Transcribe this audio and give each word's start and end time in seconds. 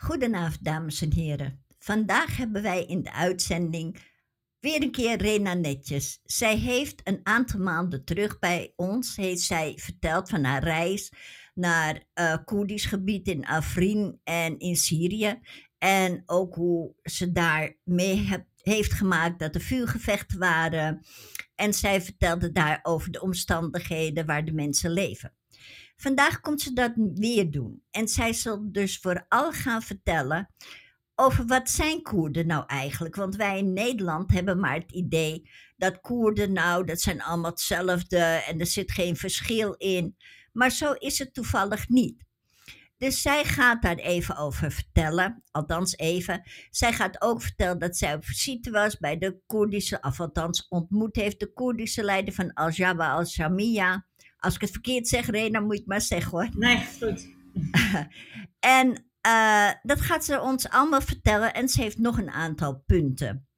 Goedenavond, 0.00 0.64
dames 0.64 1.02
en 1.02 1.12
heren. 1.12 1.64
Vandaag 1.78 2.36
hebben 2.36 2.62
wij 2.62 2.84
in 2.84 3.02
de 3.02 3.12
uitzending 3.12 3.98
weer 4.60 4.82
een 4.82 4.90
keer 4.90 5.16
Rena 5.16 5.54
Netjes. 5.54 6.20
Zij 6.24 6.56
heeft 6.56 7.00
een 7.04 7.20
aantal 7.22 7.60
maanden 7.60 8.04
terug 8.04 8.38
bij 8.38 8.72
ons, 8.76 9.16
heeft 9.16 9.40
zij 9.40 9.72
verteld 9.76 10.28
van 10.28 10.44
haar 10.44 10.62
reis 10.62 11.12
naar 11.54 12.04
uh, 12.14 12.36
Koerdisch 12.44 12.84
gebied 12.84 13.28
in 13.28 13.46
Afrin 13.46 14.20
en 14.24 14.58
in 14.58 14.76
Syrië. 14.76 15.40
En 15.78 16.22
ook 16.26 16.54
hoe 16.54 16.94
ze 17.02 17.32
daar 17.32 17.76
mee 17.84 18.28
heeft 18.62 18.92
gemaakt 18.92 19.38
dat 19.38 19.54
er 19.54 19.60
vuurgevechten 19.60 20.38
waren. 20.38 21.06
En 21.54 21.74
zij 21.74 22.02
vertelde 22.02 22.52
daar 22.52 22.80
over 22.82 23.10
de 23.10 23.20
omstandigheden 23.20 24.26
waar 24.26 24.44
de 24.44 24.52
mensen 24.52 24.90
leven. 24.90 25.37
Vandaag 26.00 26.40
komt 26.40 26.60
ze 26.60 26.72
dat 26.72 26.92
weer 27.14 27.50
doen. 27.50 27.82
En 27.90 28.08
zij 28.08 28.32
zal 28.32 28.72
dus 28.72 28.98
vooral 28.98 29.52
gaan 29.52 29.82
vertellen 29.82 30.54
over 31.14 31.46
wat 31.46 31.70
zijn 31.70 32.02
Koerden 32.02 32.46
nou 32.46 32.64
eigenlijk. 32.66 33.14
Want 33.16 33.36
wij 33.36 33.58
in 33.58 33.72
Nederland 33.72 34.32
hebben 34.32 34.60
maar 34.60 34.74
het 34.74 34.92
idee 34.92 35.50
dat 35.76 36.00
Koerden 36.00 36.52
nou, 36.52 36.84
dat 36.84 37.00
zijn 37.00 37.22
allemaal 37.22 37.50
hetzelfde 37.50 38.18
en 38.18 38.60
er 38.60 38.66
zit 38.66 38.92
geen 38.92 39.16
verschil 39.16 39.72
in. 39.72 40.16
Maar 40.52 40.70
zo 40.70 40.92
is 40.92 41.18
het 41.18 41.34
toevallig 41.34 41.88
niet. 41.88 42.26
Dus 42.96 43.22
zij 43.22 43.44
gaat 43.44 43.82
daar 43.82 43.96
even 43.96 44.36
over 44.36 44.72
vertellen, 44.72 45.42
althans 45.50 45.96
even. 45.96 46.42
Zij 46.70 46.92
gaat 46.92 47.22
ook 47.22 47.42
vertellen 47.42 47.78
dat 47.78 47.96
zij 47.96 48.14
op 48.14 48.24
visite 48.24 48.70
was 48.70 48.98
bij 48.98 49.18
de 49.18 49.40
Koerdische, 49.46 49.98
of 50.00 50.20
althans 50.20 50.68
ontmoet 50.68 51.16
heeft 51.16 51.40
de 51.40 51.52
Koerdische 51.52 52.02
leider 52.02 52.34
van 52.34 52.52
Al-Jawa 52.52 53.12
al-Shamia. 53.12 54.06
Als 54.38 54.54
ik 54.54 54.60
het 54.60 54.70
verkeerd 54.70 55.08
zeg, 55.08 55.26
Rena, 55.26 55.60
moet 55.60 55.72
je 55.72 55.78
het 55.78 55.88
maar 55.88 56.00
zeggen 56.00 56.30
hoor. 56.30 56.48
Nee, 56.54 56.86
goed. 57.00 57.28
en 58.78 59.08
uh, 59.26 59.70
dat 59.82 60.00
gaat 60.00 60.24
ze 60.24 60.40
ons 60.40 60.68
allemaal 60.68 61.00
vertellen 61.00 61.54
en 61.54 61.68
ze 61.68 61.82
heeft 61.82 61.98
nog 61.98 62.18
een 62.18 62.30
aantal 62.30 62.82
punten. 62.86 63.48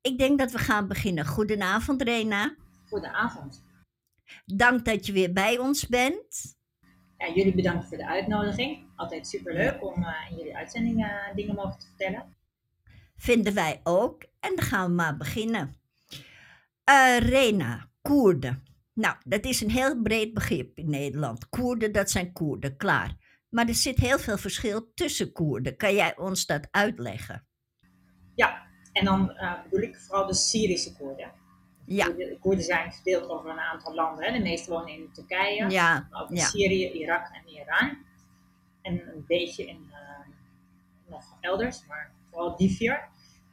Ik 0.00 0.18
denk 0.18 0.38
dat 0.38 0.52
we 0.52 0.58
gaan 0.58 0.88
beginnen. 0.88 1.26
Goedenavond, 1.26 2.02
Rena. 2.02 2.56
Goedenavond. 2.88 3.64
Dank 4.44 4.84
dat 4.84 5.06
je 5.06 5.12
weer 5.12 5.32
bij 5.32 5.58
ons 5.58 5.86
bent. 5.86 6.56
Ja, 7.18 7.32
jullie 7.34 7.54
bedankt 7.54 7.86
voor 7.88 7.96
de 7.96 8.06
uitnodiging. 8.06 8.86
Altijd 8.96 9.28
superleuk 9.28 9.82
om 9.82 10.02
uh, 10.02 10.08
in 10.30 10.36
jullie 10.36 10.56
uitzending 10.56 11.04
uh, 11.04 11.34
dingen 11.34 11.54
mogen 11.54 11.78
te 11.78 11.86
vertellen. 11.86 12.36
Vinden 13.16 13.54
wij 13.54 13.80
ook. 13.82 14.22
En 14.40 14.56
dan 14.56 14.64
gaan 14.64 14.88
we 14.88 14.94
maar 14.94 15.16
beginnen. 15.16 15.74
Rena, 17.18 17.88
Koerden. 18.02 18.71
Nou, 19.02 19.16
dat 19.24 19.44
is 19.44 19.60
een 19.60 19.70
heel 19.70 20.02
breed 20.02 20.34
begrip 20.34 20.78
in 20.78 20.90
Nederland. 20.90 21.48
Koerden, 21.48 21.92
dat 21.92 22.10
zijn 22.10 22.32
Koerden, 22.32 22.76
klaar. 22.76 23.16
Maar 23.48 23.68
er 23.68 23.74
zit 23.74 23.98
heel 23.98 24.18
veel 24.18 24.38
verschil 24.38 24.92
tussen 24.94 25.32
Koerden. 25.32 25.76
Kan 25.76 25.94
jij 25.94 26.16
ons 26.16 26.46
dat 26.46 26.68
uitleggen? 26.70 27.46
Ja, 28.34 28.62
en 28.92 29.04
dan 29.04 29.30
uh, 29.30 29.62
bedoel 29.62 29.88
ik 29.88 29.96
vooral 29.96 30.26
de 30.26 30.34
Syrische 30.34 30.96
Koerden. 30.96 31.32
Ja. 31.86 32.08
De 32.08 32.36
Koerden 32.40 32.64
zijn 32.64 32.92
verdeeld 32.92 33.30
over 33.30 33.50
een 33.50 33.58
aantal 33.58 33.94
landen. 33.94 34.24
Hè. 34.24 34.32
De 34.32 34.42
meeste 34.42 34.70
wonen 34.70 34.94
in 34.94 35.12
Turkije, 35.12 35.70
ja. 35.70 36.08
ook 36.10 36.30
ja. 36.30 36.44
Syrië, 36.44 36.90
Irak 36.92 37.30
en 37.32 37.52
Iran. 37.52 37.98
En 38.82 38.92
een 38.92 39.24
beetje 39.26 39.66
in 39.66 39.86
uh, 39.90 39.96
nog 41.06 41.36
elders, 41.40 41.86
maar 41.86 42.12
vooral 42.30 42.56
die 42.56 42.76
vier. 42.76 43.08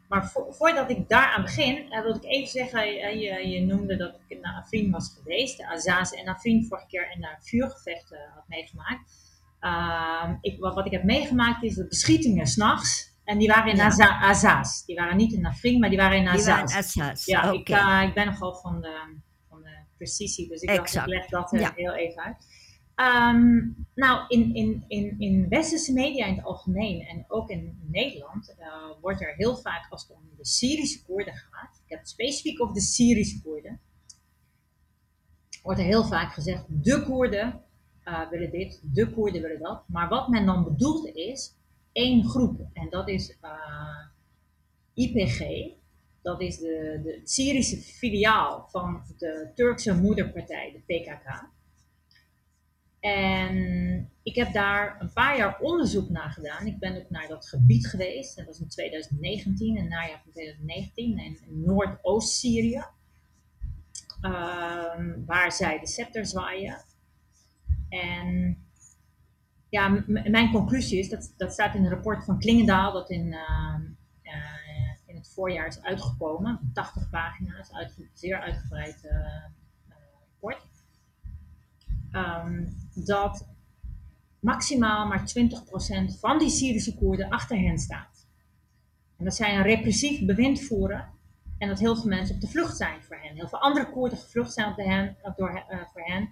Maar 0.10 0.32
voordat 0.50 0.90
ik 0.90 1.10
daaraan 1.10 1.42
begin, 1.42 1.86
uh, 1.94 2.02
wil 2.02 2.16
ik 2.16 2.24
even 2.24 2.50
zeggen, 2.50 2.88
uh, 2.88 3.14
je, 3.14 3.50
je, 3.50 3.62
noemde 3.62 3.98
dat 3.98 4.20
ik 4.28 4.42
naar 4.42 4.54
Afrin 4.54 4.92
was 4.92 5.18
geweest. 5.18 5.58
De 5.58 5.68
Azaz 5.68 6.12
en 6.12 6.28
Afrin 6.28 6.66
vorige 6.66 6.88
keer 6.88 7.12
in 7.16 7.24
een 7.24 7.38
vuurgevechten 7.40 8.20
had 8.34 8.44
meegemaakt. 8.48 9.28
Uh, 9.62 10.32
ik, 10.42 10.60
wat, 10.60 10.76
wat, 10.76 10.86
ik 10.86 10.92
heb 10.92 11.04
meegemaakt 11.04 11.64
is 11.64 11.76
de 11.76 11.88
beschietingen 11.88 12.48
s'nachts. 12.48 13.18
En 13.24 13.38
die 13.38 13.48
waren 13.48 13.72
in 13.72 13.76
ja. 13.76 14.20
Azaz. 14.22 14.86
Die 14.86 14.96
waren 14.96 15.18
niet 15.18 15.34
in 15.34 15.46
Afrin, 15.46 15.80
maar 15.80 15.90
die 15.90 15.98
waren 15.98 16.18
in 16.18 16.28
Azaz. 16.28 16.46
Die 16.46 16.54
waren 16.54 16.76
Azaz. 16.76 17.26
Ja, 17.26 17.40
okay. 17.40 17.54
ik, 17.54 17.70
uh, 17.70 18.08
ik 18.08 18.14
ben 18.14 18.26
nogal 18.26 18.56
van 18.56 18.82
de, 18.82 19.20
van 19.50 19.62
de 19.62 19.78
precisie, 19.98 20.48
dus 20.48 20.62
ik, 20.62 20.76
dacht, 20.76 20.96
ik 20.96 21.06
leg 21.06 21.26
dat 21.26 21.52
ja. 21.52 21.72
heel 21.76 21.94
even 21.94 22.24
uit. 22.24 22.46
Um, 23.00 23.88
nou, 23.96 24.26
in, 24.28 24.56
in, 24.56 24.84
in, 24.88 25.16
in 25.20 25.50
westerse 25.50 25.94
media 25.94 26.26
in 26.26 26.36
het 26.36 26.46
algemeen 26.46 27.02
en 27.02 27.26
ook 27.28 27.50
in 27.50 27.80
Nederland 27.92 28.56
uh, 28.60 28.66
wordt 29.02 29.22
er 29.22 29.36
heel 29.36 29.58
vaak 29.58 29.92
als 29.92 30.02
het 30.02 30.12
om 30.12 30.22
de 30.38 30.46
Syrische 30.46 31.04
Koerden 31.04 31.34
gaat, 31.34 31.82
ik 31.84 31.90
heb 31.90 32.00
het 32.00 32.10
specifiek 32.10 32.62
over 32.62 32.74
de 32.74 32.82
Syrische 32.82 33.42
Koerden, 33.42 33.80
wordt 35.64 35.80
er 35.80 35.86
heel 35.86 36.06
vaak 36.06 36.34
gezegd, 36.34 36.66
de 36.68 37.04
Koerden 37.04 37.62
uh, 38.06 38.30
willen 38.30 38.52
dit, 38.52 38.82
de 38.84 39.10
Koerden 39.10 39.42
willen 39.42 39.60
dat. 39.60 39.84
Maar 39.88 40.10
wat 40.10 40.28
men 40.28 40.46
dan 40.46 40.64
bedoelt 40.64 41.16
is 41.16 41.56
één 41.92 42.24
groep. 42.24 42.68
En 42.74 42.90
dat 42.90 43.10
is 43.10 43.38
uh, 43.42 44.06
IPG. 44.94 45.72
Dat 46.22 46.42
is 46.42 46.58
de, 46.58 47.00
de 47.04 47.22
Syrische 47.24 47.78
filiaal 47.78 48.68
van 48.72 49.04
de 49.18 49.52
Turkse 49.56 49.94
moederpartij, 49.94 50.72
de 50.72 50.94
PKK. 50.94 51.50
En 53.00 54.10
ik 54.24 54.36
heb 54.36 54.54
daar 54.54 55.02
een 55.02 55.14
paar 55.14 55.38
jaar 55.38 55.60
onderzoek 55.60 56.10
naar 56.10 56.30
gedaan. 56.30 56.66
Ik 56.66 56.80
ben 56.80 56.98
ook 56.98 57.10
naar 57.10 57.28
dat 57.28 57.48
gebied 57.48 57.88
geweest. 57.88 58.36
Dat 58.36 58.46
was 58.46 58.60
in 58.60 58.68
2019, 58.68 59.78
een 59.78 59.88
najaar 59.88 60.22
van 60.24 60.32
2019, 60.32 61.18
in 61.18 61.40
Noordoost-Syrië. 61.66 62.84
Uh, 64.22 64.96
waar 65.26 65.52
zij 65.52 65.80
de 65.80 65.88
scepter 65.88 66.26
zwaaien. 66.26 66.84
En 67.90 68.58
ja, 69.70 70.04
mijn 70.08 70.52
conclusie 70.52 71.00
is, 71.00 71.10
dat, 71.10 71.34
dat 71.38 71.54
staat 71.54 71.76
in 71.76 71.84
een 71.84 71.90
rapport 71.90 72.26
van 72.26 72.40
Klingendaal, 72.40 72.92
dat 72.94 73.10
in, 73.10 73.26
uh, 73.26 73.76
uh, 74.24 74.34
in 75.06 75.16
het 75.16 75.32
voorjaar 75.34 75.68
is 75.68 75.82
uitgekomen. 75.82 76.72
80 76.74 77.10
pagina's, 77.10 77.74
uit, 77.74 78.10
zeer 78.14 78.40
uitgebreid 78.40 79.04
uh, 79.04 79.46
rapport. 80.42 80.68
Um, 82.12 82.78
dat 83.06 83.48
maximaal 84.40 85.08
maar 85.08 85.20
20% 85.20 86.20
van 86.20 86.38
die 86.38 86.50
Syrische 86.50 86.96
Koerden 86.96 87.30
achter 87.30 87.58
hen 87.58 87.78
staat. 87.78 88.28
En 89.18 89.26
dat 89.26 89.36
zij 89.36 89.56
een 89.56 89.64
repressief 89.64 90.26
bewind 90.26 90.62
voeren 90.62 91.08
en 91.58 91.68
dat 91.68 91.80
heel 91.80 91.96
veel 91.96 92.10
mensen 92.10 92.36
op 92.36 92.42
de 92.42 92.48
vlucht 92.48 92.78
zijn 92.78 93.04
voor 93.04 93.18
hen. 93.22 93.36
Heel 93.36 93.48
veel 93.48 93.60
andere 93.60 93.90
Koerden 93.90 94.18
gevlucht 94.18 94.54
zijn 94.54 94.74
hen, 94.76 95.18
door, 95.36 95.64
voor 95.94 96.02
hen. 96.02 96.30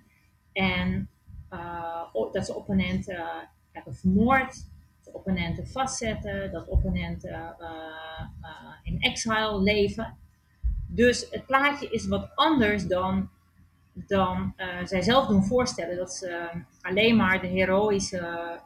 En 0.51 1.09
uh, 1.53 2.31
dat 2.31 2.45
ze 2.45 2.55
opponenten 2.55 3.49
hebben 3.71 3.95
vermoord, 3.95 4.65
dat 5.03 5.13
opponenten 5.13 5.67
vastzetten, 5.67 6.51
dat 6.51 6.67
opponenten 6.67 7.55
in 8.83 8.99
exile 8.99 9.61
leven. 9.61 10.17
Dus 10.87 11.27
het 11.29 11.45
plaatje 11.45 11.89
is 11.89 12.07
wat 12.07 12.31
anders 12.35 12.87
dan, 12.87 13.29
dan 14.07 14.53
zij 14.83 15.01
zelf 15.01 15.27
doen 15.27 15.43
voorstellen. 15.43 15.97
Dat 15.97 16.13
ze 16.13 16.49
alleen 16.81 17.15
maar 17.15 17.41
de 17.41 17.47
heroïsche 17.47 18.59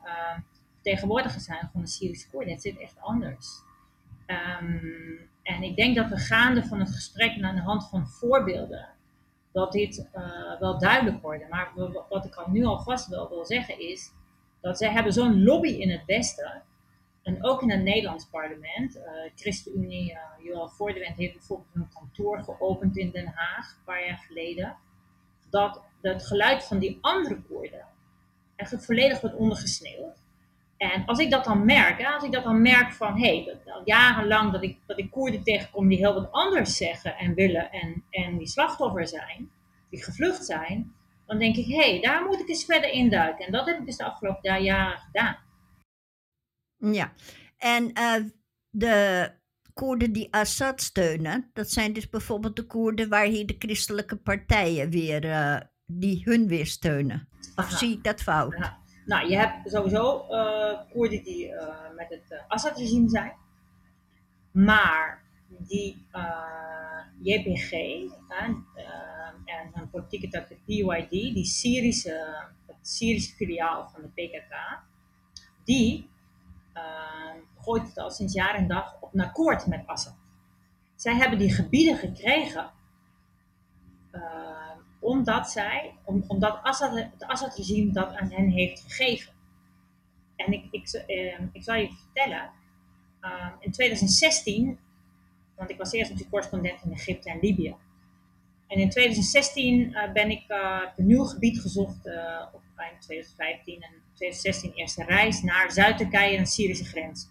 vertegenwoordigers 0.73 1.43
zijn 1.43 1.69
van 1.71 1.81
de 1.81 1.87
Syrische 1.87 2.29
Koerden. 2.29 2.53
Het 2.53 2.61
zit 2.61 2.79
echt 2.79 2.99
anders. 2.99 3.61
Um, 4.27 5.29
en 5.43 5.63
ik 5.63 5.75
denk 5.75 5.95
dat 5.95 6.09
we 6.09 6.17
gaande 6.17 6.63
van 6.63 6.79
het 6.79 6.89
gesprek 6.89 7.41
aan 7.41 7.55
de 7.55 7.61
hand 7.61 7.89
van 7.89 8.07
voorbeelden 8.07 8.89
dat 9.51 9.71
dit 9.71 10.09
uh, 10.15 10.59
wel 10.59 10.79
duidelijk 10.79 11.21
wordt. 11.21 11.49
Maar 11.49 11.71
wat 12.09 12.25
ik 12.25 12.35
al 12.35 12.49
nu 12.49 12.65
alvast 12.65 13.07
wel 13.07 13.29
wil 13.29 13.45
zeggen 13.45 13.79
is 13.79 14.11
dat 14.61 14.77
zij 14.77 14.91
hebben 14.91 15.13
zo'n 15.13 15.43
lobby 15.43 15.69
in 15.69 15.89
het 15.89 16.05
Westen. 16.05 16.63
En 17.23 17.43
ook 17.43 17.61
in 17.61 17.71
het 17.71 17.83
Nederlands 17.83 18.25
parlement. 18.25 18.95
Uh, 18.95 19.03
ChristenUnie, 19.35 20.11
uh, 20.11 20.45
Johan 20.45 20.69
Voordewend 20.69 21.15
heeft 21.15 21.33
bijvoorbeeld 21.33 21.75
een 21.75 21.89
kantoor 21.93 22.43
geopend 22.43 22.97
in 22.97 23.11
Den 23.11 23.31
Haag, 23.35 23.71
een 23.71 23.83
paar 23.83 24.05
jaar 24.05 24.23
geleden. 24.27 24.75
Dat 25.51 25.81
het 26.01 26.27
geluid 26.27 26.63
van 26.63 26.79
die 26.79 26.97
andere 27.01 27.41
Koerden 27.41 27.85
echt 28.55 28.85
volledig 28.85 29.21
wordt 29.21 29.35
ondergesneeuwd. 29.35 30.19
En 30.77 31.05
als 31.05 31.19
ik 31.19 31.31
dat 31.31 31.43
dan 31.43 31.65
merk, 31.65 32.05
als 32.05 32.23
ik 32.23 32.31
dat 32.31 32.43
dan 32.43 32.61
merk 32.61 32.91
van, 32.91 33.19
hé, 33.19 33.43
hey, 33.43 33.57
al 33.65 33.81
jarenlang 33.85 34.51
dat 34.51 34.63
ik, 34.63 34.77
dat 34.85 34.97
ik 34.97 35.11
Koerden 35.11 35.43
tegenkom 35.43 35.87
die 35.87 35.97
heel 35.97 36.13
wat 36.13 36.31
anders 36.31 36.77
zeggen 36.77 37.17
en 37.17 37.33
willen 37.33 37.71
en, 37.71 38.03
en 38.09 38.37
die 38.37 38.47
slachtoffer 38.47 39.07
zijn, 39.07 39.51
die 39.89 40.03
gevlucht 40.03 40.45
zijn, 40.45 40.95
dan 41.25 41.39
denk 41.39 41.55
ik, 41.55 41.65
hé, 41.65 41.91
hey, 41.91 42.01
daar 42.01 42.25
moet 42.25 42.39
ik 42.39 42.49
eens 42.49 42.65
verder 42.65 42.89
induiken. 42.89 43.45
En 43.45 43.51
dat 43.51 43.65
heb 43.65 43.79
ik 43.79 43.85
dus 43.85 43.97
de 43.97 44.03
afgelopen 44.03 44.63
jaren 44.63 44.99
gedaan. 44.99 45.37
Ja, 46.77 47.13
en 47.57 47.99
uh, 47.99 48.29
de 48.69 49.31
Koerden 49.73 50.11
die 50.11 50.33
Assad 50.33 50.81
steunen, 50.81 51.49
dat 51.53 51.69
zijn 51.69 51.93
dus 51.93 52.09
bijvoorbeeld 52.09 52.55
de 52.55 52.65
Koerden 52.65 53.09
waar 53.09 53.25
hier 53.25 53.45
de 53.45 53.55
christelijke 53.59 54.15
partijen 54.15 54.89
weer, 54.89 55.25
uh, 55.25 55.59
die 55.85 56.21
hun 56.23 56.47
weer 56.47 56.65
steunen. 56.65 57.27
Of 57.39 57.65
Aha. 57.65 57.77
zie 57.77 57.91
ik 57.91 58.03
dat 58.03 58.21
fout? 58.21 58.71
Nou, 59.05 59.29
je 59.29 59.37
hebt 59.37 59.71
sowieso 59.71 60.25
uh, 60.29 60.79
Koerden 60.91 61.23
die 61.23 61.47
uh, 61.47 61.67
met 61.95 62.09
het 62.09 62.43
Assad-regime 62.47 63.09
zijn. 63.09 63.33
Maar 64.51 65.23
die 65.47 66.05
JPG 67.21 67.71
en 68.31 68.65
hun 69.73 69.89
politieke 69.91 70.27
tak, 70.27 70.47
de 70.47 70.57
PYD, 70.65 71.09
die 71.09 71.45
Syrische, 71.45 72.45
het 72.67 72.75
Syrische 72.81 73.35
filiaal 73.35 73.89
van 73.93 74.01
de 74.01 74.07
PKK, 74.07 74.79
die 75.63 76.09
gooit 77.63 77.87
het 77.87 77.97
al 77.97 78.11
sinds 78.11 78.33
jaar 78.33 78.55
en 78.55 78.67
dag 78.67 78.97
op 78.99 79.13
een 79.13 79.21
akkoord 79.21 79.65
met 79.65 79.83
Assad. 79.85 80.15
Zij 80.95 81.15
hebben 81.15 81.39
die 81.39 81.53
gebieden 81.53 81.97
gekregen 81.97 82.71
uh, 84.11 84.21
omdat, 84.99 85.49
zij, 85.49 85.93
om, 86.03 86.23
omdat 86.27 86.59
Assad, 86.63 86.95
het 86.95 87.25
Assad-regime 87.25 87.91
dat 87.91 88.15
aan 88.15 88.31
hen 88.31 88.49
heeft 88.49 88.81
gegeven. 88.81 89.33
En 90.35 90.53
ik, 90.53 90.65
ik, 90.71 91.03
uh, 91.07 91.39
ik 91.51 91.63
zal 91.63 91.75
je 91.75 91.91
vertellen, 91.91 92.49
uh, 93.21 93.47
in 93.59 93.71
2016, 93.71 94.79
want 95.55 95.69
ik 95.69 95.77
was 95.77 95.91
eerst 95.91 96.09
natuurlijk 96.09 96.29
correspondent 96.29 96.83
in 96.83 96.91
Egypte 96.91 97.29
en 97.29 97.39
Libië. 97.41 97.75
En 98.67 98.79
in 98.79 98.89
2016 98.89 99.93
eh, 99.93 100.11
ben 100.11 100.29
ik 100.29 100.43
een 100.95 101.07
nieuw 101.07 101.23
gebied 101.23 101.59
gezocht 101.59 102.05
op 102.53 102.61
eind 102.75 103.01
2015 103.01 103.81
en 103.81 103.91
2016 104.13 104.73
eerste 104.73 105.03
reis 105.03 105.41
naar 105.41 105.71
Zuid-Turkije 105.71 106.37
en 106.37 106.43
de 106.43 106.49
Syrische 106.49 106.85
grens. 106.85 107.29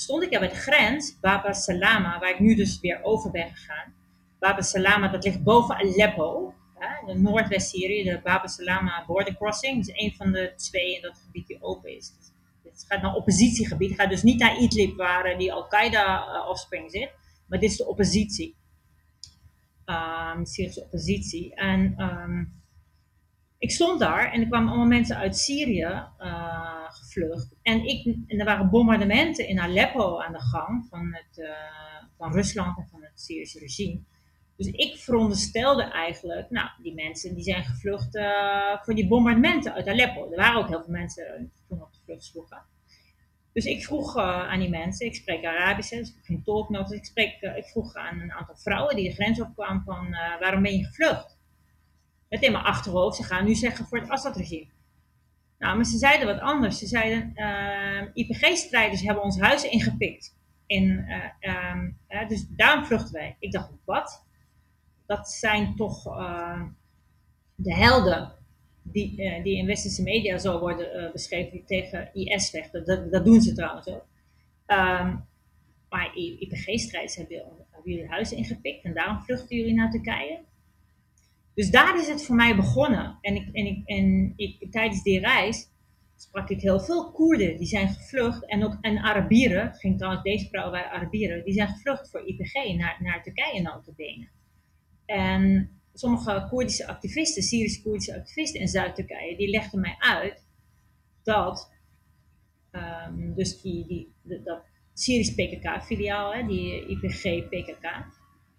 Stond 0.00 0.22
ik 0.22 0.30
daar 0.30 0.40
bij 0.40 0.48
de 0.48 0.54
grens, 0.54 1.18
Baba 1.20 1.52
Salama, 1.52 2.18
waar 2.18 2.30
ik 2.30 2.38
nu 2.38 2.54
dus 2.54 2.80
weer 2.80 3.02
over 3.02 3.30
ben 3.30 3.48
gegaan. 3.54 3.94
Baba 4.38 4.62
Salama, 4.62 5.08
dat 5.08 5.24
ligt 5.24 5.42
boven 5.42 5.76
Aleppo, 5.76 6.54
hè, 6.74 7.12
in 7.12 7.22
Noordwest-Syrië, 7.22 8.02
de 8.02 8.20
Baba 8.22 8.46
Salama 8.46 9.04
border 9.06 9.36
crossing. 9.36 9.80
Is 9.80 9.90
een 9.92 10.14
van 10.16 10.32
de 10.32 10.52
twee 10.56 10.94
in 10.94 11.02
dat 11.02 11.18
gebied 11.24 11.46
die 11.46 11.62
open 11.62 11.96
is. 11.96 12.12
Dus 12.62 12.72
het 12.72 12.84
gaat 12.88 13.02
naar 13.02 13.14
oppositiegebied, 13.14 13.90
het 13.90 14.00
gaat 14.00 14.10
dus 14.10 14.22
niet 14.22 14.38
naar 14.38 14.58
Idlib, 14.58 14.96
waar 14.96 15.24
eh, 15.24 15.38
die 15.38 15.52
Al-Qaeda-offspring 15.52 16.84
eh, 16.84 17.00
zit, 17.00 17.10
maar 17.46 17.58
dit 17.58 17.70
is 17.70 17.76
de 17.76 17.86
oppositie. 17.86 18.56
Um, 19.86 20.46
Syrische 20.46 20.82
oppositie. 20.82 21.54
En 21.54 22.02
um, 22.02 22.62
ik 23.58 23.70
stond 23.70 24.00
daar 24.00 24.32
en 24.32 24.40
er 24.40 24.46
kwamen 24.46 24.68
allemaal 24.68 24.86
mensen 24.86 25.16
uit 25.16 25.36
Syrië 25.36 26.04
uh, 26.20 26.85
gevlucht. 26.96 27.56
En, 27.62 27.84
ik, 27.84 28.16
en 28.26 28.38
er 28.38 28.44
waren 28.44 28.70
bombardementen 28.70 29.48
in 29.48 29.60
Aleppo 29.60 30.20
aan 30.20 30.32
de 30.32 30.40
gang 30.40 30.86
van, 30.90 31.14
het, 31.14 31.38
uh, 31.38 31.48
van 32.16 32.32
Rusland 32.32 32.78
en 32.78 32.88
van 32.90 33.02
het 33.02 33.20
Syrische 33.20 33.58
regime. 33.58 34.00
Dus 34.56 34.66
ik 34.66 34.96
veronderstelde 34.96 35.82
eigenlijk, 35.82 36.50
nou, 36.50 36.68
die 36.82 36.94
mensen 36.94 37.34
die 37.34 37.44
zijn 37.44 37.64
gevlucht 37.64 38.14
uh, 38.14 38.82
voor 38.82 38.94
die 38.94 39.08
bombardementen 39.08 39.72
uit 39.72 39.88
Aleppo. 39.88 40.30
Er 40.30 40.36
waren 40.36 40.60
ook 40.60 40.68
heel 40.68 40.82
veel 40.82 40.92
mensen 40.92 41.52
toen 41.68 41.82
op 41.82 41.92
de 41.92 41.98
vlucht 42.04 42.24
sloegen. 42.24 42.62
Dus 43.52 43.64
ik 43.64 43.84
vroeg 43.84 44.16
aan 44.16 44.60
die 44.60 44.68
mensen, 44.68 45.06
ik 45.06 45.14
spreek 45.14 45.44
Arabisch, 45.44 45.90
dus 45.90 46.08
ik 46.08 46.24
geen 46.24 46.42
tolk 46.42 46.68
nodig. 46.68 46.88
Dus 46.88 47.10
ik, 47.14 47.40
ik 47.56 47.64
vroeg 47.64 47.94
aan 47.94 48.20
een 48.20 48.32
aantal 48.32 48.56
vrouwen 48.56 48.96
die 48.96 49.08
de 49.08 49.14
grens 49.14 49.40
opkwamen 49.40 49.82
van, 49.84 50.10
waarom 50.40 50.62
ben 50.62 50.76
je 50.76 50.84
gevlucht? 50.84 51.36
met 52.28 52.42
in 52.42 52.52
mijn 52.52 52.64
achterhoofd, 52.64 53.16
ze 53.16 53.22
gaan 53.22 53.44
nu 53.44 53.54
zeggen 53.54 53.86
voor 53.86 53.98
het 53.98 54.08
Assad-regime. 54.08 54.70
Nou, 55.58 55.76
maar 55.76 55.84
ze 55.84 55.98
zeiden 55.98 56.26
wat 56.26 56.40
anders. 56.40 56.78
Ze 56.78 56.86
zeiden, 56.86 57.32
ehm, 57.34 58.08
IPG-strijders 58.14 59.02
hebben 59.02 59.24
ons 59.24 59.40
huis 59.40 59.64
ingepikt. 59.64 60.34
En, 60.66 61.06
uh, 61.40 62.28
dus 62.28 62.46
daarom 62.48 62.84
vluchten 62.84 63.12
wij. 63.12 63.36
Ik 63.38 63.52
dacht, 63.52 63.70
wat? 63.84 64.24
Dat 65.06 65.28
zijn 65.28 65.76
toch 65.76 66.06
uh, 66.06 66.62
de 67.54 67.74
helden 67.74 68.32
die, 68.82 69.22
eh, 69.22 69.42
die 69.42 69.56
in 69.56 69.66
westerse 69.66 70.02
media 70.02 70.38
zo 70.38 70.58
worden 70.58 71.12
beschreven 71.12 71.52
die 71.52 71.64
tegen 71.64 72.10
IS 72.14 72.50
vechten. 72.50 72.84
Dat, 72.84 73.12
dat 73.12 73.24
doen 73.24 73.40
ze 73.40 73.52
trouwens 73.52 73.86
ook. 73.86 74.06
Maar 75.88 76.16
IPG-strijders 76.16 77.16
hebben, 77.16 77.36
hebben 77.70 77.92
jullie 77.92 78.08
huis 78.08 78.32
ingepikt 78.32 78.84
en 78.84 78.94
daarom 78.94 79.22
vluchten 79.22 79.56
jullie 79.56 79.74
naar 79.74 79.90
Turkije. 79.90 80.40
Dus 81.56 81.70
daar 81.70 81.98
is 81.98 82.08
het 82.08 82.24
voor 82.24 82.36
mij 82.36 82.56
begonnen. 82.56 83.18
En, 83.20 83.34
ik, 83.34 83.48
en, 83.52 83.66
ik, 83.66 83.82
en 83.86 84.32
ik, 84.36 84.72
tijdens 84.72 85.02
die 85.02 85.20
reis 85.20 85.68
sprak 86.16 86.48
ik 86.48 86.60
heel 86.60 86.80
veel 86.80 87.10
Koerden. 87.10 87.56
Die 87.56 87.66
zijn 87.66 87.88
gevlucht. 87.88 88.46
En 88.46 88.64
ook 88.64 88.78
en 88.80 88.98
Arabieren, 88.98 89.74
ging 89.74 89.96
trouwens 89.96 90.22
deze 90.22 90.48
vrouw 90.48 90.70
bij 90.70 90.84
Arabieren. 90.84 91.44
Die 91.44 91.54
zijn 91.54 91.68
gevlucht 91.68 92.10
voor 92.10 92.26
IPG 92.26 92.76
naar, 92.76 92.96
naar 93.00 93.22
Turkije 93.22 93.62
notabene. 93.62 94.28
En 95.06 95.70
sommige 95.94 96.46
Koerdische 96.50 96.86
activisten, 96.86 97.42
Syrische 97.42 97.82
Koerdische 97.82 98.16
activisten 98.16 98.60
in 98.60 98.68
Zuid-Turkije, 98.68 99.36
die 99.36 99.50
legden 99.50 99.80
mij 99.80 99.96
uit 99.98 100.46
dat 101.22 101.70
um, 102.72 103.34
dus 103.34 103.60
die, 103.60 103.86
die, 103.86 104.14
dat 104.44 104.64
Syrisch 104.94 105.34
PKK-filiaal, 105.34 106.46
die 106.46 106.86
IPG-PKK, 106.86 108.04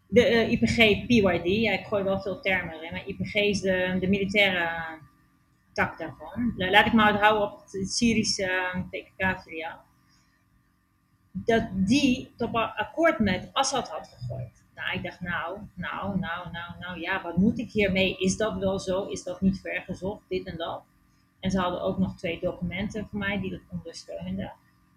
de 0.07 0.31
uh, 0.31 0.51
IPG 0.51 1.05
PYD, 1.07 1.61
ja, 1.61 1.71
ik 1.71 1.85
gooi 1.85 2.03
wel 2.03 2.19
veel 2.19 2.41
termen 2.41 2.73
erin, 2.73 2.91
maar 2.91 3.07
IPG 3.07 3.33
is 3.33 3.61
de, 3.61 3.97
de 3.99 4.07
militaire 4.07 4.69
tak 5.73 5.97
daarvan. 5.97 6.53
Laat 6.57 6.85
ik 6.85 6.93
maar 6.93 7.19
houden 7.19 7.51
op 7.51 7.59
het 7.59 7.91
Syrische 7.91 8.73
uh, 8.75 8.83
PKK-filiaal. 8.89 9.85
Dat 11.31 11.69
die 11.73 12.33
tot 12.37 12.53
akkoord 12.53 13.19
met 13.19 13.49
Assad 13.53 13.89
had 13.89 14.17
gegooid. 14.17 14.65
Nou, 14.75 14.97
ik 14.97 15.03
dacht, 15.03 15.21
nou, 15.21 15.57
nou, 15.73 16.19
nou, 16.19 16.51
nou, 16.51 16.79
nou, 16.79 16.99
ja, 16.99 17.21
wat 17.21 17.37
moet 17.37 17.59
ik 17.59 17.71
hiermee? 17.71 18.17
Is 18.17 18.37
dat 18.37 18.57
wel 18.57 18.79
zo? 18.79 19.05
Is 19.05 19.23
dat 19.23 19.41
niet 19.41 19.59
vergezocht? 19.59 20.23
Dit 20.27 20.45
en 20.45 20.57
dat. 20.57 20.83
En 21.39 21.51
ze 21.51 21.59
hadden 21.59 21.81
ook 21.81 21.97
nog 21.97 22.17
twee 22.17 22.39
documenten 22.39 23.07
voor 23.07 23.19
mij 23.19 23.39
die 23.39 23.51
dat 23.51 23.61
ondersteunden. 23.71 24.53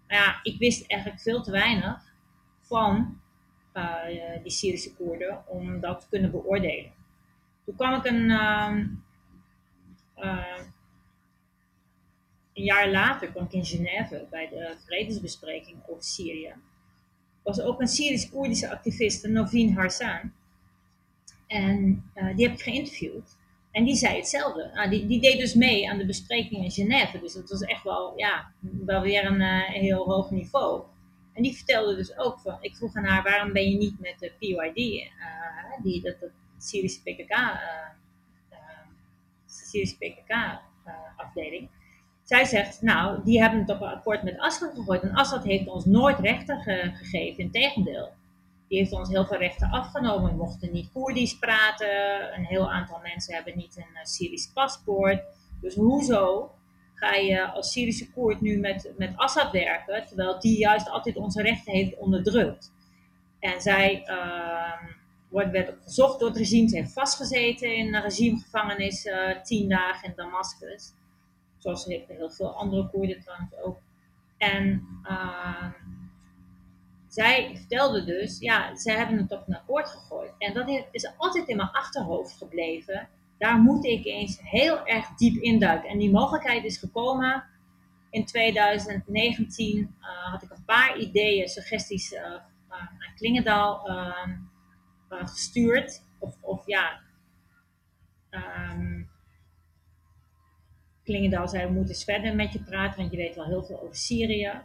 Maar 0.07 0.17
ja, 0.17 0.39
ik 0.43 0.57
wist 0.59 0.87
eigenlijk 0.87 1.21
veel 1.21 1.41
te 1.41 1.51
weinig 1.51 2.13
van 2.61 3.20
die 4.43 4.51
Syrische 4.51 4.93
Koerden, 4.93 5.47
om 5.47 5.79
dat 5.79 6.01
te 6.01 6.07
kunnen 6.09 6.31
beoordelen. 6.31 6.91
Toen 7.65 7.75
kwam 7.75 7.93
ik 7.93 8.05
een, 8.05 8.29
uh, 8.29 8.77
uh, 10.17 10.57
een 12.53 12.63
jaar 12.63 12.89
later 12.89 13.27
kwam 13.27 13.43
ik 13.43 13.53
in 13.53 13.65
Genève 13.65 14.27
bij 14.29 14.49
de 14.49 14.75
vredesbespreking 14.85 15.77
over 15.87 16.03
Syrië. 16.03 16.53
was 17.43 17.61
ook 17.61 17.81
een 17.81 17.87
Syrisch-Koerdische 17.87 18.69
activiste, 18.69 19.27
Novin 19.27 19.73
Harsan. 19.73 20.33
En 21.47 22.03
die 22.35 22.47
heb 22.47 22.57
ik 22.57 22.61
geïnterviewd. 22.61 23.37
En 23.71 23.83
die 23.83 23.95
zei 23.95 24.15
hetzelfde. 24.15 24.71
Nou, 24.73 24.89
die, 24.89 25.05
die 25.05 25.21
deed 25.21 25.39
dus 25.39 25.53
mee 25.53 25.89
aan 25.89 25.97
de 25.97 26.05
bespreking 26.05 26.63
in 26.63 26.71
Genève. 26.71 27.19
Dus 27.19 27.33
dat 27.33 27.49
was 27.49 27.61
echt 27.61 27.83
wel, 27.83 28.13
ja, 28.17 28.51
wel 28.85 29.01
weer 29.01 29.25
een 29.25 29.41
heel 29.61 30.05
hoog 30.05 30.31
niveau. 30.31 30.83
En 31.33 31.43
die 31.43 31.55
vertelde 31.55 31.95
dus 31.95 32.17
ook 32.17 32.39
van, 32.39 32.57
ik 32.61 32.75
vroeg 32.75 32.95
aan 32.95 33.05
haar, 33.05 33.23
waarom 33.23 33.53
ben 33.53 33.69
je 33.69 33.77
niet 33.77 33.99
met 33.99 34.19
de 34.19 34.31
PYD, 34.39 34.77
uh, 34.77 35.01
eh, 35.01 35.83
die, 35.83 36.01
dat, 36.01 36.19
dat 36.19 36.29
Syrische 36.57 37.01
PKK, 37.01 37.31
uh, 37.31 37.47
uh, 38.51 38.57
Syrische 39.45 39.97
PKK 39.97 40.59
afdeling. 41.15 41.69
Zij 42.23 42.45
zegt, 42.45 42.81
nou, 42.81 43.23
die 43.23 43.41
hebben 43.41 43.61
op 43.61 43.81
een 43.81 43.87
akkoord 43.87 44.23
met 44.23 44.39
Assad 44.39 44.73
gegooid. 44.75 45.01
En 45.01 45.13
Assad 45.13 45.43
heeft 45.43 45.67
ons 45.67 45.85
nooit 45.85 46.19
rechten 46.19 46.61
ge 46.61 46.91
gegeven, 46.93 47.43
integendeel. 47.43 48.09
Die 48.67 48.79
heeft 48.79 48.91
ons 48.91 49.09
heel 49.09 49.25
veel 49.25 49.37
rechten 49.37 49.69
afgenomen. 49.69 50.31
We 50.31 50.37
mochten 50.37 50.71
niet 50.71 50.91
Koerdisch 50.91 51.37
praten. 51.37 52.33
Een 52.37 52.45
heel 52.45 52.71
aantal 52.71 52.99
mensen 53.03 53.35
hebben 53.35 53.57
niet 53.57 53.77
een 53.77 54.05
Syrisch 54.05 54.51
paspoort. 54.53 55.23
Dus 55.61 55.75
hoezo 55.75 56.51
ga 57.01 57.15
je 57.15 57.51
als 57.51 57.71
Syrische 57.71 58.11
Koerd 58.11 58.41
nu 58.41 58.57
met, 58.57 58.93
met 58.97 59.13
Assad 59.15 59.51
werken, 59.51 60.05
terwijl 60.05 60.39
die 60.39 60.57
juist 60.57 60.89
altijd 60.89 61.15
onze 61.15 61.41
rechten 61.41 61.73
heeft 61.73 61.97
onderdrukt. 61.97 62.71
En 63.39 63.61
zij 63.61 64.03
uh, 64.07 64.87
wordt, 65.29 65.51
werd 65.51 65.83
gezocht 65.83 66.19
door 66.19 66.29
het 66.29 66.37
regime, 66.37 66.69
ze 66.69 66.75
heeft 66.75 66.93
vastgezeten 66.93 67.75
in 67.75 67.95
een 67.95 68.01
regimegevangenis 68.01 69.05
uh, 69.05 69.41
tien 69.43 69.69
dagen 69.69 70.09
in 70.09 70.13
Damascus. 70.15 70.93
Zoals 71.57 71.85
heel 71.85 72.29
veel 72.29 72.55
andere 72.55 72.89
Koerden 72.89 73.21
trouwens 73.21 73.55
ook. 73.63 73.79
En 74.37 74.87
uh, 75.03 75.71
zij 77.07 77.51
vertelde 77.55 78.03
dus, 78.03 78.39
ja, 78.39 78.75
zij 78.75 78.95
hebben 78.95 79.17
het 79.17 79.31
op 79.31 79.43
een 79.47 79.55
akkoord 79.55 79.89
gegooid. 79.89 80.31
En 80.37 80.53
dat 80.53 80.85
is 80.91 81.11
altijd 81.17 81.47
in 81.47 81.57
mijn 81.57 81.71
achterhoofd 81.71 82.37
gebleven 82.37 83.09
daar 83.41 83.59
moet 83.59 83.85
ik 83.85 84.05
eens 84.05 84.39
heel 84.41 84.85
erg 84.87 85.15
diep 85.15 85.41
induiken. 85.41 85.89
En 85.89 85.97
die 85.97 86.11
mogelijkheid 86.11 86.63
is 86.63 86.77
gekomen 86.77 87.43
in 88.09 88.25
2019. 88.25 89.77
Uh, 89.77 89.85
eh, 89.85 90.31
had 90.31 90.43
ik 90.43 90.49
een 90.51 90.65
paar 90.65 90.97
ideeën, 90.97 91.47
suggesties 91.47 92.11
uh, 92.11 92.23
aan 92.67 92.89
Klingendaal 93.15 93.87
ehm, 93.87 94.37
gestuurd. 95.09 96.03
Of, 96.19 96.37
of 96.41 96.65
ja, 96.65 96.99
um, 98.29 99.09
Klingendaal 101.03 101.47
zei: 101.47 101.65
We 101.65 101.73
moeten 101.73 101.93
eens 101.93 102.03
verder 102.03 102.35
met 102.35 102.53
je 102.53 102.63
praten, 102.63 102.99
want 102.99 103.11
je 103.11 103.17
weet 103.17 103.35
wel 103.35 103.45
heel 103.45 103.63
veel 103.63 103.81
over 103.81 103.95
Syrië. 103.95 104.61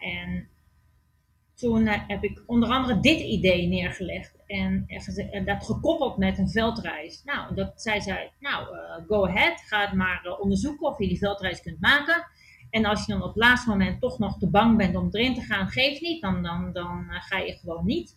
en 0.00 0.48
toen 1.54 1.86
heb 1.86 2.24
ik 2.24 2.42
onder 2.46 2.68
andere 2.68 3.00
dit 3.00 3.20
idee 3.20 3.66
neergelegd 3.66 4.41
en, 4.52 5.44
dat 5.44 5.64
gekoppeld 5.64 6.16
met 6.16 6.38
een 6.38 6.48
veldreis. 6.48 7.22
Nou, 7.24 7.54
dat, 7.54 7.82
zij 7.82 8.00
zei, 8.00 8.30
nou, 8.40 8.76
uh, 8.76 9.08
go 9.08 9.26
ahead, 9.26 9.60
ga 9.60 9.80
het 9.80 9.92
maar 9.92 10.22
uh, 10.26 10.40
onderzoeken 10.40 10.86
of 10.86 10.98
je 10.98 11.08
die 11.08 11.18
veldreis 11.18 11.62
kunt 11.62 11.80
maken. 11.80 12.26
En 12.70 12.84
als 12.84 13.06
je 13.06 13.12
dan 13.12 13.22
op 13.22 13.34
het 13.34 13.44
laatste 13.44 13.68
moment 13.68 14.00
toch 14.00 14.18
nog 14.18 14.38
te 14.38 14.50
bang 14.50 14.76
bent 14.76 14.96
om 14.96 15.08
erin 15.10 15.34
te 15.34 15.40
gaan, 15.40 15.68
geef 15.68 16.00
niet, 16.00 16.22
dan, 16.22 16.42
dan, 16.42 16.72
dan 16.72 17.04
ga 17.08 17.38
je 17.38 17.52
gewoon 17.52 17.84
niet. 17.84 18.16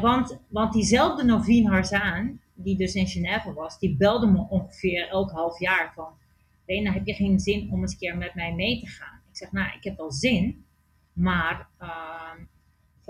want, 0.00 0.40
want 0.48 0.72
diezelfde 0.72 1.24
Novin 1.24 1.66
Harzaan, 1.66 2.40
die 2.54 2.76
dus 2.76 2.94
in 2.94 3.06
Genève 3.06 3.52
was, 3.52 3.78
die 3.78 3.96
belde 3.96 4.26
me 4.26 4.46
ongeveer 4.48 5.08
elk 5.08 5.30
half 5.30 5.58
jaar 5.58 5.92
van, 5.94 6.12
Lena, 6.66 6.92
heb 6.92 7.06
je 7.06 7.14
geen 7.14 7.40
zin 7.40 7.70
om 7.72 7.80
eens 7.80 7.92
een 7.92 7.98
keer 7.98 8.16
met 8.16 8.34
mij 8.34 8.54
mee 8.54 8.80
te 8.80 8.86
gaan? 8.86 9.20
Ik 9.30 9.36
zeg, 9.36 9.52
nou, 9.52 9.76
ik 9.76 9.84
heb 9.84 9.96
wel 9.96 10.12
zin, 10.12 10.64
Maar 11.12 11.68
ehm, 11.78 12.44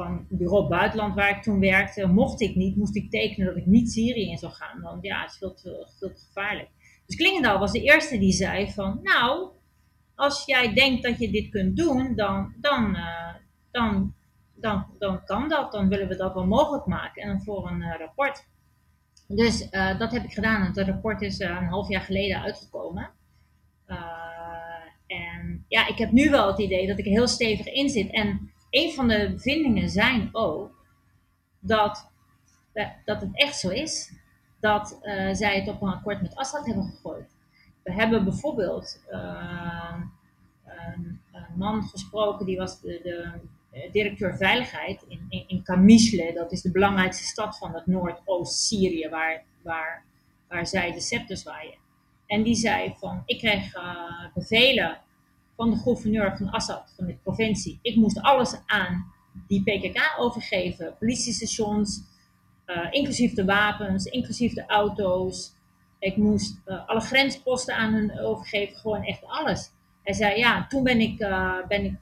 van 0.01 0.27
bureau 0.29 0.69
buitenland 0.69 1.15
waar 1.15 1.37
ik 1.37 1.43
toen 1.43 1.61
werkte, 1.61 2.07
mocht 2.07 2.41
ik 2.41 2.55
niet, 2.55 2.77
moest 2.77 2.97
ik 2.97 3.11
tekenen 3.11 3.47
dat 3.47 3.57
ik 3.57 3.67
niet 3.67 3.93
Syrië 3.93 4.31
in 4.31 4.39
zou 4.39 4.53
gaan. 4.53 4.81
Want 4.81 5.03
ja, 5.03 5.21
het 5.23 5.31
is 5.31 5.37
veel 5.39 5.55
te, 5.55 5.87
gevaarlijk. 5.99 6.69
Dus 7.07 7.17
Klingendaal 7.17 7.59
was 7.59 7.73
de 7.73 7.83
eerste 7.83 8.19
die 8.19 8.33
zei 8.33 8.71
van, 8.71 9.01
nou, 9.03 9.49
als 10.15 10.45
jij 10.47 10.75
denkt 10.75 11.03
dat 11.03 11.19
je 11.19 11.31
dit 11.31 11.49
kunt 11.49 11.77
doen, 11.77 12.15
dan, 12.17 12.55
dan, 12.61 12.97
uh, 12.97 13.35
dan, 13.71 14.15
dan, 14.55 14.87
dan 14.99 15.25
kan 15.25 15.49
dat. 15.49 15.73
Dan 15.73 15.89
willen 15.89 16.09
we 16.09 16.17
dat 16.17 16.35
wel 16.35 16.47
mogelijk 16.47 16.87
maken. 16.87 17.23
En 17.23 17.43
voor 17.43 17.71
een 17.71 17.81
uh, 17.81 17.95
rapport. 17.99 18.49
Dus 19.27 19.69
uh, 19.71 19.99
dat 19.99 20.13
heb 20.13 20.25
ik 20.25 20.33
gedaan. 20.33 20.67
Het 20.67 20.79
rapport 20.79 21.23
is 21.23 21.39
een 21.39 21.67
half 21.67 21.89
jaar 21.89 22.01
geleden 22.01 22.43
uitgekomen. 22.43 23.11
en 25.07 25.65
ja, 25.69 25.87
ik 25.89 25.99
heb 25.99 26.11
nu 26.11 26.31
wel 26.31 26.47
het 26.47 26.59
idee 26.59 26.87
dat 26.87 26.99
ik 26.99 27.05
er 27.05 27.11
heel 27.11 27.29
stevig 27.29 27.67
in 27.67 27.89
zit. 27.89 28.11
En 28.11 28.51
een 28.71 28.93
van 28.93 29.09
de 29.09 29.31
bevindingen 29.33 29.89
zijn 29.89 30.29
ook 30.33 30.87
dat, 31.59 32.11
dat 33.05 33.21
het 33.21 33.31
echt 33.33 33.59
zo 33.59 33.69
is 33.69 34.13
dat 34.61 34.99
uh, 35.03 35.35
zij 35.35 35.61
het 35.61 35.69
op 35.69 35.83
een 35.83 35.89
akkoord 35.89 36.23
met 36.23 36.35
Assad 36.35 36.67
hebben 36.67 36.85
gegooid. 36.85 37.37
We 37.83 37.93
hebben 37.93 38.25
bijvoorbeeld 38.25 39.03
uh, 39.11 39.95
een, 40.65 41.21
man 41.57 41.83
gesproken, 41.83 42.47
die 42.47 42.57
was 42.57 42.81
de, 42.81 43.33
directeur 43.93 44.37
veiligheid 44.37 45.05
in, 45.09 45.27
in, 45.29 45.45
in 45.47 45.63
Kamishle. 45.63 46.33
Dat 46.35 46.53
is 46.53 46.63
de 46.63 46.71
belangrijkste 46.71 47.25
stad 47.25 47.59
van 47.59 47.75
het 47.75 47.87
Noordoost-Syrië, 47.87 49.09
waar, 49.09 49.43
waar, 49.63 50.05
waar 50.49 50.67
zij 50.67 50.93
de 50.93 51.01
scepter 51.01 51.37
zwaaien. 51.37 51.75
En 52.27 52.43
die 52.43 52.55
zei 52.55 52.95
van, 52.99 53.23
ik 53.27 53.39
kreeg 53.39 53.73
bevelen 54.35 54.99
van 55.61 55.71
de 55.71 55.77
gouverneur 55.77 56.37
van 56.37 56.51
Assad, 56.51 56.93
van 56.97 57.07
de 57.07 57.17
provincie. 57.23 57.79
Ik 57.83 57.97
moest 57.97 58.21
alles 58.21 58.57
aan 58.67 59.13
die 59.47 59.63
PKK 59.63 60.15
overgeven. 60.19 60.97
Politiestations, 60.99 62.03
uh, 62.67 62.87
inclusief 62.91 63.35
de 63.35 63.45
wapens, 63.45 64.05
inclusief 64.05 64.55
de 64.55 64.67
auto's. 64.67 65.53
Ik 65.99 66.17
moest 66.17 66.61
uh, 66.67 66.89
alle 66.89 67.01
grensposten 67.01 67.77
aan 67.77 67.95
hen 67.95 68.21
overgeven, 68.21 68.77
gewoon 68.77 69.03
echt 69.05 69.25
alles. 69.25 69.71
Hij 70.03 70.15
zei, 70.15 70.39
ja, 70.39 70.67
toen 70.67 70.83
ben 70.83 71.01
ik, 71.01 71.21
uh, 71.21 71.67
ben 71.69 71.85
ik 71.85 71.99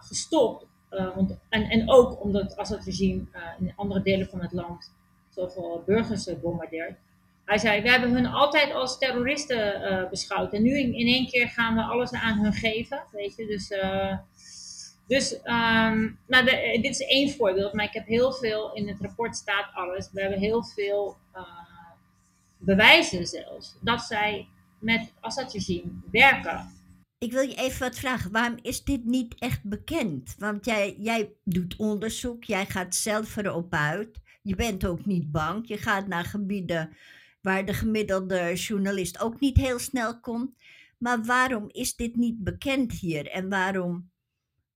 gestopt. 0.00 0.66
want, 0.88 1.36
en, 1.48 1.62
en 1.62 1.90
ook 1.90 2.22
omdat 2.22 2.42
het 2.42 2.56
Assad-regime 2.56 3.22
in 3.58 3.72
andere 3.76 4.02
delen 4.02 4.26
van 4.26 4.40
het 4.40 4.52
land 4.52 4.92
zoveel 5.28 5.82
burgers 5.86 6.40
bombardeert. 6.40 6.98
Hij 7.44 7.58
zei, 7.58 7.82
we 7.82 7.90
hebben 7.90 8.12
hun 8.12 8.26
altijd 8.26 8.72
als 8.72 8.98
terroristen 8.98 9.92
uh, 9.92 10.08
beschouwd. 10.10 10.52
En 10.52 10.62
nu 10.62 10.78
in, 10.78 11.06
één 11.06 11.26
keer 11.26 11.48
gaan 11.48 11.74
we 11.74 11.82
alles 11.82 12.12
aan 12.12 12.38
hun 12.38 12.52
geven. 12.52 13.02
Weet 13.12 13.36
je, 13.36 13.46
dus... 13.46 13.70
Uh, 13.70 14.18
dus 15.06 15.32
um, 15.32 16.18
nou 16.26 16.44
de, 16.44 16.78
dit 16.82 16.90
is 16.90 17.06
één 17.06 17.30
voorbeeld, 17.30 17.72
maar 17.72 17.84
ik 17.84 17.92
heb 17.92 18.06
heel 18.06 18.32
veel, 18.32 18.74
in 18.74 18.88
het 18.88 19.00
rapport 19.00 19.36
staat 19.36 19.70
alles. 19.74 20.10
We 20.12 20.20
hebben 20.20 20.38
heel 20.38 20.64
veel 20.64 21.16
bewijzen 22.64 23.26
zelfs, 23.26 23.76
dat 23.80 24.02
zij 24.02 24.48
met 24.78 25.12
Assad-regime 25.20 25.90
werken. 26.10 26.70
Ik 27.18 27.32
wil 27.32 27.42
je 27.42 27.54
even 27.54 27.80
wat 27.80 27.98
vragen. 27.98 28.32
Waarom 28.32 28.58
is 28.62 28.84
dit 28.84 29.04
niet 29.04 29.34
echt 29.38 29.62
bekend? 29.62 30.34
Want 30.38 30.64
jij, 30.64 30.96
jij 30.98 31.32
doet 31.44 31.76
onderzoek, 31.76 32.44
jij 32.44 32.66
gaat 32.66 32.94
zelf 32.94 33.36
erop 33.36 33.74
uit. 33.74 34.20
Je 34.42 34.54
bent 34.54 34.86
ook 34.86 35.06
niet 35.06 35.30
bang. 35.30 35.68
Je 35.68 35.78
gaat 35.78 36.06
naar 36.06 36.24
gebieden 36.24 36.96
waar 37.42 37.64
de 37.64 37.74
gemiddelde 37.74 38.54
journalist 38.54 39.20
ook 39.20 39.40
niet 39.40 39.56
heel 39.56 39.78
snel 39.78 40.20
komt. 40.20 40.50
Maar 40.98 41.24
waarom 41.24 41.68
is 41.68 41.96
dit 41.96 42.16
niet 42.16 42.44
bekend 42.44 42.92
hier? 42.92 43.30
En 43.30 43.48
waarom, 43.48 44.10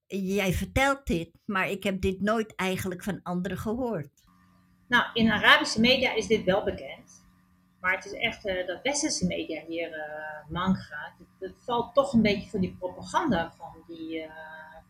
jij 0.07 0.53
vertelt 0.53 1.07
dit, 1.07 1.31
maar 1.45 1.71
ik 1.71 1.83
heb 1.83 2.01
dit 2.01 2.21
nooit 2.21 2.55
eigenlijk 2.55 3.03
van 3.03 3.21
anderen 3.23 3.59
gehoord. 3.59 4.11
Nou, 4.89 5.05
in 5.13 5.31
Arabische 5.31 5.81
media 5.81 6.15
is 6.15 6.27
dit 6.27 6.45
wel 6.45 6.65
bekend. 6.65 7.25
Maar 7.81 7.95
het 7.95 8.05
is 8.05 8.13
echt 8.13 8.47
uh, 8.47 8.67
dat 8.67 8.83
westerse 8.83 9.27
media 9.27 9.63
hier 9.67 9.89
uh, 9.89 10.51
mank 10.51 10.79
gaat. 10.79 11.13
Het, 11.19 11.49
het, 11.49 11.65
valt 11.65 11.95
toch 11.95 12.13
een 12.13 12.23
beetje 12.23 12.49
voor 12.49 12.61
die 12.61 12.77
propaganda 12.79 13.53
van 13.57 13.83
die 13.87 14.19
uh, 14.19 14.31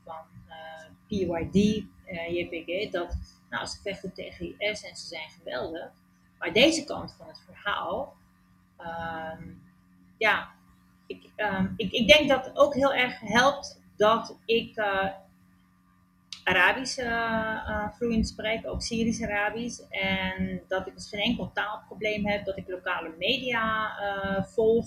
van 0.04 0.24
PYD, 1.08 1.84
JPG. 2.28 2.90
Dat 2.90 3.16
nou, 3.50 3.66
ze 3.66 3.80
vechten 3.82 4.12
tegen 4.12 4.54
IS 4.58 4.82
en 4.82 4.96
ze 4.96 5.06
zijn 5.06 5.28
geweldig. 5.38 5.90
Maar 6.38 6.52
deze 6.52 6.84
kant 6.84 7.14
van 7.18 7.26
het 7.26 7.42
verhaal, 7.46 8.16
um, 8.78 9.62
ja, 10.18 10.48
ik, 11.06 11.30
um, 11.36 11.74
ik, 11.76 11.92
ik, 11.92 12.08
denk 12.08 12.28
dat 12.28 12.44
het 12.44 12.56
ook 12.56 12.74
heel 12.74 12.94
erg 12.94 13.20
helpt 13.20 13.80
dat 13.96 14.38
ik 14.44 14.76
uh, 14.76 15.06
Arabisch 16.44 16.98
uh, 16.98 17.88
vloeiend 17.92 18.28
spreek, 18.28 18.66
ook 18.66 18.82
Syrisch 18.82 19.22
Arabisch. 19.22 19.80
En 19.90 20.62
dat 20.68 20.86
ik 20.86 20.94
dus 20.94 21.08
geen 21.08 21.20
enkel 21.20 21.50
taalprobleem 21.52 22.26
heb, 22.26 22.44
dat 22.44 22.56
ik 22.56 22.68
lokale 22.68 23.14
media 23.18 23.92
volg 24.42 24.86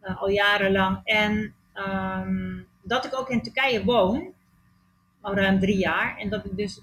al 0.00 0.28
jarenlang. 0.28 1.00
En 1.04 1.54
um, 1.74 2.68
dat 2.82 3.04
ik 3.04 3.18
ook 3.18 3.28
in 3.28 3.42
Turkije 3.42 3.84
woon, 3.84 4.34
al 5.20 5.34
ruim 5.34 5.60
drie 5.60 5.78
jaar. 5.78 6.18
En 6.18 6.30
dat 6.30 6.44
ik 6.44 6.56
dus 6.56 6.80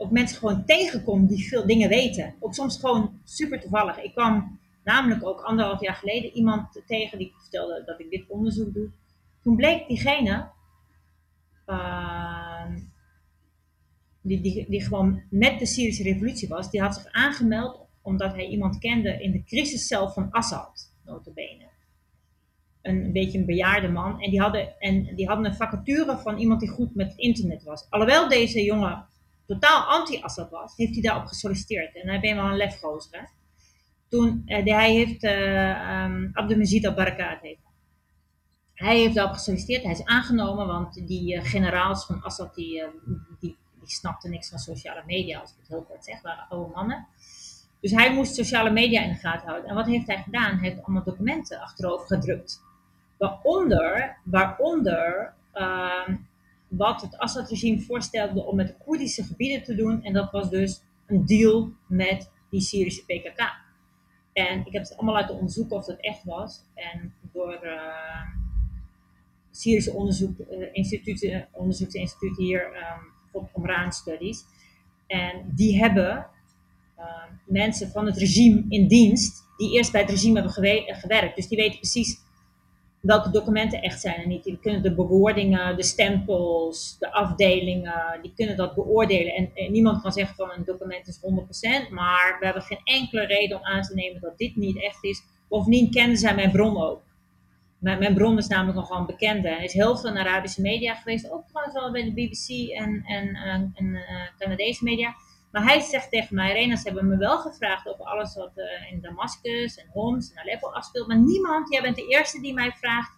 ook 0.00 0.10
mensen 0.10 0.38
gewoon 0.38 0.64
tegenkom 0.64 1.26
die 1.26 1.48
veel 1.48 1.66
dingen 1.66 1.88
weten. 1.88 2.34
Ook 2.40 2.54
soms 2.54 2.80
gewoon 2.80 3.20
super 3.24 3.60
toevallig. 3.60 4.02
Ik 4.02 4.12
kwam 4.12 4.58
namelijk 4.84 5.26
ook 5.26 5.40
anderhalf 5.40 5.80
jaar 5.80 5.94
geleden 5.94 6.32
iemand 6.32 6.82
tegen 6.86 7.18
die 7.18 7.32
vertelde 7.36 7.82
dat 7.86 8.00
ik 8.00 8.10
dit 8.10 8.24
onderzoek 8.28 8.74
doe. 8.74 8.90
Toen 9.42 9.56
bleek 9.56 9.88
diegene, 9.88 10.50
uh, 11.66 12.66
die, 14.20 14.40
die, 14.40 14.66
die 14.68 14.82
gewoon 14.82 15.22
met 15.30 15.58
de 15.58 15.66
Syrische 15.66 16.02
revolutie 16.02 16.48
was, 16.48 16.70
die 16.70 16.80
had 16.80 16.94
zich 16.94 17.12
aangemeld 17.12 17.86
omdat 18.02 18.34
hij 18.34 18.46
iemand 18.46 18.78
kende 18.78 19.22
in 19.22 19.32
de 19.32 19.44
crisiscel 19.44 20.08
van 20.08 20.30
Assad, 20.30 20.92
notabene. 21.04 21.66
Een 22.82 23.12
beetje 23.12 23.38
een 23.38 23.46
bejaarde 23.46 23.88
man. 23.88 24.20
En 24.20 24.30
die 24.30 24.40
hadden, 24.40 24.80
en 24.80 25.14
die 25.14 25.26
hadden 25.26 25.46
een 25.46 25.54
vacature 25.54 26.16
van 26.16 26.38
iemand 26.38 26.60
die 26.60 26.68
goed 26.68 26.94
met 26.94 27.12
internet 27.16 27.62
was. 27.62 27.86
Alhoewel 27.90 28.28
deze 28.28 28.62
jongen 28.62 29.06
totaal 29.48 29.82
anti-Assad 29.82 30.50
was, 30.50 30.76
heeft 30.76 30.92
hij 30.92 31.02
daarop 31.02 31.26
gesolliciteerd. 31.26 31.94
En 31.94 32.08
hij 32.08 32.20
ben 32.20 32.36
wel 32.36 32.44
een 32.44 32.56
lefgozer. 32.56 33.30
Toen, 34.08 34.42
uh, 34.46 34.64
hij 34.64 34.92
heeft, 34.92 35.24
uh, 35.24 36.04
um, 36.04 36.30
Abdelmajid 36.32 36.86
al-Barakat. 36.86 37.56
Hij 38.74 38.98
heeft 38.98 39.14
daarop 39.14 39.34
gesolliciteerd, 39.34 39.82
hij 39.82 39.92
is 39.92 40.04
aangenomen, 40.04 40.66
want 40.66 41.06
die 41.06 41.34
uh, 41.34 41.44
generaals 41.44 42.06
van 42.06 42.22
Assad, 42.22 42.54
die, 42.54 42.82
die, 43.40 43.56
die 43.80 43.90
snapten 43.90 44.30
niks 44.30 44.48
van 44.48 44.58
sociale 44.58 45.02
media, 45.06 45.40
als 45.40 45.50
ik 45.50 45.56
het 45.58 45.68
heel 45.68 45.82
kort 45.82 46.04
zeg, 46.04 46.22
waren 46.22 46.46
oude 46.48 46.74
mannen. 46.74 47.06
Dus 47.80 47.90
hij 47.90 48.14
moest 48.14 48.34
sociale 48.34 48.70
media 48.70 49.02
in 49.02 49.12
de 49.12 49.18
gaten 49.18 49.48
houden. 49.48 49.70
En 49.70 49.74
wat 49.74 49.86
heeft 49.86 50.06
hij 50.06 50.22
gedaan? 50.22 50.58
Hij 50.58 50.68
heeft 50.68 50.82
allemaal 50.82 51.04
documenten 51.04 51.60
achterover 51.60 52.06
gedrukt. 52.06 52.62
Waaronder, 53.18 54.16
waaronder 54.24 55.32
uh, 55.54 56.08
wat 56.68 57.00
het 57.00 57.18
Assad-regime 57.18 57.80
voorstelde 57.80 58.44
om 58.44 58.56
met 58.56 58.66
de 58.66 58.74
Koerdische 58.84 59.22
gebieden 59.22 59.62
te 59.62 59.74
doen. 59.74 60.02
En 60.02 60.12
dat 60.12 60.30
was 60.30 60.50
dus 60.50 60.80
een 61.06 61.26
deal 61.26 61.72
met 61.86 62.30
die 62.50 62.60
Syrische 62.60 63.04
PKK. 63.04 63.66
En 64.32 64.66
ik 64.66 64.72
heb 64.72 64.82
het 64.82 64.96
allemaal 64.96 65.14
laten 65.14 65.34
onderzoeken 65.34 65.76
of 65.76 65.84
dat 65.84 66.00
echt 66.00 66.24
was. 66.24 66.62
En 66.74 67.14
door 67.32 67.60
uh, 67.62 68.22
Syrische 69.50 69.92
onderzoek, 69.92 70.38
uh, 70.38 70.68
instituten, 70.72 71.48
onderzoeksinstituten 71.52 72.44
hier, 72.44 72.66
um, 72.66 73.12
bijvoorbeeld 73.22 73.54
Omraan 73.54 73.92
Studies. 73.92 74.44
En 75.06 75.52
die 75.54 75.78
hebben 75.78 76.26
uh, 76.98 77.04
mensen 77.44 77.90
van 77.90 78.06
het 78.06 78.16
regime 78.16 78.64
in 78.68 78.88
dienst, 78.88 79.42
die 79.56 79.72
eerst 79.76 79.92
bij 79.92 80.00
het 80.00 80.10
regime 80.10 80.34
hebben 80.34 80.52
gewerkt. 80.96 81.36
Dus 81.36 81.48
die 81.48 81.58
weten 81.58 81.78
precies 81.78 82.20
welke 83.00 83.30
documenten 83.30 83.82
echt 83.82 84.00
zijn 84.00 84.14
en 84.14 84.28
niet. 84.28 84.44
Die 84.44 84.58
kunnen 84.62 84.82
de 84.82 84.94
bewoordingen, 84.94 85.76
de 85.76 85.82
stempels, 85.82 86.96
de 86.98 87.12
afdelingen, 87.12 88.18
die 88.22 88.32
kunnen 88.36 88.56
dat 88.56 88.74
beoordelen. 88.74 89.50
En, 89.54 89.72
niemand 89.72 90.02
kan 90.02 90.12
zeggen 90.12 90.36
van 90.36 90.50
een 90.50 90.64
document 90.64 91.06
is 91.06 91.20
100%, 91.86 91.90
maar 91.90 92.36
we 92.38 92.44
hebben 92.44 92.62
geen 92.62 92.80
enkele 92.84 93.26
reden 93.26 93.56
om 93.56 93.64
aan 93.64 93.82
te 93.82 93.94
nemen 93.94 94.20
dat 94.20 94.38
dit 94.38 94.56
niet 94.56 94.82
echt 94.82 95.04
is. 95.04 95.22
Bovendien 95.48 95.90
kenden 95.90 96.16
zij 96.16 96.34
mijn 96.34 96.50
bron 96.50 96.82
ook. 96.82 97.02
Mijn, 97.78 97.98
mijn 97.98 98.14
bron 98.14 98.38
is 98.38 98.46
namelijk 98.46 98.78
nogal 98.78 98.98
een 98.98 99.06
bekende. 99.06 99.48
Er 99.48 99.62
is 99.62 99.72
heel 99.72 99.96
veel 99.96 100.10
in 100.10 100.18
Arabische 100.18 100.60
media 100.60 100.94
geweest, 100.94 101.30
ook 101.30 101.48
trouwens 101.48 101.74
wel 101.74 101.92
bij 101.92 102.04
de 102.04 102.12
BBC 102.12 102.70
en, 102.70 103.02
en, 103.06 103.34
en, 103.34 103.72
en 103.74 103.86
uh, 103.86 104.00
Canadese 104.38 104.84
media. 104.84 105.14
Maar 105.50 105.62
hij 105.62 105.80
zegt 105.80 106.10
tegen 106.10 106.34
mij, 106.34 106.52
Rena, 106.52 106.76
ze 106.76 106.88
hebben 106.88 107.08
me 107.08 107.16
wel 107.16 107.38
gevraagd 107.38 107.88
over 107.88 108.04
alles 108.04 108.34
wat 108.34 108.52
uh, 108.56 108.92
in 108.92 109.00
Damascus 109.00 109.76
en 109.76 109.88
Homs 109.92 110.32
en 110.32 110.38
Aleppo 110.42 110.68
afspeelt. 110.68 111.06
Maar 111.06 111.18
niemand, 111.18 111.72
jij 111.72 111.82
bent 111.82 111.96
de 111.96 112.06
eerste 112.06 112.40
die 112.40 112.54
mij 112.54 112.72
vraagt, 112.72 113.12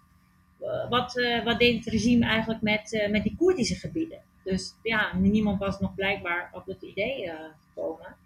uh, 0.61 0.89
wat, 0.89 1.17
uh, 1.17 1.45
wat 1.45 1.59
deed 1.59 1.85
het 1.85 1.93
regime 1.93 2.27
eigenlijk 2.27 2.61
met, 2.63 3.09
met 3.11 3.23
die 3.23 3.37
Koerdische 3.37 3.75
gebieden? 3.75 4.19
Dus 4.45 4.75
ja, 4.83 5.17
niemand 5.17 5.59
was 5.59 5.81
nog 5.81 5.95
blijkbaar 5.95 6.51
op 6.53 6.67
het 6.67 6.83
idee 6.83 7.33
gekomen. 7.67 8.17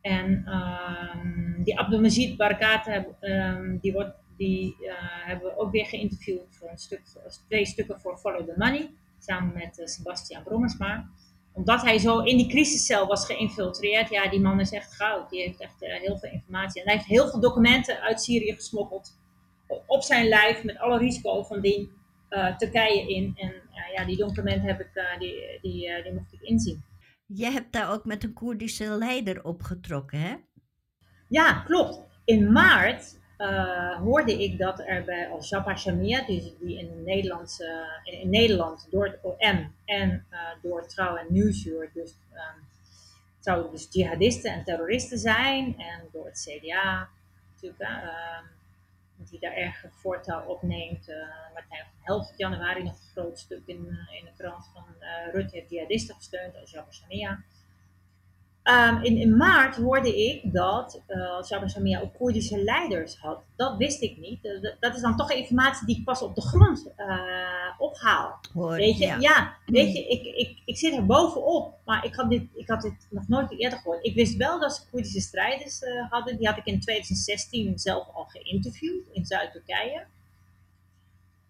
En 0.00 0.54
um, 0.54 1.64
die 1.64 1.78
Abdelmajid 1.78 2.36
Barakat, 2.36 2.86
um, 3.20 3.78
die, 3.78 3.92
wordt, 3.92 4.14
Die 4.36 4.76
hebben 5.24 5.48
we 5.48 5.58
ook 5.58 5.70
weer 5.70 5.86
geïnterviewd 5.86 6.40
voor 6.50 6.70
een 6.70 6.78
stuk, 6.78 7.02
twee 7.48 7.66
stukken 7.66 8.00
voor 8.00 8.18
Follow 8.18 8.48
the 8.48 8.54
Money. 8.56 8.90
Samen 9.18 9.54
met 9.54 9.80
Sebastian 9.84 10.42
Brommersma 10.42 11.08
omdat 11.60 11.82
hij 11.82 11.98
zo 11.98 12.18
in 12.18 12.36
die 12.36 12.48
crisiscel 12.48 13.06
was 13.06 13.26
geïnfiltreerd. 13.26 14.10
Ja, 14.10 14.28
die 14.28 14.40
man 14.40 14.60
is 14.60 14.70
echt 14.70 14.94
goud. 14.94 15.30
Die 15.30 15.42
heeft 15.42 15.60
echt 15.60 15.74
heel 15.78 16.18
veel 16.18 16.30
informatie. 16.30 16.80
En 16.80 16.86
hij 16.86 16.96
heeft 16.96 17.08
heel 17.08 17.28
veel 17.28 17.40
documenten 17.40 18.00
uit 18.00 18.22
Syrië 18.22 18.52
gesmokkeld. 18.52 19.18
Op 19.86 20.02
zijn 20.02 20.28
lijf, 20.28 20.64
met 20.64 20.78
alle 20.78 20.98
risico 20.98 21.42
van 21.42 21.60
die 21.60 21.90
Turkije 22.56 23.08
in. 23.08 23.32
En 23.36 23.52
ja, 23.94 24.04
die 24.04 24.16
documenten 24.16 24.66
heb 24.66 24.80
ik, 24.80 25.18
die, 25.18 25.58
die, 25.62 26.02
die 26.02 26.12
mocht 26.12 26.32
ik 26.32 26.40
inzien. 26.40 26.84
Je 27.26 27.50
hebt 27.50 27.72
daar 27.72 27.92
ook 27.92 28.04
met 28.04 28.24
een 28.24 28.32
Koerdische 28.32 28.84
leider 28.84 29.44
opgetrokken, 29.44 30.20
hè? 30.20 30.34
Ja, 31.28 31.52
klopt. 31.52 32.00
In 32.24 32.52
maart 32.52 33.19
uh, 33.40 33.96
hoorde 33.96 34.42
ik 34.42 34.58
dat 34.58 34.80
er 34.86 35.04
bij 35.04 35.28
Al-Shaba 35.28 35.76
Shamia, 35.76 36.24
die, 36.26 36.56
die 36.60 36.78
in, 36.78 37.02
Nederland, 37.04 37.58
in, 38.04 38.30
Nederland 38.30 38.86
door 38.90 39.04
het 39.04 39.18
OM 39.22 39.74
en 39.84 40.26
uh, 40.30 40.38
door 40.62 40.86
Trouw 40.86 41.16
en 41.16 41.26
Nieuwsuur, 41.28 41.90
dus 41.94 42.10
um, 42.32 42.68
zouden 43.40 43.70
dus 43.70 43.88
jihadisten 43.90 44.52
en 44.52 44.64
terroristen 44.64 45.18
zijn. 45.18 45.78
En 45.78 46.08
door 46.12 46.26
het 46.26 46.48
CDA 46.48 47.08
natuurlijk, 47.52 47.82
uh, 47.82 48.38
die 49.16 49.40
daar 49.40 49.54
erg 49.54 49.84
voortouw 49.90 50.44
opneemt. 50.46 51.06
Martijn 51.54 51.84
van 51.84 52.00
Helft 52.02 52.32
januari 52.36 52.82
nog 52.82 52.92
een 52.92 53.22
groot 53.22 53.38
stuk 53.38 53.62
in, 53.66 53.76
in 54.18 54.24
de 54.24 54.32
krant 54.36 54.70
van 54.74 54.84
Rutte 55.32 55.56
heeft 55.56 55.70
jihadisten 55.70 56.14
gesteund, 56.14 56.56
Al-Shaba 56.56 56.92
Shamia. 56.92 57.42
Um, 58.70 59.02
in, 59.02 59.16
in, 59.16 59.36
maart 59.36 59.76
hoorde 59.76 60.24
ik 60.24 60.52
dat 60.52 61.02
uh, 61.08 61.66
Samia 61.66 62.00
ook 62.00 62.14
Koerdische 62.14 62.64
leiders 62.64 63.18
had. 63.18 63.42
Dat 63.56 63.76
wist 63.76 64.02
ik 64.02 64.18
niet. 64.18 64.42
Dat, 64.42 64.76
dat, 64.80 64.94
is 64.94 65.00
dan 65.00 65.16
toch 65.16 65.32
informatie 65.32 65.86
die 65.86 65.98
ik 65.98 66.04
pas 66.04 66.22
op 66.22 66.34
de 66.34 66.40
grond 66.40 66.92
uh, 66.96 67.06
ophaal. 67.78 68.40
Hoor, 68.52 68.76
weet 68.76 68.98
je, 68.98 69.06
ja. 69.06 69.16
ja 69.18 69.56
weet 69.66 69.92
je, 69.92 70.08
ik, 70.08 70.22
ik, 70.22 70.62
ik 70.64 70.78
zit 70.78 70.94
er 70.94 71.06
bovenop, 71.06 71.74
maar 71.84 72.04
ik 72.04 72.14
had, 72.14 72.30
dit, 72.30 72.42
ik 72.54 72.68
had 72.68 72.82
dit 72.82 73.06
nog 73.10 73.28
nooit 73.28 73.58
eerder 73.58 73.78
gehoord. 73.78 74.04
Ik 74.04 74.14
wist 74.14 74.36
wel 74.36 74.60
dat 74.60 74.74
ze 74.74 74.90
Koerdische 74.90 75.20
strijders 75.20 75.82
uh, 75.82 76.10
hadden. 76.10 76.36
Die 76.36 76.46
had 76.46 76.56
ik 76.56 76.64
in 76.64 76.80
2016 76.80 77.78
zelf 77.78 78.08
al 78.14 78.24
geïnterviewd 78.24 79.08
in 79.12 79.24
Zuid-Turkije. 79.24 80.06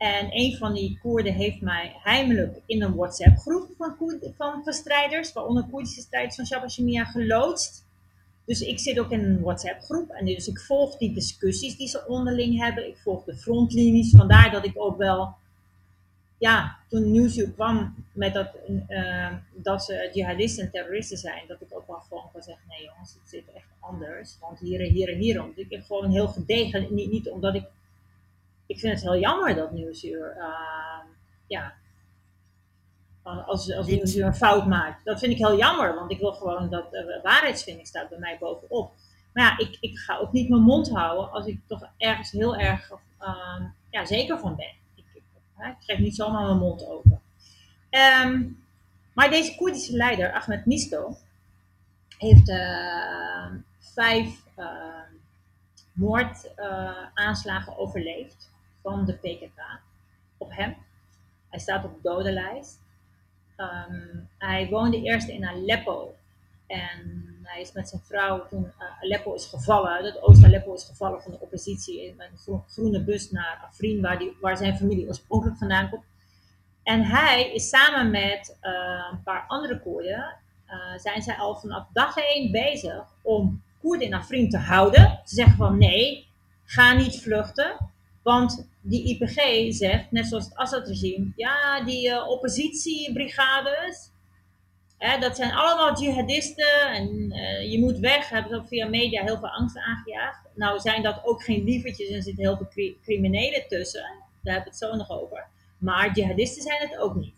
En 0.00 0.28
een 0.30 0.56
van 0.56 0.74
die 0.74 0.98
Koerden 1.02 1.32
heeft 1.32 1.60
mij 1.60 1.96
heimelijk 2.02 2.60
in 2.66 2.82
een 2.82 2.94
WhatsApp-groep 2.94 3.68
van, 3.76 3.96
van, 4.36 4.62
van 4.64 4.72
strijders, 4.72 5.32
waaronder 5.32 5.64
Koerdische 5.70 6.00
strijders 6.00 6.34
van 6.34 6.46
Shabashimia, 6.46 7.04
geloodst. 7.04 7.84
Dus 8.44 8.60
ik 8.60 8.78
zit 8.78 8.98
ook 8.98 9.10
in 9.10 9.24
een 9.24 9.40
WhatsApp-groep 9.40 10.10
en 10.10 10.24
dus 10.24 10.48
ik 10.48 10.60
volg 10.60 10.96
die 10.96 11.14
discussies 11.14 11.76
die 11.76 11.88
ze 11.88 12.06
onderling 12.06 12.58
hebben. 12.58 12.88
Ik 12.88 12.96
volg 12.96 13.24
de 13.24 13.36
frontlinies. 13.36 14.10
Vandaar 14.10 14.50
dat 14.50 14.64
ik 14.64 14.72
ook 14.74 14.96
wel, 14.96 15.34
ja, 16.38 16.76
toen 16.88 17.10
Nieuwsuur 17.10 17.50
kwam 17.50 17.94
met 18.12 18.34
dat, 18.34 18.48
uh, 18.88 19.32
dat 19.54 19.84
ze 19.84 20.10
jihadisten 20.12 20.64
en 20.64 20.70
terroristen 20.70 21.18
zijn, 21.18 21.44
dat 21.48 21.60
ik 21.60 21.76
ook 21.76 21.86
wel 21.86 22.00
gewoon 22.08 22.28
kan 22.32 22.42
zeggen: 22.42 22.64
nee 22.68 22.84
jongens, 22.84 23.12
het 23.20 23.30
zit 23.30 23.44
echt 23.54 23.68
anders. 23.80 24.36
Want 24.40 24.58
hier 24.58 24.80
en 24.80 24.92
hier 24.92 25.08
en 25.08 25.18
hierom. 25.18 25.52
Dus 25.54 25.64
ik 25.64 25.70
heb 25.70 25.84
gewoon 25.84 26.10
heel 26.10 26.28
gedegen, 26.28 26.94
niet, 26.94 27.10
niet 27.10 27.30
omdat 27.30 27.54
ik 27.54 27.64
ik 28.70 28.78
vind 28.78 28.92
het 28.92 29.02
heel 29.02 29.18
jammer 29.18 29.54
dat 29.54 29.72
Nieuwsuur, 29.72 30.36
uh, 30.36 31.10
ja, 31.46 31.74
als, 33.22 33.72
als 33.72 33.86
Nieuwsuur 33.86 34.26
een 34.26 34.34
fout 34.34 34.66
maakt. 34.66 35.04
Dat 35.04 35.18
vind 35.18 35.32
ik 35.32 35.38
heel 35.38 35.56
jammer, 35.56 35.94
want 35.94 36.10
ik 36.10 36.18
wil 36.18 36.32
gewoon 36.32 36.70
dat 36.70 36.94
uh, 36.94 37.22
waarheidsvinding 37.22 37.86
staat 37.86 38.08
bij 38.08 38.18
mij 38.18 38.36
bovenop. 38.40 38.92
Maar 39.32 39.44
ja, 39.44 39.58
ik, 39.66 39.76
ik 39.80 39.98
ga 39.98 40.16
ook 40.16 40.32
niet 40.32 40.48
mijn 40.48 40.62
mond 40.62 40.90
houden 40.90 41.30
als 41.30 41.46
ik 41.46 41.60
toch 41.66 41.88
ergens 41.96 42.30
heel 42.30 42.56
erg 42.56 42.90
uh, 43.20 43.62
ja, 43.90 44.04
zeker 44.04 44.38
van 44.38 44.56
ben. 44.56 44.74
Ik, 44.94 45.04
ik, 45.14 45.22
ik 45.66 45.80
trek 45.80 45.98
niet 45.98 46.16
zomaar 46.16 46.44
mijn 46.44 46.58
mond 46.58 46.86
open. 46.86 47.20
Um, 48.24 48.64
maar 49.14 49.30
deze 49.30 49.56
Koerdische 49.56 49.96
leider, 49.96 50.32
Ahmed 50.32 50.66
Misto, 50.66 51.16
heeft 52.18 52.48
uh, 52.48 53.46
vijf 53.78 54.42
moordaanslagen 55.92 57.78
overleefd 57.78 58.49
van 58.82 59.04
de 59.04 59.12
PKK 59.12 59.80
op 60.38 60.50
hem. 60.52 60.76
Hij 61.48 61.58
staat 61.58 61.84
op 61.84 61.94
de 61.94 62.08
dodenlijst. 62.08 62.78
Um, 63.56 64.28
hij 64.38 64.68
woonde 64.68 65.02
eerst 65.02 65.28
in 65.28 65.46
Aleppo. 65.46 66.14
En 66.66 67.24
hij 67.42 67.60
is 67.60 67.72
met 67.72 67.88
zijn 67.88 68.02
vrouw, 68.04 68.46
toen 68.46 68.64
uh, 68.64 69.02
Aleppo 69.02 69.34
is 69.34 69.46
gevallen, 69.46 70.04
het 70.04 70.22
Oost-Aleppo 70.22 70.74
is 70.74 70.84
gevallen 70.84 71.22
van 71.22 71.32
de 71.32 71.40
oppositie, 71.40 72.04
in 72.04 72.14
een 72.18 72.62
groene 72.68 73.04
bus 73.04 73.30
naar 73.30 73.64
Afrin, 73.68 74.00
waar, 74.00 74.18
die, 74.18 74.36
waar 74.40 74.56
zijn 74.56 74.76
familie 74.76 75.06
oorspronkelijk 75.06 75.58
vandaan 75.58 75.90
komt. 75.90 76.04
En 76.82 77.02
hij 77.02 77.52
is 77.52 77.68
samen 77.68 78.10
met 78.10 78.58
uh, 78.62 79.08
een 79.12 79.22
paar 79.22 79.44
andere 79.46 79.80
Koerden, 79.80 80.36
uh, 80.66 80.98
zijn 80.98 81.22
zij 81.22 81.34
al 81.34 81.54
vanaf 81.54 81.86
dag 81.92 82.16
één 82.16 82.50
bezig 82.50 83.04
om 83.22 83.62
Koerden 83.80 84.06
in 84.06 84.14
Afrin 84.14 84.50
te 84.50 84.58
houden. 84.58 85.20
Ze 85.24 85.34
zeggen 85.34 85.56
van 85.56 85.78
nee, 85.78 86.26
ga 86.64 86.92
niet 86.92 87.22
vluchten. 87.22 87.76
Want 88.22 88.68
die 88.80 89.08
IPG 89.08 89.72
zegt, 89.74 90.10
net 90.10 90.26
zoals 90.26 90.44
het 90.44 90.54
Assad-regime, 90.56 91.32
ja, 91.36 91.84
die 91.84 92.08
uh, 92.08 92.28
oppositiebrigades, 92.28 94.10
hè, 94.98 95.18
dat 95.18 95.36
zijn 95.36 95.52
allemaal 95.52 96.00
jihadisten 96.00 96.90
en 96.90 97.32
uh, 97.32 97.72
je 97.72 97.78
moet 97.78 97.98
weg. 97.98 98.28
Hebben 98.28 98.60
ze 98.60 98.68
via 98.68 98.88
media 98.88 99.22
heel 99.22 99.38
veel 99.38 99.48
angst 99.48 99.78
aangejaagd. 99.78 100.48
Nou 100.54 100.80
zijn 100.80 101.02
dat 101.02 101.20
ook 101.24 101.42
geen 101.42 101.64
lievertjes 101.64 102.08
en 102.08 102.22
zitten 102.22 102.44
heel 102.44 102.56
veel 102.56 102.68
cri 102.68 102.98
criminelen 103.02 103.68
tussen. 103.68 104.02
Daar 104.42 104.54
hebben 104.54 104.72
we 104.72 104.78
het 104.78 104.90
zo 104.90 104.96
nog 104.96 105.10
over. 105.10 105.46
Maar 105.78 106.14
jihadisten 106.14 106.62
zijn 106.62 106.88
het 106.88 106.98
ook 106.98 107.14
niet. 107.14 107.34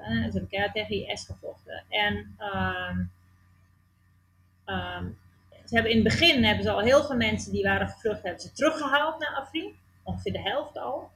Uh, 0.00 0.06
ze 0.06 0.46
hebben 0.48 0.72
tegen 0.72 1.08
IS 1.08 1.24
gevochten. 1.24 1.84
En 1.88 2.36
um, 2.38 3.10
um, 4.66 5.18
ze 5.64 5.74
hebben 5.74 5.92
in 5.92 6.04
het 6.04 6.08
begin 6.08 6.44
hebben 6.44 6.64
ze 6.64 6.70
al 6.70 6.80
heel 6.80 7.04
veel 7.04 7.16
mensen 7.16 7.52
die 7.52 7.62
waren 7.62 7.88
gevlucht, 7.88 8.22
hebben 8.22 8.40
ze 8.40 8.52
teruggehaald 8.52 9.18
naar 9.18 9.34
Afrin 9.34 9.74
ongeveer 10.10 10.32
de 10.32 10.42
helft 10.42 10.78
al. 10.78 11.10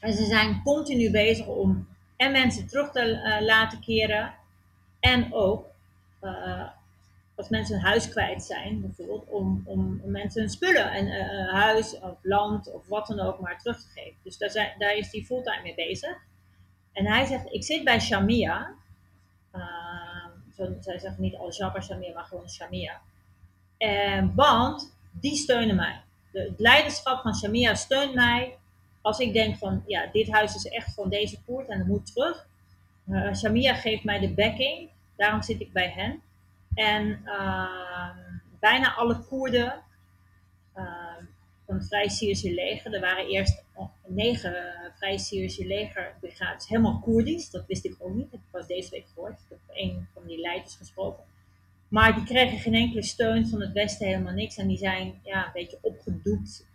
En 0.00 0.12
ze 0.12 0.24
zijn 0.24 0.62
continu 0.62 1.10
bezig 1.10 1.46
om 1.46 1.88
en 2.16 2.32
mensen 2.32 2.66
terug 2.66 2.90
te 2.90 3.04
uh, 3.04 3.46
laten 3.46 3.80
keren. 3.80 4.34
En 5.00 5.34
ook 5.34 5.66
uh, 6.22 6.68
als 7.34 7.48
mensen 7.48 7.74
hun 7.74 7.84
huis 7.84 8.08
kwijt 8.08 8.42
zijn, 8.42 8.80
bijvoorbeeld, 8.80 9.24
om, 9.28 9.62
om, 9.64 10.00
mensen 10.04 10.40
hun 10.40 10.50
spullen 10.50 10.92
en 10.92 11.06
uh, 11.06 11.52
huis 11.52 11.98
of 11.98 12.18
land 12.22 12.72
of 12.72 12.86
wat 12.86 13.06
dan 13.06 13.20
ook 13.20 13.40
maar 13.40 13.58
terug 13.58 13.80
te 13.80 13.88
geven. 13.94 14.16
Dus 14.22 14.38
daar, 14.38 14.50
zijn, 14.50 14.74
daar 14.78 14.96
is 14.96 15.12
hij 15.12 15.22
fulltime 15.22 15.62
mee 15.62 15.74
bezig. 15.74 16.16
En 16.92 17.06
hij 17.06 17.24
zegt, 17.24 17.52
ik 17.52 17.64
zit 17.64 17.84
bij 17.84 18.00
Shamia. 18.00 18.74
Zo, 20.56 20.76
zij 20.80 20.98
zeggen 20.98 21.22
niet 21.22 21.36
Al-Jabbar 21.36 21.82
Shamia, 21.82 22.12
maar 22.14 22.24
gewoon 22.24 22.50
Shamia. 22.50 23.00
want 24.34 24.96
die 25.10 25.36
steunen 25.36 25.76
mij 25.76 26.02
het 26.32 26.58
leiderschap 26.60 27.22
van 27.22 27.34
Shamia 27.34 27.74
steunt 27.74 28.14
mij. 28.14 28.56
Als 29.00 29.18
ik 29.18 29.32
denk 29.32 29.56
van, 29.56 29.82
ja, 29.86 30.06
dit 30.12 30.30
huis 30.30 30.54
is 30.54 30.64
echt 30.64 30.94
van 30.94 31.08
deze 31.08 31.42
poort 31.42 31.68
en 31.68 31.78
dat 31.78 31.86
moet 31.86 32.12
terug. 32.12 32.46
Uh, 33.08 33.34
Shamia 33.34 33.74
geeft 33.74 34.04
mij 34.04 34.18
de 34.18 34.34
backing. 34.34 34.88
Daarom 35.16 35.42
zit 35.42 35.60
ik 35.60 35.72
bij 35.72 35.88
hen. 35.88 36.20
En 36.74 37.22
uh, 37.24 38.10
bijna 38.58 38.94
alle 38.94 39.18
Koerden 39.18 39.82
uh, 40.76 40.84
van 41.66 41.74
het 41.74 41.86
Vrij 41.86 42.08
Syrische 42.08 42.54
leger. 42.54 42.94
Er 42.94 43.00
waren 43.00 43.26
eerst 43.26 43.64
negen 44.06 44.54
Vrij 44.96 45.18
Syrische 45.18 45.66
legerbrigades 45.66 46.68
helemaal 46.68 46.98
Koerdisch. 46.98 47.50
Dat 47.50 47.66
wist 47.66 47.84
ik 47.84 47.96
ook 47.98 48.14
niet. 48.14 48.30
Dat 48.30 48.40
was 48.50 48.66
deze 48.66 48.90
week 48.90 49.06
gehoord. 49.14 49.32
Ik 49.32 49.46
heb 49.48 49.58
een 49.76 50.08
van 50.14 50.22
die 50.26 50.40
leiders 50.40 50.74
gesproken. 50.74 51.24
Maar 51.90 52.14
die 52.14 52.24
kregen 52.24 52.58
geen 52.58 52.74
enkele 52.74 53.02
steun 53.02 53.48
van 53.48 53.60
het 53.60 53.72
Westen, 53.72 54.06
helemaal 54.06 54.32
niks. 54.32 54.56
En 54.56 54.68
die 54.68 54.78
zijn 54.78 55.20
ja, 55.22 55.46
een 55.46 55.52
beetje 55.52 55.78
opgedoekt. 55.80 56.66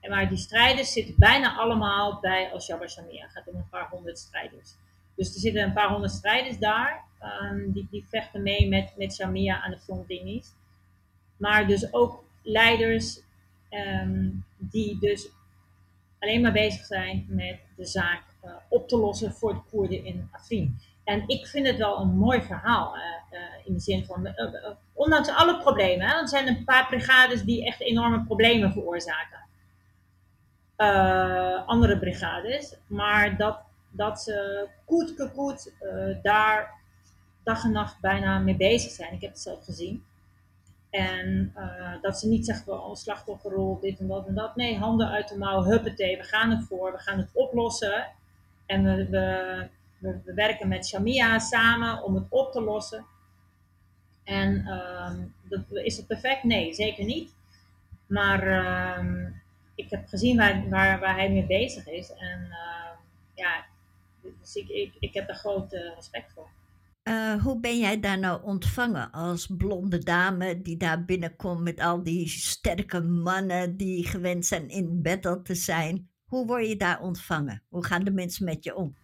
En 0.00 0.10
maar 0.10 0.28
die 0.28 0.38
strijders 0.38 0.92
zitten 0.92 1.14
bijna 1.18 1.56
allemaal 1.56 2.20
bij 2.20 2.50
Al-Shabaab 2.52 2.88
Shamia. 2.88 3.22
Het 3.22 3.32
gaat 3.32 3.48
om 3.48 3.56
een 3.56 3.68
paar 3.70 3.88
honderd 3.88 4.18
strijders. 4.18 4.74
Dus 5.14 5.34
er 5.34 5.40
zitten 5.40 5.62
een 5.62 5.72
paar 5.72 5.88
honderd 5.88 6.12
strijders 6.12 6.58
daar. 6.58 7.04
Um, 7.42 7.72
die, 7.72 7.88
die 7.90 8.04
vechten 8.08 8.42
mee 8.42 8.68
met, 8.68 8.92
met 8.96 9.14
Shamia 9.14 9.62
aan 9.62 9.70
de 9.70 9.78
frontlinies. 9.78 10.52
Maar 11.36 11.66
dus 11.66 11.92
ook 11.92 12.24
leiders 12.42 13.20
um, 13.70 14.44
die 14.56 14.98
dus 14.98 15.28
alleen 16.18 16.40
maar 16.40 16.52
bezig 16.52 16.84
zijn 16.84 17.26
met 17.28 17.58
de 17.76 17.86
zaak 17.86 18.22
uh, 18.44 18.52
op 18.68 18.88
te 18.88 18.96
lossen 18.96 19.32
voor 19.32 19.52
de 19.52 19.60
Koerden 19.70 20.04
in 20.04 20.28
Afrin. 20.32 20.78
En 21.04 21.24
ik 21.26 21.46
vind 21.46 21.66
het 21.66 21.76
wel 21.76 22.00
een 22.00 22.16
mooi 22.16 22.42
verhaal. 22.42 22.96
Uh, 22.96 23.02
in 23.64 23.74
de 23.74 23.80
zin 23.80 24.04
van, 24.04 24.26
uh, 24.26 24.70
ondanks 24.92 25.28
alle 25.28 25.58
problemen, 25.58 26.06
hè, 26.06 26.20
er 26.20 26.28
zijn 26.28 26.48
een 26.48 26.64
paar 26.64 26.86
brigades 26.86 27.42
die 27.42 27.66
echt 27.66 27.80
enorme 27.80 28.24
problemen 28.24 28.72
veroorzaken. 28.72 29.40
andere 31.66 31.98
brigades. 31.98 32.76
Maar 32.86 33.36
dat, 33.36 33.58
dat 33.90 34.20
ze 34.20 34.66
koet 34.84 35.30
koet 35.34 35.72
daar 36.22 36.70
dag 37.42 37.64
en 37.64 37.72
nacht 37.72 38.00
bijna 38.00 38.38
mee 38.38 38.56
bezig 38.56 38.90
zijn. 38.90 39.12
Ik 39.12 39.20
heb 39.20 39.30
het 39.30 39.40
zelf 39.40 39.64
gezien. 39.64 40.04
En 40.90 41.54
dat 42.00 42.18
ze 42.18 42.28
niet 42.28 42.46
zeggen, 42.46 42.84
oh, 42.84 42.94
slachtofferrol, 42.94 43.78
dit 43.80 43.98
en 43.98 44.06
dat 44.06 44.26
en 44.26 44.34
dat. 44.34 44.56
Nee, 44.56 44.78
handen 44.78 45.08
uit 45.08 45.28
de 45.28 45.38
mouw, 45.38 45.64
huppatee, 45.64 46.16
we 46.16 46.22
gaan 46.22 46.50
ervoor, 46.50 46.92
we 46.92 46.98
gaan 46.98 47.18
het 47.18 47.30
oplossen. 47.32 48.06
En 48.66 48.84
we, 48.84 49.68
we, 50.02 50.20
we 50.24 50.34
werken 50.34 50.68
met 50.68 50.86
Shamia 50.86 51.38
samen 51.38 52.02
om 52.02 52.14
het 52.14 52.26
op 52.28 52.52
te 52.52 52.60
lossen. 52.60 53.06
En 54.24 54.54
uh, 54.54 55.10
dat, 55.42 55.60
is 55.84 55.96
het 55.96 56.06
perfect? 56.06 56.42
Nee, 56.42 56.74
zeker 56.74 57.04
niet. 57.04 57.34
Maar 58.06 58.46
uh, 58.46 59.28
ik 59.74 59.90
heb 59.90 60.08
gezien 60.08 60.36
waar, 60.36 60.68
waar, 60.68 61.00
waar, 61.00 61.14
hij 61.14 61.30
mee 61.30 61.46
bezig 61.46 61.86
is. 61.86 62.12
En 62.12 62.40
uh, 62.40 62.90
ja, 63.34 63.64
dus 64.40 64.54
ik, 64.54 64.68
ik, 64.68 64.92
ik 64.98 65.14
heb 65.14 65.28
er 65.28 65.34
groot 65.34 65.72
respect 65.72 66.32
voor. 66.32 66.48
Uh, 67.08 67.42
hoe 67.42 67.60
ben 67.60 67.78
jij 67.78 68.00
daar 68.00 68.18
nou 68.18 68.42
ontvangen 68.44 69.10
als 69.10 69.46
blonde 69.56 69.98
dame 69.98 70.62
die 70.62 70.76
daar 70.76 71.04
binnenkomt 71.04 71.60
met 71.60 71.80
al 71.80 72.02
die 72.02 72.28
sterke 72.28 73.00
mannen 73.00 73.76
die 73.76 74.06
gewend 74.06 74.46
zijn 74.46 74.68
in 74.68 75.02
battle 75.02 75.42
te 75.42 75.54
zijn? 75.54 76.10
Hoe 76.24 76.46
word 76.46 76.68
je 76.68 76.76
daar 76.76 77.00
ontvangen? 77.00 77.62
Hoe 77.68 77.84
gaan 77.84 78.04
de 78.04 78.10
mensen 78.10 78.44
met 78.44 78.64
je 78.64 78.74
om? 78.74 78.96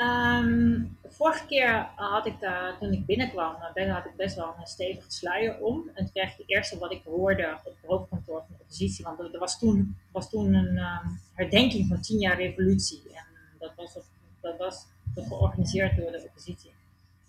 Um, 0.00 0.98
vorige 1.04 1.46
keer 1.46 1.88
had 1.96 2.26
ik 2.26 2.40
daar, 2.40 2.78
toen 2.78 2.92
ik 2.92 3.06
binnenkwam, 3.06 3.54
had 3.74 4.06
ik 4.06 4.16
best 4.16 4.36
wel 4.36 4.54
een 4.58 4.66
stevige 4.66 5.10
sluier 5.10 5.58
om. 5.58 5.90
En 5.94 6.04
toen 6.04 6.12
kreeg 6.12 6.32
ik 6.32 6.36
het 6.36 6.50
eerste 6.50 6.78
wat 6.78 6.92
ik 6.92 7.02
hoorde 7.04 7.54
op 7.58 7.64
het 7.64 7.74
hoofdkantoor 7.86 8.38
van 8.46 8.54
de 8.56 8.62
oppositie. 8.62 9.04
Want 9.04 9.18
er 9.18 9.38
was 9.38 9.58
toen, 9.58 9.96
was 10.12 10.30
toen 10.30 10.54
een 10.54 10.78
um, 10.78 11.20
herdenking 11.34 11.88
van 11.88 12.00
10 12.00 12.18
jaar 12.18 12.36
revolutie. 12.36 13.02
En 13.14 13.24
dat 13.58 13.72
was, 13.76 13.98
dat 14.40 14.58
was 14.58 14.86
georganiseerd 15.14 15.96
door 15.96 16.12
de 16.12 16.24
oppositie. 16.28 16.74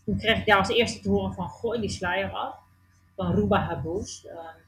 Toen 0.06 0.18
kreeg 0.18 0.38
ik 0.38 0.46
daar 0.46 0.58
als 0.58 0.70
eerste 0.70 1.00
te 1.00 1.10
horen 1.10 1.34
van 1.34 1.50
gooi 1.50 1.80
die 1.80 1.90
sluier 1.90 2.32
af. 2.32 2.56
Van 3.16 3.36
Ruba 3.36 3.60
Habous. 3.60 4.26
Um, 4.26 4.62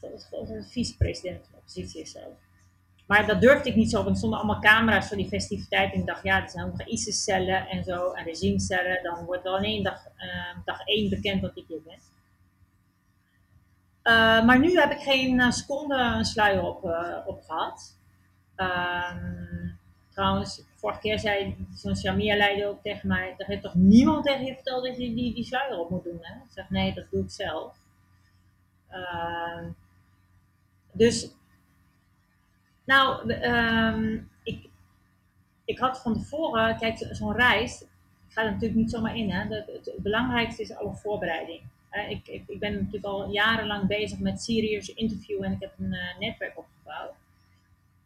dat 0.00 0.48
is 0.48 0.72
vicepresident 0.72 1.40
van 1.40 1.48
de 1.50 1.56
oppositie 1.56 2.06
zelf. 2.06 2.34
Maar 3.12 3.26
dat 3.26 3.40
durfde 3.40 3.68
ik 3.68 3.76
niet 3.76 3.90
zo, 3.90 3.96
want 3.96 4.08
er 4.08 4.16
stonden 4.16 4.38
allemaal 4.38 4.60
camera's 4.60 5.08
voor 5.08 5.16
die 5.16 5.28
festiviteit. 5.28 5.92
En 5.92 6.00
ik 6.00 6.06
dacht, 6.06 6.22
ja, 6.22 6.42
er 6.42 6.50
zijn 6.50 6.66
ook 6.66 6.82
ISIS-cellen 6.82 7.68
en 7.68 7.84
zo, 7.84 8.12
en 8.12 8.24
regimecellen. 8.24 9.02
Dan 9.02 9.24
wordt 9.24 9.42
wel 9.42 9.56
in 9.56 9.64
één 9.64 9.82
dag, 9.82 10.06
uh, 10.16 10.64
dag 10.64 10.80
één 10.80 11.10
bekend 11.10 11.42
dat 11.42 11.56
ik 11.56 11.64
hier 11.68 11.82
ben. 11.82 11.98
Uh, 14.02 14.44
maar 14.46 14.58
nu 14.58 14.78
heb 14.78 14.90
ik 14.90 14.98
geen 14.98 15.38
uh, 15.38 15.50
seconde 15.50 15.94
een 15.94 16.24
sluier 16.24 16.62
op, 16.62 16.84
op 17.26 17.42
gehad. 17.46 17.98
Ehm, 18.54 19.68
trouwens, 20.10 20.62
vorige 20.74 21.00
keer 21.00 21.18
zei 21.18 21.56
zo'n 21.74 21.96
Shamia-leider 21.96 22.68
ook 22.68 22.82
tegen 22.82 23.08
mij: 23.08 23.34
Er 23.36 23.46
heeft 23.46 23.62
toch 23.62 23.74
niemand 23.74 24.24
tegen 24.24 24.44
je 24.44 24.54
verteld 24.54 24.84
dat 24.84 24.96
je 24.96 25.14
die, 25.14 25.34
die 25.34 25.44
sluier 25.44 25.78
op 25.78 25.90
moet 25.90 26.04
doen? 26.04 26.18
Hè? 26.20 26.34
Ik 26.34 26.50
zeg: 26.50 26.70
Nee, 26.70 26.94
dat 26.94 27.10
doe 27.10 27.22
ik 27.22 27.30
zelf. 27.30 27.76
Ehm, 28.88 29.68
dus 30.92 31.30
nou, 32.84 33.32
um, 33.32 34.30
ik, 34.42 34.68
ik 35.64 35.78
had 35.78 36.02
van 36.02 36.14
tevoren, 36.14 36.76
kijk, 36.76 37.06
zo'n 37.10 37.36
reis, 37.36 37.82
ik 37.82 38.38
ga 38.38 38.42
er 38.42 38.50
natuurlijk 38.50 38.80
niet 38.80 38.90
zomaar 38.90 39.16
in. 39.16 39.30
Hè. 39.30 39.54
Het, 39.54 39.92
belangrijkste 39.96 40.62
is 40.62 40.74
alle 40.74 40.94
voorbereiding. 40.94 41.60
ik, 42.08 42.26
ik, 42.26 42.42
ik, 42.46 42.58
ben 42.58 42.72
natuurlijk 42.72 43.04
al 43.04 43.30
jarenlang 43.30 43.86
bezig 43.86 44.18
met 44.18 44.42
Syriërs 44.42 44.88
interviewen 44.88 45.44
en 45.44 45.52
ik 45.52 45.60
heb 45.60 45.72
een 45.78 45.92
uh, 45.92 46.18
netwerk 46.18 46.58
opgebouwd. 46.58 47.14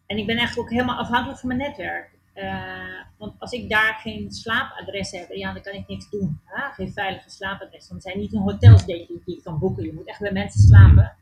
En 0.06 0.18
ik 0.18 0.26
ben 0.26 0.36
eigenlijk 0.36 0.68
ook 0.68 0.74
helemaal 0.74 0.98
afhankelijk 0.98 1.38
van 1.38 1.48
mijn 1.48 1.60
netwerk. 1.60 2.10
Uh, 2.34 3.00
want 3.16 3.34
als 3.38 3.52
ik 3.52 3.68
daar 3.68 3.94
geen 3.94 4.30
slaapadres 4.30 5.10
heb, 5.10 5.32
ja, 5.32 5.52
dan 5.52 5.62
kan 5.62 5.72
ik 5.72 5.88
niks 5.88 6.10
doen. 6.10 6.40
Hè? 6.44 6.72
Geen 6.72 6.92
veilige 6.92 7.30
slaapadres. 7.30 7.88
Want 7.88 8.02
zijn 8.02 8.18
niet 8.18 8.32
een 8.32 8.40
hotels 8.40 8.84
die 8.84 9.22
je 9.24 9.40
kan 9.42 9.58
boeken. 9.58 9.84
Je 9.84 9.92
moet 9.92 10.06
echt 10.06 10.20
bij 10.20 10.32
mensen 10.32 10.60
slapen. 10.60 11.16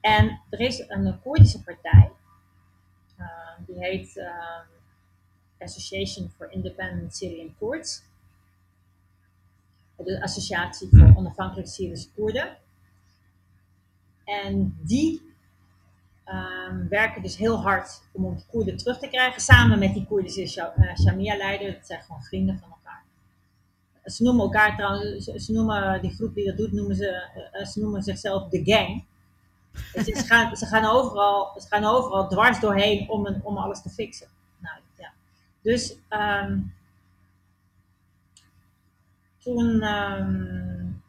En 0.00 0.40
er 0.50 0.60
is 0.60 0.84
een 0.88 1.20
Koerdische 1.22 1.62
partij 1.62 2.10
die 3.66 3.78
heet 3.78 4.16
um, 4.16 4.66
Association 5.58 6.30
for 6.36 6.50
Independent 6.50 7.16
Syrian 7.16 7.54
Kurds. 7.58 8.02
De 9.96 10.22
Associatie 10.22 10.88
voor 10.90 11.14
Onafhankelijke 11.16 11.70
Syrische 11.70 12.08
Koerden. 12.14 12.56
En 14.24 14.78
die 14.82 15.22
um, 16.26 16.88
werken 16.88 17.22
dus 17.22 17.36
heel 17.36 17.60
hard 17.60 18.02
om 18.12 18.34
de 18.34 18.42
Koerden 18.50 18.76
terug 18.76 18.98
te 18.98 19.08
krijgen, 19.08 19.40
samen 19.40 19.78
met 19.78 19.94
die 19.94 20.06
Koerdische 20.06 20.72
uh, 20.78 20.96
Shamia-leider. 20.96 21.72
Dat 21.72 21.86
zijn 21.86 22.02
gewoon 22.02 22.22
vrienden 22.22 22.58
van 22.58 22.70
elkaar. 22.70 23.02
Ze 24.04 24.22
noemen 24.22 24.44
elkaar 24.44 24.76
trouwens, 24.76 25.24
ze, 25.24 25.52
noemen 25.52 26.02
die 26.02 26.10
groep 26.10 26.34
die 26.34 26.46
dat 26.46 26.56
doet, 26.56 26.72
noemen 26.72 26.96
ze, 26.96 27.28
uh, 27.52 27.66
ze 27.66 27.80
noemen 27.80 28.02
zichzelf 28.02 28.48
de 28.48 28.64
gang. 28.64 29.04
Dus 29.92 30.04
ze, 30.04 30.26
gaan, 30.26 30.56
ze, 30.56 30.66
gaan 30.66 30.84
overal, 30.84 31.60
ze 31.60 31.66
gaan 31.68 31.84
overal 31.84 32.28
dwars 32.28 32.60
doorheen 32.60 33.08
om, 33.08 33.26
een, 33.26 33.40
om 33.42 33.56
alles 33.56 33.82
te 33.82 33.88
fixen. 33.88 34.28
Nou, 34.58 34.76
ja. 34.96 35.12
Dus 35.62 35.96
um, 36.10 36.74
toen 39.38 39.82
um, 39.82 41.02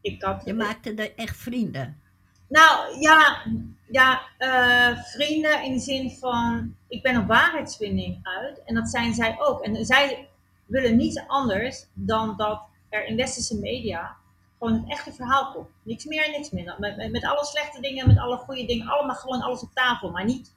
ik 0.00 0.22
had... 0.22 0.42
Je 0.44 0.54
maakte 0.54 0.94
er 0.94 1.14
echt 1.16 1.36
vrienden? 1.36 2.00
Nou 2.48 3.00
ja, 3.00 3.42
ja 3.90 4.22
uh, 4.38 4.98
vrienden 5.02 5.64
in 5.64 5.72
de 5.72 5.80
zin 5.80 6.10
van, 6.10 6.76
ik 6.88 7.02
ben 7.02 7.16
op 7.16 7.26
waarheidsvinding 7.26 8.18
uit 8.22 8.62
en 8.64 8.74
dat 8.74 8.88
zijn 8.88 9.14
zij 9.14 9.36
ook. 9.38 9.62
En 9.62 9.84
zij 9.84 10.28
willen 10.66 10.96
niets 10.96 11.26
anders 11.26 11.86
dan 11.92 12.36
dat 12.36 12.62
er 12.88 13.06
in 13.06 13.16
westerse 13.16 13.58
media 13.58 14.16
gewoon 14.64 14.80
het 14.80 14.90
echte 14.90 15.12
verhaal 15.12 15.52
komt. 15.52 15.68
Niks 15.82 16.04
meer 16.04 16.24
en 16.24 16.30
niks 16.30 16.50
minder. 16.50 16.76
Met, 16.78 17.10
met, 17.10 17.24
alle 17.24 17.44
slechte 17.44 17.80
dingen, 17.80 18.06
met 18.06 18.18
alle 18.18 18.36
goede 18.36 18.64
dingen, 18.64 18.86
allemaal 18.86 19.16
gewoon 19.16 19.42
alles 19.42 19.62
op 19.62 19.70
tafel. 19.74 20.10
Maar 20.10 20.24
niet 20.24 20.54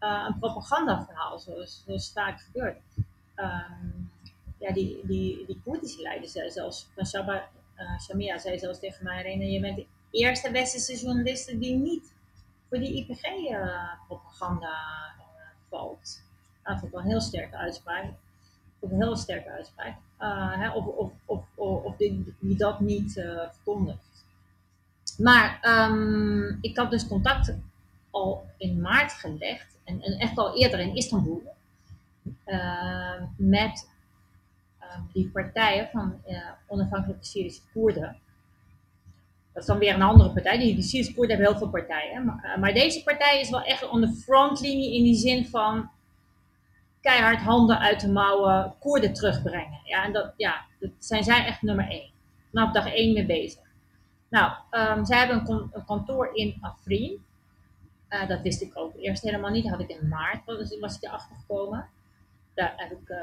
uh, 0.00 0.24
een 0.28 0.38
propagandaverhaal, 0.38 1.38
zoals, 1.38 2.10
vaak 2.12 2.40
gebeurt. 2.40 2.78
Um, 3.36 4.10
ja, 4.58 4.72
die, 4.72 5.00
die, 5.02 5.46
die 5.46 5.60
Koerdische 5.64 6.02
leiders, 6.02 6.32
zelfs 6.32 6.88
van 6.94 7.06
Shabba, 7.06 7.48
uh, 7.78 8.00
Shamia, 8.00 8.38
zei 8.38 8.58
zelfs 8.58 8.78
tegen 8.78 9.04
mij, 9.04 9.38
je 9.38 9.60
bent 9.60 9.76
de 9.76 9.86
eerste 10.10 10.50
westerse 10.50 11.04
journaliste 11.04 11.58
die 11.58 11.74
niet 11.74 12.12
voor 12.68 12.78
die 12.78 12.94
IPG-propaganda 12.94 14.68
uh, 14.68 15.24
valt. 15.68 16.22
Dat 16.62 16.78
vond 16.78 16.84
ik 16.84 16.90
wel 16.90 17.00
een 17.00 17.06
heel 17.06 17.20
sterke 17.20 17.56
uitspraak. 17.56 18.04
Een 18.80 19.02
heel 19.02 19.16
sterke 19.16 19.50
uitspraak. 19.50 19.96
Uh, 20.20 20.52
hè, 20.56 20.70
of, 20.70 20.86
of, 20.86 21.12
of, 21.24 21.44
of 21.56 21.96
die, 21.96 22.34
die 22.38 22.56
dat 22.56 22.80
niet 22.80 23.16
uh, 23.16 23.40
verkondigt. 23.50 24.24
Maar 25.18 25.60
um, 25.90 26.58
ik 26.60 26.76
had 26.76 26.90
dus 26.90 27.08
contact 27.08 27.54
al 28.10 28.46
in 28.56 28.80
maart 28.80 29.12
gelegd, 29.12 29.78
en, 29.84 30.02
en 30.02 30.12
echt 30.18 30.38
al 30.38 30.56
eerder 30.56 30.80
in 30.80 30.94
Istanbul, 30.94 31.42
uh, 32.46 33.22
met 33.36 33.88
ehm, 34.78 35.00
die 35.12 35.28
partijen 35.28 35.88
van 35.92 36.14
onafhankelijke 36.66 37.24
Syrische 37.24 37.62
Koerden. 37.72 38.16
Dat 39.52 39.62
is 39.62 39.68
dan 39.68 39.78
weer 39.78 39.94
een 39.94 40.02
andere 40.02 40.30
partij. 40.30 40.58
Die, 40.58 40.74
die 40.74 40.84
Syrische 40.84 41.14
Koerden 41.14 41.36
hebben 41.36 41.52
heel 41.52 41.62
veel 41.62 41.80
partijen. 41.80 42.24
Maar, 42.24 42.56
maar, 42.60 42.72
deze 42.72 43.02
partij 43.02 43.40
is 43.40 43.50
wel 43.50 43.62
echt 43.62 43.88
on 43.88 44.00
de 44.00 44.12
frontlinie 44.12 44.94
in 44.96 45.02
die 45.02 45.14
zin 45.14 45.46
van 45.46 45.90
keihard 47.08 47.40
handen 47.40 47.78
uit 47.78 48.00
de 48.00 48.08
mouwen 48.08 48.74
Koerden 48.78 49.12
terugbrengen. 49.12 49.80
Ja, 49.84 50.04
en 50.04 50.12
dat, 50.12 50.32
ja, 50.36 50.64
dat 50.80 50.90
zijn 50.98 51.24
zij 51.24 51.44
echt 51.44 51.62
nummer 51.62 51.88
één. 51.88 52.10
Vanaf 52.50 52.72
dag 52.72 52.92
één 52.92 53.12
mee 53.12 53.26
bezig. 53.26 53.60
Nou, 54.28 54.52
um, 54.70 55.04
zij 55.04 55.18
hebben 55.18 55.50
een, 55.50 55.84
kantoor 55.86 56.30
in 56.34 56.58
Afrin. 56.60 57.24
Uh, 58.10 58.28
dat 58.28 58.40
wist 58.40 58.62
ik 58.62 58.78
ook 58.78 58.94
eerst 58.96 59.22
helemaal 59.22 59.50
niet. 59.50 59.62
Dat 59.62 59.72
had 59.72 59.80
ik 59.80 59.88
in 59.88 60.08
maart, 60.08 60.44
was, 60.44 60.78
was 60.78 60.96
ik 60.96 61.02
erachter 61.02 61.36
gekomen. 61.36 61.88
Daar 62.54 62.72
heb 62.76 62.90
ik 62.90 63.08
uh, 63.08 63.18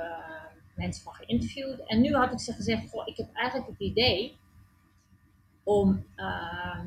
mensen 0.76 1.04
van 1.04 1.14
geïnterviewd. 1.14 1.80
En 1.86 2.02
nu 2.02 2.14
had 2.16 2.32
ik 2.32 2.40
ze 2.40 2.54
gezegd, 2.54 2.90
goh, 2.90 3.08
ik 3.08 3.18
heb 3.18 3.28
eigenlijk 3.34 3.70
het 3.70 3.80
idee 3.80 4.38
om 5.64 6.06
uh, 6.18 6.80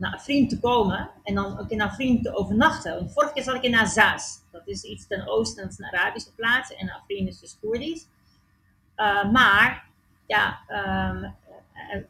naar 0.00 0.14
Afrin 0.14 0.48
te 0.48 0.60
komen 0.60 1.10
en 1.22 1.34
dan 1.34 1.58
ook 1.58 1.70
in 1.70 1.80
Afrin 1.80 2.22
te 2.22 2.34
overnachten. 2.34 3.10
Vorige 3.10 3.32
keer 3.32 3.42
zat 3.42 3.54
ik 3.54 3.62
in 3.62 3.74
Azaz. 3.74 4.38
Dat 4.50 4.62
is 4.64 4.82
iets 4.82 5.06
ten 5.06 5.28
oosten, 5.28 5.62
dat 5.62 5.72
is 5.72 5.78
een 5.78 5.98
Arabische 5.98 6.34
plaats 6.34 6.74
en 6.74 6.90
Afrin 6.90 7.26
is 7.26 7.38
dus 7.38 7.58
Koerdisch. 7.60 8.06
Uh, 8.96 9.30
maar, 9.30 9.84
ja, 10.26 10.58
um, 10.68 11.34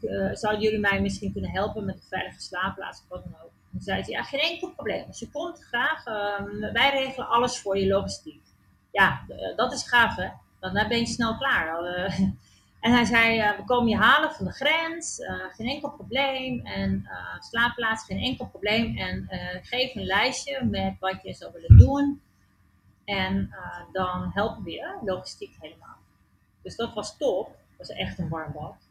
uh, 0.01 0.31
zouden 0.33 0.63
jullie 0.63 0.79
mij 0.79 1.01
misschien 1.01 1.33
kunnen 1.33 1.51
helpen 1.51 1.85
met 1.85 1.95
een 1.95 2.09
veilige 2.09 2.41
slaapplaats 2.41 3.01
of 3.01 3.09
wat 3.09 3.23
dan 3.25 3.35
ook? 3.45 3.51
En 3.73 3.81
zei 3.81 4.03
ze, 4.03 4.11
ja, 4.11 4.23
geen 4.23 4.41
enkel 4.41 4.71
probleem. 4.71 5.05
Als 5.07 5.19
je 5.19 5.31
komt, 5.31 5.65
graag. 5.65 6.07
Um, 6.07 6.73
wij 6.73 6.91
regelen 6.91 7.29
alles 7.29 7.59
voor 7.59 7.79
je 7.79 7.87
logistiek. 7.87 8.43
Ja, 8.93 9.25
dat 9.57 9.73
is 9.73 9.89
gaaf, 9.89 10.17
hè? 10.17 10.29
Dan 10.61 10.89
ben 10.89 10.99
je 10.99 11.07
snel 11.07 11.37
klaar. 11.37 11.69
En 12.81 12.93
hij 12.93 13.05
zei, 13.05 13.39
uh, 13.39 13.57
we 13.57 13.65
komen 13.65 13.89
je 13.89 13.97
halen 13.97 14.33
van 14.33 14.45
de 14.45 14.53
grens, 14.53 15.19
uh, 15.19 15.45
geen 15.55 15.69
enkel 15.69 15.91
probleem. 15.91 16.67
En 16.67 17.03
uh, 17.05 17.41
slaapplaats, 17.41 18.05
geen 18.05 18.19
enkel 18.19 18.47
probleem. 18.47 18.97
En 18.97 19.29
geef 19.63 19.95
een 19.95 20.05
lijstje 20.05 20.65
met 20.65 20.97
wat 20.99 21.23
je 21.23 21.35
zou 21.35 21.53
willen 21.53 21.79
doen. 21.79 22.23
En 23.05 23.55
dan 23.93 24.31
helpen 24.35 24.63
we 24.63 24.71
je, 24.71 24.99
logistiek 25.05 25.57
helemaal. 25.61 25.97
Dus 26.63 26.77
dat 26.77 26.95
was 26.95 27.17
top. 27.17 27.47
Dat 27.47 27.89
was 27.89 27.97
echt 27.97 28.19
een 28.19 28.29
warm 28.29 28.53
bad. 28.53 28.90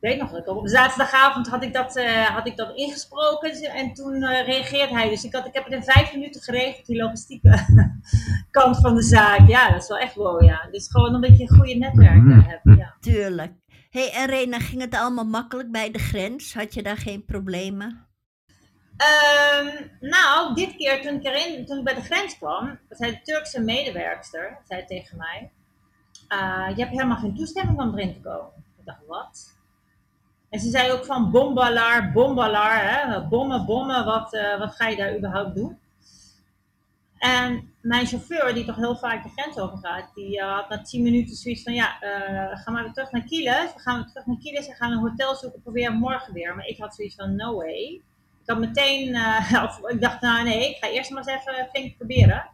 Ik 0.00 0.08
weet 0.08 0.20
nog 0.20 0.30
dat 0.30 0.48
op 0.48 0.68
zaterdagavond 0.68 1.48
had 1.48 1.62
ik 1.62 1.72
dat, 1.72 1.96
uh, 1.96 2.24
had 2.24 2.46
ik 2.46 2.56
dat 2.56 2.76
ingesproken 2.76 3.52
en 3.52 3.94
toen 3.94 4.14
uh, 4.14 4.46
reageert 4.46 4.90
hij. 4.90 5.08
Dus 5.08 5.24
ik, 5.24 5.34
had, 5.34 5.46
ik 5.46 5.54
heb 5.54 5.64
het 5.64 5.72
in 5.72 5.82
vijf 5.82 6.12
minuten 6.12 6.40
geregeld, 6.40 6.86
die 6.86 6.96
logistieke 6.96 7.58
kant 8.50 8.76
van 8.80 8.94
de 8.94 9.02
zaak. 9.02 9.48
Ja, 9.48 9.70
dat 9.70 9.82
is 9.82 9.88
wel 9.88 9.98
echt 9.98 10.14
wow, 10.14 10.42
ja. 10.42 10.68
Dus 10.70 10.90
gewoon 10.90 11.14
een 11.14 11.20
beetje 11.20 11.42
een 11.42 11.56
goede 11.56 11.74
netwerk 11.74 12.22
mm 12.22 12.40
hebben. 12.40 12.76
Ja. 12.76 12.94
Tuurlijk. 13.00 13.52
hey, 13.90 14.12
en 14.12 14.26
Rena, 14.26 14.58
ging 14.58 14.80
het 14.80 14.94
allemaal 14.94 15.24
makkelijk 15.24 15.70
bij 15.70 15.90
de 15.90 15.98
grens? 15.98 16.54
Had 16.54 16.74
je 16.74 16.82
daar 16.82 16.96
geen 16.96 17.24
problemen? 17.24 18.06
Um, 18.98 19.90
nou, 20.00 20.54
dit 20.54 20.76
keer 20.76 21.02
toen 21.02 21.14
ik, 21.14 21.24
erin, 21.24 21.66
toen 21.66 21.78
ik 21.78 21.84
bij 21.84 21.94
de 21.94 22.02
grens 22.02 22.38
kwam, 22.38 22.78
zei 22.88 23.10
de 23.10 23.20
Turkse 23.22 23.60
medewerkster 23.60 24.58
zei 24.68 24.84
tegen 24.84 25.16
mij: 25.16 25.50
uh, 26.28 26.76
Je 26.76 26.82
hebt 26.82 26.96
helemaal 26.96 27.16
geen 27.16 27.36
toestemming 27.36 27.80
om 27.80 27.98
erin 27.98 28.12
te 28.12 28.20
komen. 28.20 28.52
Ik 28.78 28.84
dacht, 28.84 29.06
wat? 29.06 29.56
En 30.50 30.60
ze 30.60 30.70
zei 30.70 30.92
ook 30.92 31.04
van 31.04 31.30
bombalaar, 31.30 32.12
bombalaar, 32.12 32.90
hè? 32.90 33.26
bommen, 33.28 33.66
bommen, 33.66 34.04
wat, 34.04 34.34
uh, 34.34 34.58
wat 34.58 34.74
ga 34.74 34.88
je 34.88 34.96
daar 34.96 35.16
überhaupt 35.16 35.54
doen? 35.54 35.78
En 37.18 37.72
mijn 37.80 38.06
chauffeur, 38.06 38.54
die 38.54 38.64
toch 38.64 38.76
heel 38.76 38.96
vaak 38.96 39.22
de 39.22 39.28
grens 39.36 39.58
overgaat, 39.58 40.14
die 40.14 40.38
uh, 40.38 40.54
had 40.54 40.68
na 40.68 40.82
10 40.82 41.02
minuten 41.02 41.36
zoiets 41.36 41.62
van: 41.62 41.74
Ja, 41.74 42.02
uh, 42.02 42.58
ga 42.58 42.70
maar 42.70 42.82
weer 42.82 42.92
terug 42.92 43.10
naar 43.10 43.22
Kieles. 43.22 43.74
We 43.74 43.80
gaan 43.80 43.96
weer 43.96 44.08
terug 44.08 44.26
naar 44.26 44.38
Kieles 44.38 44.68
en 44.68 44.74
gaan 44.74 44.92
een 44.92 44.98
hotel 44.98 45.34
zoeken. 45.34 45.62
Probeer 45.62 45.92
morgen 45.92 46.32
weer. 46.32 46.54
Maar 46.54 46.66
ik 46.66 46.78
had 46.78 46.94
zoiets 46.94 47.14
van: 47.14 47.36
No 47.36 47.56
way. 47.56 48.00
Ik 48.42 48.46
had 48.46 48.58
meteen, 48.58 49.16
of, 49.64 49.80
ik 49.88 50.00
dacht: 50.00 50.20
Nou 50.20 50.44
nee, 50.44 50.68
ik 50.68 50.76
ga 50.76 50.88
eerst 50.88 51.10
maar 51.10 51.28
eens 51.28 51.46
even 51.46 51.68
flink 51.72 51.96
proberen. 51.96 52.48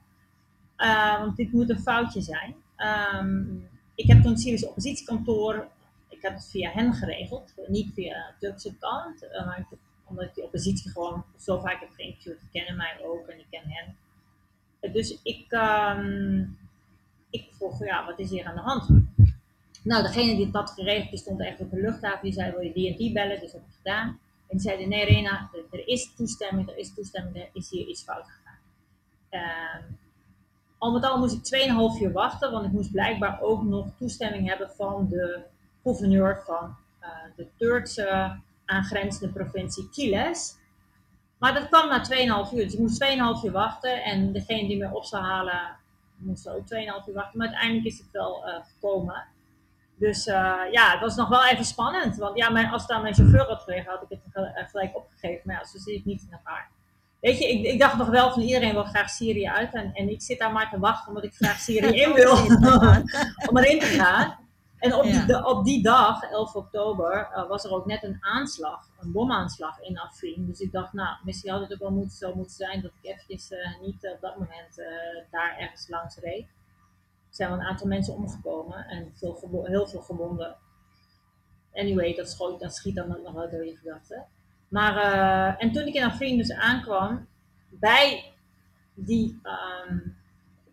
want 1.19 1.37
dit 1.37 1.53
moet 1.53 1.71
een 1.71 1.81
foutje 1.81 2.21
zijn. 2.21 2.55
Um, 3.15 3.69
ik 3.95 4.07
heb 4.07 4.23
toen 4.23 4.31
het 4.31 4.41
Syrische 4.41 4.69
oppositiekantoor 4.69 5.69
heb 6.25 6.35
het 6.35 6.51
via 6.51 6.71
hen 6.71 6.93
geregeld, 6.93 7.55
niet 7.67 7.93
via 7.95 8.15
de 8.15 8.47
Turkse 8.47 8.75
kant. 8.79 9.29
Maar 9.45 9.67
omdat 10.05 10.25
ik 10.25 10.35
die 10.35 10.45
oppositie 10.45 10.91
gewoon 10.91 11.25
zo 11.39 11.61
vaak 11.61 11.81
heb 11.81 11.91
geïnterviewd. 11.91 12.41
Die 12.41 12.49
kennen 12.53 12.77
mij 12.77 13.01
ook 13.05 13.27
en 13.27 13.39
ik 13.39 13.47
ken 13.51 13.63
hen. 13.65 13.97
Uh, 14.81 14.93
dus 14.93 15.19
ik, 15.23 15.53
um, 15.53 16.59
ik 17.31 17.49
vroeg, 17.51 17.85
ja, 17.85 18.07
wat 18.07 18.19
is 18.19 18.31
hier 18.31 18.45
aan 18.45 18.55
de 18.55 18.61
hand? 18.61 18.89
Nou, 19.83 20.03
degene 20.03 20.37
die 20.37 20.47
het 20.47 20.55
had 20.55 20.71
geregeld, 20.71 21.11
die 21.11 21.19
stond 21.19 21.41
echt 21.41 21.61
op 21.61 21.71
de 21.71 21.81
luchthaven. 21.81 22.23
Die 22.23 22.33
zei, 22.33 22.51
wil 22.51 22.61
je 22.61 22.73
die 22.73 22.91
en 22.91 22.97
die 22.97 23.13
bellen? 23.13 23.41
Dus 23.41 23.53
dat 23.53 23.61
heb 23.61 23.71
ik 23.71 23.77
gedaan. 23.77 24.09
En 24.09 24.57
die 24.57 24.61
zeiden, 24.61 24.89
nee 24.89 25.05
Rena, 25.05 25.51
er 25.71 25.89
is 25.89 26.15
toestemming, 26.15 26.69
er 26.69 26.77
is 26.77 26.95
toestemming, 26.95 27.37
er 27.37 27.51
is 27.53 27.71
hier 27.71 27.87
iets 27.87 28.03
fout 28.03 28.27
gegaan. 28.27 28.59
Uh, 29.31 29.85
al 30.79 30.93
met 30.93 31.05
al 31.05 31.19
moest 31.19 31.53
ik 31.53 31.69
2,5 31.99 32.03
uur 32.03 32.13
wachten, 32.13 32.53
want 32.53 32.67
ik 32.67 32.73
moest 32.73 32.91
blijkbaar 32.91 33.41
ook 33.41 33.63
nog 33.63 33.87
toestemming 33.99 34.49
hebben 34.49 34.71
van 34.71 35.09
de 35.09 35.43
gouverneur 35.85 36.43
van 36.45 36.77
uh, 37.03 37.09
de 37.37 37.49
Turkse 37.57 38.39
aangrenzende 38.65 39.33
provincie 39.33 39.91
Kiles. 39.91 40.57
Maar 41.39 41.55
dat 41.55 41.69
kwam 41.69 41.89
na 41.89 42.05
2,5 42.49 42.55
uur. 42.55 42.65
Dus 42.65 42.73
ik 42.73 42.79
moest 42.79 43.05
2,5 43.05 43.45
uur 43.45 43.53
wachten. 43.53 44.03
En 44.03 44.33
degene 44.33 44.69
die 44.69 44.79
me 44.79 44.95
op 44.95 45.05
zou 45.05 45.23
halen, 45.23 45.77
moest 46.17 46.49
ook 46.49 46.63
2,5 46.63 47.09
uur 47.09 47.15
wachten. 47.15 47.39
Maar 47.39 47.47
uiteindelijk 47.47 47.87
is 47.87 47.99
het 47.99 48.11
wel 48.11 48.49
uh, 48.49 48.55
gekomen. 48.73 49.25
Dus 49.97 50.27
uh, 50.27 50.61
ja, 50.71 50.91
het 50.91 51.01
was 51.01 51.17
nog 51.17 51.29
wel 51.29 51.47
even 51.47 51.65
spannend. 51.65 52.17
Want 52.17 52.37
ja, 52.37 52.51
mijn, 52.51 52.71
als 52.71 52.83
het 52.83 52.91
aan 52.91 53.03
mijn 53.03 53.15
chauffeur 53.15 53.47
had 53.47 53.63
gelegen, 53.63 53.91
had 53.91 54.03
ik 54.09 54.19
het 54.33 54.71
gelijk 54.71 54.97
opgegeven. 54.97 55.41
Maar 55.45 55.57
ja, 55.57 55.65
zo 55.65 55.79
zit 55.79 55.95
ik 55.95 56.05
niet 56.05 56.23
in 56.23 56.33
elkaar. 56.33 56.71
Weet 57.21 57.39
je, 57.39 57.49
ik, 57.49 57.65
ik, 57.65 57.79
dacht 57.79 57.97
nog 57.97 58.09
wel 58.09 58.33
van 58.33 58.43
iedereen 58.43 58.73
wil 58.73 58.85
graag 58.85 59.11
Syrië 59.11 59.49
uit. 59.49 59.75
En, 59.75 59.93
en 59.95 60.09
ik 60.09 60.23
zit 60.23 60.39
daar 60.39 60.53
maar 60.53 60.71
te 60.71 60.79
wachten 60.79 61.09
omdat 61.09 61.25
ik 61.25 61.35
graag 61.35 61.59
Syrië 61.59 62.01
in 62.05 62.13
wil. 62.13 62.33
om 63.49 63.59
erin 63.59 63.81
te 63.81 63.87
gaan. 63.87 64.44
En 64.85 64.95
op, 64.95 65.03
die, 65.03 65.47
op 65.47 65.65
die 65.65 65.83
dag, 65.83 66.23
11 66.23 66.55
oktober, 66.55 67.29
uh, 67.33 67.49
was 67.49 67.65
er 67.65 67.71
ook 67.71 67.87
net 67.87 68.03
een 68.03 68.17
aanslag, 68.21 68.89
een 69.01 69.13
bomaanslag 69.13 69.81
in 69.81 69.99
Afrin. 69.99 70.47
Dus 70.47 70.61
ik 70.61 70.73
dacht, 70.73 70.93
nou, 70.93 71.17
misschien 71.25 71.51
had 71.51 71.61
het 71.61 71.73
ook 71.73 71.79
wel 71.79 71.91
moeten, 71.91 72.17
zo 72.17 72.35
moeten 72.35 72.57
zijn 72.57 72.83
dat 72.83 72.91
ik 73.01 73.11
eventjes 73.11 73.51
uh, 73.51 73.59
niet 73.81 74.11
op 74.15 74.21
dat 74.21 74.39
moment 74.39 74.79
uh, 74.79 74.87
daar 75.31 75.57
ergens 75.59 75.89
langs 75.89 76.17
reed. 76.17 76.43
Er 77.29 77.41
zijn 77.41 77.51
wel 77.51 77.59
een 77.59 77.65
aantal 77.65 77.87
mensen 77.87 78.15
omgekomen 78.15 78.87
en 78.87 79.13
veel 79.15 79.65
heel 79.65 79.87
veel 79.87 80.01
gewonden. 80.01 80.57
Anyway, 81.73 82.15
dat, 82.15 82.31
schoot, 82.31 82.61
dat 82.61 82.75
schiet 82.75 82.95
dan 82.95 83.17
ook 83.17 83.23
nog 83.23 83.33
wel 83.33 83.51
door 83.51 83.65
je 83.65 83.77
gedachten. 83.77 84.27
Maar, 84.69 85.57
en 85.59 85.73
toen 85.73 85.87
ik 85.87 85.95
in 85.95 86.05
Afrin 86.05 86.37
dus 86.37 86.53
aankwam, 86.53 87.27
bij 87.69 88.33
die 88.95 89.41
um, 89.89 90.17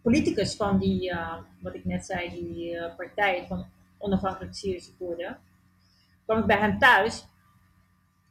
politicus 0.01 0.55
van 0.55 0.79
die, 0.79 1.13
wat 1.59 1.73
ik 1.73 1.85
net 1.85 2.05
zei, 2.05 2.29
die 2.29 2.79
partij 2.95 3.45
van 3.47 3.65
onafhankelijke 4.01 4.55
Syrische 4.55 4.95
Koerden, 4.95 5.39
kwam 6.25 6.39
ik 6.39 6.45
bij 6.45 6.57
hem 6.57 6.79
thuis. 6.79 7.25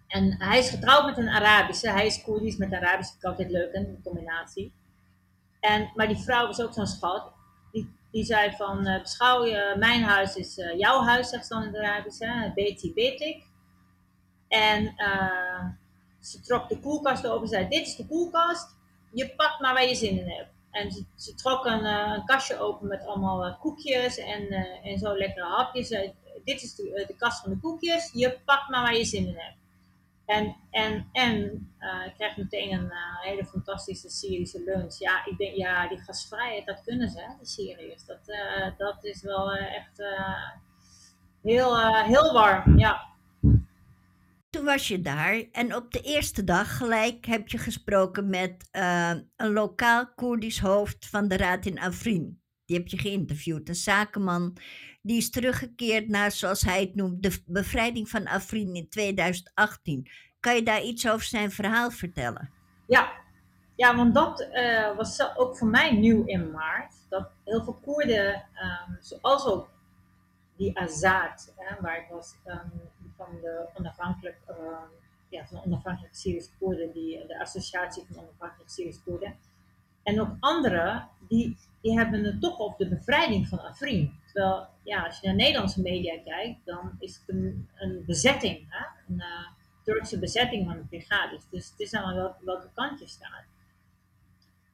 En 0.06 0.42
hij 0.42 0.59
is 0.59 0.70
getrouwd 0.70 1.04
met 1.04 1.18
een 1.18 1.28
Arabische. 1.28 1.90
Hij 1.90 2.06
is 2.06 2.22
Koerdisch 2.22 2.56
met 2.56 2.72
Arabisch. 2.72 3.14
Ik 3.14 3.24
altijd 3.24 3.50
leuk, 3.50 3.74
een 3.74 4.00
combinatie. 4.04 4.72
En, 5.61 5.90
maar 5.94 6.06
die 6.06 6.16
vrouw 6.16 6.46
was 6.46 6.62
ook 6.62 6.72
zo'n 6.72 6.87
schat. 6.87 7.33
Die, 7.72 7.94
die 8.11 8.24
zei 8.24 8.52
van, 8.56 8.87
uh, 8.87 9.00
beschouw 9.00 9.44
je, 9.44 9.74
mijn 9.78 10.02
huis 10.02 10.37
is 10.37 10.59
uh, 10.59 10.78
jouw 10.78 11.02
huis, 11.02 11.28
zegt 11.28 11.46
ze 11.46 11.54
dan 11.54 11.62
in 11.62 11.74
het 11.74 11.83
Arabisch. 11.83 12.54
Beti 12.54 12.92
betik. 12.94 13.44
En 14.48 14.94
uh, 14.96 15.64
ze 16.20 16.40
trok 16.40 16.68
de 16.68 16.80
koelkast 16.80 17.26
open 17.26 17.42
en 17.42 17.48
zei, 17.48 17.68
dit 17.68 17.87
is 17.87 17.96
de 17.96 18.06
koelkast. 18.06 18.76
Je 19.12 19.35
pakt 19.35 19.61
maar 19.61 19.74
waar 19.74 19.87
je 19.87 19.94
zin 19.94 20.18
in 20.18 20.28
hebt. 20.28 20.52
En 20.70 20.90
ze, 21.16 21.35
trok 21.35 21.64
een, 21.64 21.85
uh, 21.85 22.12
een, 22.14 22.24
kastje 22.24 22.59
open 22.59 22.88
met 22.88 23.06
allemaal 23.06 23.46
uh, 23.46 23.61
koekjes 23.61 24.18
en, 24.18 24.42
uh, 24.52 24.87
en 24.87 24.98
zo 24.98 25.16
lekkere 25.16 25.46
hapjes. 25.46 25.88
dit 26.44 26.62
is 26.62 26.74
de, 26.74 27.04
de, 27.06 27.14
kast 27.16 27.40
van 27.40 27.50
de 27.50 27.59
koekjes. 27.59 28.11
Je 28.12 28.38
pakt 28.44 28.68
maar 28.68 28.83
waar 28.83 28.96
je 28.96 29.04
zin 29.04 29.26
in 29.26 29.37
hebt. 29.37 29.59
En, 30.26 30.56
en, 30.70 31.09
en 31.12 31.44
ik 32.06 32.14
krijg 32.14 32.37
meteen 32.37 32.72
een 32.72 32.92
hele 33.20 33.44
fantastische 33.44 34.11
Syrische 34.11 34.62
lunch. 34.64 34.98
Ja, 34.98 35.24
ik 35.24 35.38
denk, 35.38 35.56
ja, 35.56 35.88
die 35.88 35.98
gastvrijheid, 35.98 36.66
dat 36.66 36.83
kunnen 36.85 37.11
ze, 37.11 37.35
de 37.38 37.46
Syriërs. 37.46 38.04
Dat, 38.04 38.37
dat 38.76 39.04
is 39.04 39.22
wel 39.22 39.52
echt 39.52 40.02
heel, 41.42 41.78
heel 42.04 42.33
warm, 42.33 42.78
ja. 42.78 43.10
Toen 44.50 44.64
was 44.64 44.88
je 44.88 45.00
daar 45.00 45.44
en 45.52 45.76
op 45.76 45.92
de 45.92 46.00
eerste 46.00 46.44
dag 46.44 46.76
gelijk 46.76 47.26
heb 47.26 47.48
je 47.48 47.58
gesproken 47.58 48.30
met 48.30 48.68
uh, 48.72 49.12
een 49.36 49.52
lokaal 49.52 50.14
Koerdisch 50.14 50.60
hoofd 50.60 51.06
van 51.08 51.28
de 51.28 51.36
raad 51.36 51.66
in 51.66 51.80
Afrin. 51.80 52.42
Die 52.64 52.76
heb 52.76 52.88
je 52.88 52.98
geïnterviewd, 52.98 53.68
een 53.68 53.74
zakenman 53.74 54.56
die 55.02 55.16
is 55.16 55.30
teruggekeerd 55.30 56.08
naar, 56.08 56.30
zoals 56.30 56.62
hij 56.62 56.80
het 56.80 56.94
noemt, 56.94 57.22
de 57.22 57.42
bevrijding 57.46 58.08
van 58.08 58.26
Afrin 58.26 58.74
in 58.74 58.88
2018. 58.88 60.10
Kan 60.40 60.54
je 60.54 60.62
daar 60.62 60.82
iets 60.82 61.08
over 61.08 61.26
zijn 61.26 61.50
verhaal 61.50 61.90
vertellen? 61.90 62.50
Ja, 62.86 63.12
ja 63.76 63.96
want 63.96 64.14
dat 64.14 64.48
uh, 64.52 64.96
was 64.96 65.36
ook 65.36 65.56
voor 65.56 65.68
mij 65.68 65.92
nieuw 65.92 66.24
in 66.24 66.50
maart. 66.50 66.94
Dat 67.08 67.30
heel 67.44 67.64
veel 67.64 67.78
Koerden, 67.84 68.34
um, 68.34 68.96
zoals 69.00 69.46
ook 69.46 69.68
die 70.56 70.78
Azad, 70.78 71.52
hè, 71.56 71.80
waar 71.80 71.98
ik 71.98 72.06
was, 72.10 72.34
um, 72.46 72.72
van 73.20 73.40
de 73.40 73.68
onafhankelijk, 73.74 74.38
uh, 74.50 74.56
ja, 75.28 75.46
van 75.46 75.98
Syrische 76.11 76.50
Koerden, 76.59 76.92
die, 76.92 77.26
de 77.26 77.40
associatie 77.40 78.04
van 78.09 78.22
onafhankelijke 78.22 78.72
Syrische 78.72 79.02
Koerden. 79.02 79.35
En 80.02 80.20
ook 80.20 80.37
anderen, 80.40 81.09
die, 81.28 81.56
die 81.80 81.98
hebben 81.98 82.24
het 82.24 82.40
toch 82.40 82.59
op 82.59 82.78
de 82.78 82.88
bevrijding 82.88 83.48
van 83.48 83.62
Afrin. 83.62 84.12
Terwijl, 84.33 84.66
ja, 84.83 85.04
als 85.04 85.20
je 85.20 85.26
naar 85.26 85.37
Nederlandse 85.37 85.80
media 85.80 86.22
kijkt, 86.24 86.59
dan 86.64 86.96
is 86.98 87.16
het 87.16 87.37
een, 87.37 88.04
bezetting, 88.06 88.66
hè? 88.68 88.87
een 89.09 89.20
uh, 89.20 89.46
Turkse 89.83 90.18
bezetting 90.18 90.66
van 90.66 90.76
de 90.76 90.85
brigades. 90.85 91.48
Dus 91.50 91.70
het 91.70 91.80
is 91.80 91.94
aan 91.94 92.14
welke, 92.14 92.44
welke 92.44 92.68
kant 92.74 93.00
je 93.00 93.06
staat. 93.06 93.44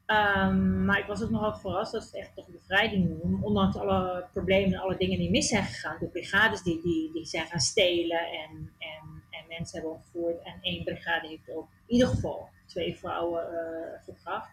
Um, 0.07 0.85
maar 0.85 0.99
ik 0.99 1.07
was 1.07 1.23
ook 1.23 1.31
nogal 1.31 1.57
verrast 1.57 1.92
dat 1.92 2.05
ze 2.05 2.19
echt 2.19 2.35
toch 2.35 2.47
bevrijding 2.47 3.09
noemen. 3.09 3.42
Ondanks 3.42 3.77
alle 3.77 4.27
problemen 4.33 4.73
en 4.73 4.81
alle 4.81 4.97
dingen 4.97 5.19
die 5.19 5.31
mis 5.31 5.49
zijn 5.49 5.64
gegaan. 5.64 5.97
De 6.01 6.07
brigades 6.07 6.62
die, 6.62 6.83
die, 6.83 7.12
die 7.12 7.25
zijn 7.25 7.47
gaan 7.47 7.61
stelen 7.61 8.19
en, 8.19 8.73
en, 8.79 9.23
en 9.31 9.47
mensen 9.49 9.81
hebben 9.81 9.97
ontvoerd. 9.97 10.42
En 10.42 10.59
één 10.61 10.85
brigade 10.85 11.29
heeft 11.29 11.51
ook 11.51 11.69
in 11.87 11.95
ieder 11.95 12.09
geval 12.09 12.49
twee 12.66 12.97
vrouwen 12.97 13.53
uh, 13.53 14.05
gebracht. 14.05 14.51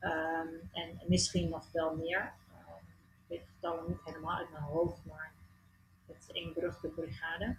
Um, 0.00 0.70
en 0.72 1.00
misschien 1.06 1.48
nog 1.48 1.72
wel 1.72 1.96
meer. 1.96 2.32
Uh, 2.50 2.74
ik 3.18 3.24
weet 3.26 3.42
het 3.60 3.88
niet 3.88 4.04
helemaal 4.04 4.36
uit 4.36 4.50
mijn 4.50 4.62
hoofd, 4.62 5.04
maar 5.04 5.32
het 6.06 6.16
is 6.18 6.34
één 6.34 6.52
beruchte 6.54 6.88
brigade. 6.88 7.56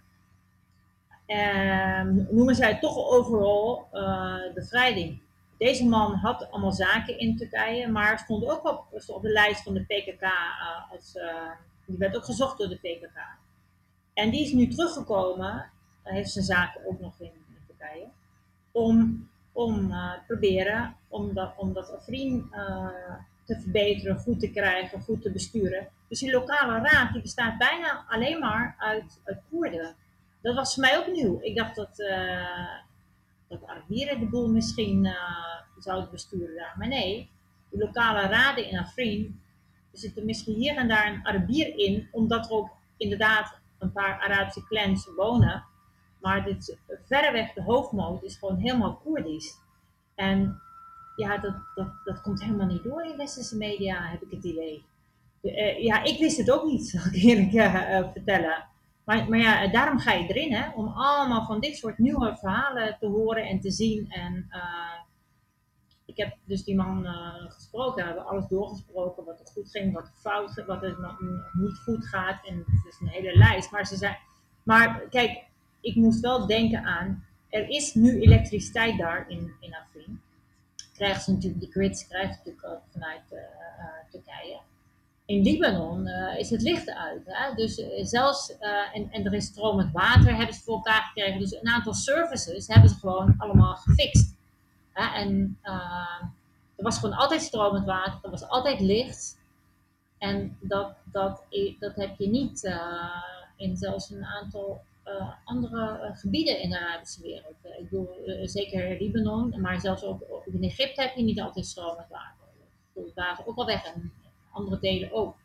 Noemen 2.30 2.54
zij 2.54 2.78
toch 2.78 2.96
overal 2.96 3.88
uh, 3.92 4.52
bevrijding. 4.54 5.20
Deze 5.62 5.88
man 5.88 6.14
had 6.14 6.50
allemaal 6.50 6.72
zaken 6.72 7.18
in 7.18 7.36
Turkije, 7.36 7.88
maar 7.88 8.18
stond 8.18 8.44
ook 8.44 8.64
op, 8.64 8.86
op 9.06 9.22
de 9.22 9.28
lijst 9.28 9.62
van 9.62 9.74
de 9.74 9.84
PKK. 9.84 10.22
Uh, 10.22 10.92
als, 10.92 11.14
uh, 11.14 11.50
die 11.86 11.98
werd 11.98 12.16
ook 12.16 12.24
gezocht 12.24 12.58
door 12.58 12.68
de 12.68 12.76
PKK. 12.76 13.18
En 14.14 14.30
die 14.30 14.44
is 14.44 14.52
nu 14.52 14.68
teruggekomen, 14.68 15.70
heeft 16.02 16.30
zijn 16.30 16.44
zaken 16.44 16.86
ook 16.86 17.00
nog 17.00 17.20
in, 17.20 17.30
Turkije, 17.66 18.06
om, 18.72 19.28
om 19.52 19.90
uh, 19.90 20.12
proberen 20.26 20.96
om 21.08 21.34
dat, 21.34 21.52
om 21.56 21.72
dat 21.72 21.96
Afrin 21.96 22.50
te 23.44 23.60
verbeteren, 23.60 24.18
goed 24.18 24.40
te 24.40 24.50
krijgen, 24.50 25.00
goed 25.00 25.22
te 25.22 25.30
besturen. 25.30 25.88
Dus 26.08 26.18
die 26.18 26.32
lokale 26.32 26.88
raad 26.88 27.12
die 27.12 27.22
bestaat 27.22 27.58
bijna 27.58 28.04
alleen 28.08 28.38
maar 28.38 28.74
uit, 28.78 29.20
uit 29.24 29.40
Koerden. 29.50 29.94
dat 30.40 30.54
was 30.54 30.74
voor 30.74 30.82
mij 30.82 30.98
ook 30.98 31.12
nieuw. 31.12 31.38
Ik 31.42 31.56
dacht 31.56 31.76
dat, 31.76 31.98
uh, 31.98 32.78
dat 33.52 33.68
Arabieren 33.68 34.20
de 34.20 34.26
boel 34.26 34.48
misschien 34.48 35.04
uh, 35.04 35.12
zouden 35.78 36.10
besturen 36.10 36.54
daar. 36.54 36.74
Maar 36.78 36.88
nee, 36.88 37.30
de 37.70 37.78
lokale 37.78 38.26
raden 38.26 38.68
in 38.68 38.78
Afrin, 38.78 39.40
zit 39.92 40.16
er 40.16 40.24
misschien 40.24 40.54
hier 40.54 40.76
en 40.76 40.88
daar 40.88 41.12
een 41.12 41.26
Arabier 41.26 41.78
in, 41.78 42.08
omdat 42.12 42.46
er 42.46 42.52
ook 42.52 42.70
inderdaad 42.96 43.58
een 43.78 43.92
paar 43.92 44.20
Arabische 44.20 44.64
clans 44.64 45.08
wonen. 45.16 45.64
Maar 46.20 46.44
dit, 46.44 46.78
verreweg 47.06 47.52
de 47.52 47.62
hoofdmoot 47.62 48.22
is 48.22 48.36
gewoon 48.36 48.56
helemaal 48.56 48.96
Koerdisch. 48.96 49.58
En 50.14 50.60
ja, 51.16 51.38
dat, 51.38 51.54
dat, 51.74 51.88
dat 52.04 52.20
komt 52.20 52.42
helemaal 52.42 52.66
niet 52.66 52.82
door 52.82 53.04
in 53.04 53.16
westerse 53.16 53.56
media, 53.56 54.08
heb 54.08 54.22
ik 54.22 54.30
het 54.30 54.44
idee. 54.44 54.84
Uh, 55.42 55.82
ja, 55.82 56.02
ik 56.02 56.18
wist 56.18 56.36
het 56.36 56.50
ook 56.50 56.64
niet, 56.64 56.88
zal 56.88 57.04
ik 57.04 57.22
eerlijk 57.22 57.52
uh, 57.52 58.12
vertellen. 58.12 58.70
Maar, 59.04 59.28
maar 59.28 59.38
ja, 59.38 59.68
daarom 59.68 59.98
ga 59.98 60.12
je 60.12 60.26
erin, 60.26 60.52
hè, 60.52 60.70
om 60.70 60.88
allemaal 60.88 61.46
van 61.46 61.60
dit 61.60 61.76
soort 61.76 61.98
nieuwe 61.98 62.36
verhalen 62.36 62.96
te 63.00 63.06
horen 63.06 63.46
en 63.46 63.60
te 63.60 63.70
zien. 63.70 64.10
En 64.10 64.46
uh, 64.50 65.00
ik 66.04 66.16
heb 66.16 66.36
dus 66.44 66.64
die 66.64 66.76
man 66.76 67.06
gesproken, 67.48 67.94
we 67.94 68.06
hebben 68.08 68.26
alles 68.26 68.46
doorgesproken, 68.48 69.24
wat 69.24 69.40
er 69.40 69.46
goed 69.46 69.70
ging, 69.70 69.92
wat 69.92 70.06
er 70.06 70.20
fout 70.20 70.64
wat 70.66 70.82
er 70.82 70.96
niet 71.52 71.78
goed 71.78 72.06
gaat. 72.06 72.46
En 72.46 72.56
het 72.56 72.92
is 72.92 73.00
een 73.00 73.08
hele 73.08 73.36
lijst. 73.36 73.70
Maar, 73.70 73.86
ze 73.86 73.96
zijn, 73.96 74.16
maar 74.62 75.00
kijk, 75.10 75.44
ik 75.80 75.94
moest 75.94 76.20
wel 76.20 76.46
denken 76.46 76.84
aan, 76.84 77.24
er 77.48 77.68
is 77.68 77.94
nu 77.94 78.20
elektriciteit 78.20 78.98
daar 78.98 79.30
in, 79.30 79.52
in 79.60 79.74
Afrin. 79.74 80.20
Krijgen 80.94 81.22
ze 81.22 81.32
natuurlijk, 81.32 81.62
die 81.62 81.70
grids 81.70 82.08
krijgen 82.08 82.32
ze 82.32 82.38
natuurlijk 82.38 82.66
ook 82.66 82.82
vanuit 82.92 83.22
Turkije 84.10 84.60
in 85.26 85.42
Libanon 85.42 86.06
uh, 86.06 86.38
is 86.38 86.50
het 86.50 86.62
licht 86.62 86.90
uit. 86.90 87.22
Hè? 87.24 87.54
Dus 87.54 87.78
uh, 87.78 87.86
zelfs, 88.04 88.50
uh, 88.60 88.96
en, 88.96 89.10
en 89.10 89.26
er 89.26 89.34
is 89.34 89.44
stromend 89.44 89.92
water, 89.92 90.36
hebben 90.36 90.54
ze 90.54 90.62
voor 90.62 90.74
elkaar 90.74 91.02
gekregen. 91.02 91.40
Dus 91.40 91.54
een 91.54 91.68
aantal 91.68 91.94
services 91.94 92.66
hebben 92.66 92.90
ze 92.90 92.98
gewoon 92.98 93.34
allemaal 93.38 93.76
gefixt. 93.76 94.36
Hè? 94.92 95.20
En 95.20 95.58
er 96.76 96.84
was 96.84 96.98
gewoon 96.98 97.16
altijd 97.16 97.42
stromend 97.42 97.86
water, 97.86 98.18
er 98.22 98.30
was 98.30 98.48
altijd 98.48 98.80
licht. 98.80 99.40
En 100.18 100.56
dat, 100.60 100.94
dat, 101.04 101.42
dat 101.78 101.96
heb 101.96 102.18
je 102.18 102.28
niet 102.28 102.72
in 103.56 103.76
zelfs 103.76 104.10
een 104.10 104.24
aantal 104.24 104.80
andere 105.44 106.10
gebieden 106.14 106.60
in 106.60 106.70
de 106.70 106.78
Arabische 106.78 107.22
wereld. 107.22 107.54
ik 107.62 107.90
bedoel, 107.90 108.08
zeker 108.42 108.96
Libanon, 109.00 109.60
maar 109.60 109.80
zelfs 109.80 110.02
ook 110.02 110.22
in 110.52 110.62
Egypte 110.62 111.00
heb 111.02 111.14
je 111.16 111.22
niet 111.22 111.40
altijd 111.40 111.66
stromend 111.66 112.08
water. 112.08 112.46
Het 112.94 113.14
water 113.14 113.46
ook 113.46 113.56
al 113.56 113.66
weg. 113.66 113.84
En, 113.84 114.12
andere 114.52 114.78
delen 114.80 115.12
ook. 115.12 115.36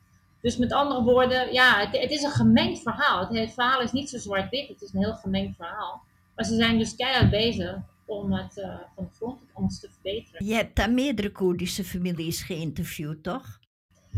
Dus 0.41 0.57
met 0.57 0.71
andere 0.71 1.03
woorden, 1.03 1.53
ja, 1.53 1.79
het, 1.79 2.01
het 2.01 2.11
is 2.11 2.23
een 2.23 2.31
gemengd 2.31 2.81
verhaal. 2.81 3.27
Het, 3.27 3.53
verhaal 3.53 3.81
is 3.81 3.91
niet 3.91 4.09
zo 4.09 4.17
zwart-wit, 4.17 4.67
het 4.67 4.81
is 4.81 4.93
een 4.93 4.99
heel 4.99 5.13
gemengd 5.13 5.55
verhaal. 5.55 6.01
Maar 6.35 6.45
ze 6.45 6.55
zijn 6.55 6.77
dus 6.77 6.95
keihard 6.95 7.29
bezig 7.29 7.77
om 8.05 8.33
het 8.33 8.57
uh, 8.57 8.79
van 8.95 9.03
de 9.03 9.15
grond 9.15 9.39
om 9.53 9.67
te 9.67 9.89
verbeteren. 9.91 10.45
Je 10.45 10.53
hebt 10.53 10.75
daar 10.75 10.91
meerdere 10.91 11.31
Koerdische 11.31 11.83
families 11.83 12.41
geïnterviewd, 12.41 13.23
toch? 13.23 13.59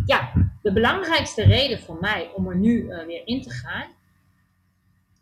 Ja, 0.05 0.31
de 0.61 0.73
belangrijkste 0.73 1.43
reden 1.43 1.79
voor 1.79 1.97
mij 1.99 2.31
om 2.35 2.47
er 2.47 2.57
nu 2.57 2.81
uh, 2.81 3.05
weer 3.05 3.27
in 3.27 3.41
te 3.41 3.49
gaan. 3.49 3.87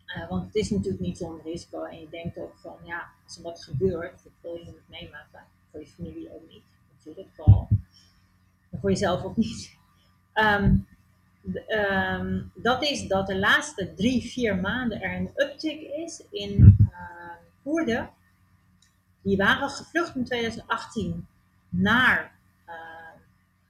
Uh, 0.08 0.30
want 0.30 0.46
het 0.46 0.56
is 0.56 0.70
natuurlijk 0.70 1.04
niet 1.04 1.18
zonder 1.18 1.44
risico. 1.44 1.84
En 1.84 2.00
je 2.00 2.08
denkt 2.10 2.38
ook 2.38 2.56
van, 2.56 2.76
ja, 2.84 3.08
als 3.24 3.38
er 3.38 3.44
wat 3.44 3.64
gebeurt, 3.64 4.22
wil 4.42 4.54
je 4.54 4.66
niet 4.66 4.90
meemaken. 4.90 5.44
Voor 5.72 5.80
je 5.80 5.88
familie 5.88 6.34
ook 6.34 6.50
niet, 6.50 6.64
natuurlijk 6.98 7.28
vooral 7.36 7.68
voor 8.80 8.90
jezelf 8.90 9.24
ook 9.24 9.38
niet. 9.38 9.78
Um, 10.34 10.88
um, 11.68 12.52
dat 12.56 12.84
is 12.84 13.08
dat 13.08 13.28
de 13.28 13.38
laatste 13.38 13.94
drie, 13.94 14.32
vier 14.32 14.56
maanden 14.56 15.02
er 15.02 15.16
een 15.16 15.32
uptick 15.36 15.82
is 15.82 16.24
in 16.32 16.78
uh, 16.80 16.88
Koerden. 17.64 18.10
Die 19.22 19.38
waren 19.38 19.70
gevlucht 19.70 20.16
in 20.16 20.26
2018 20.26 21.28
naar 21.70 22.32
uh, 22.68 22.74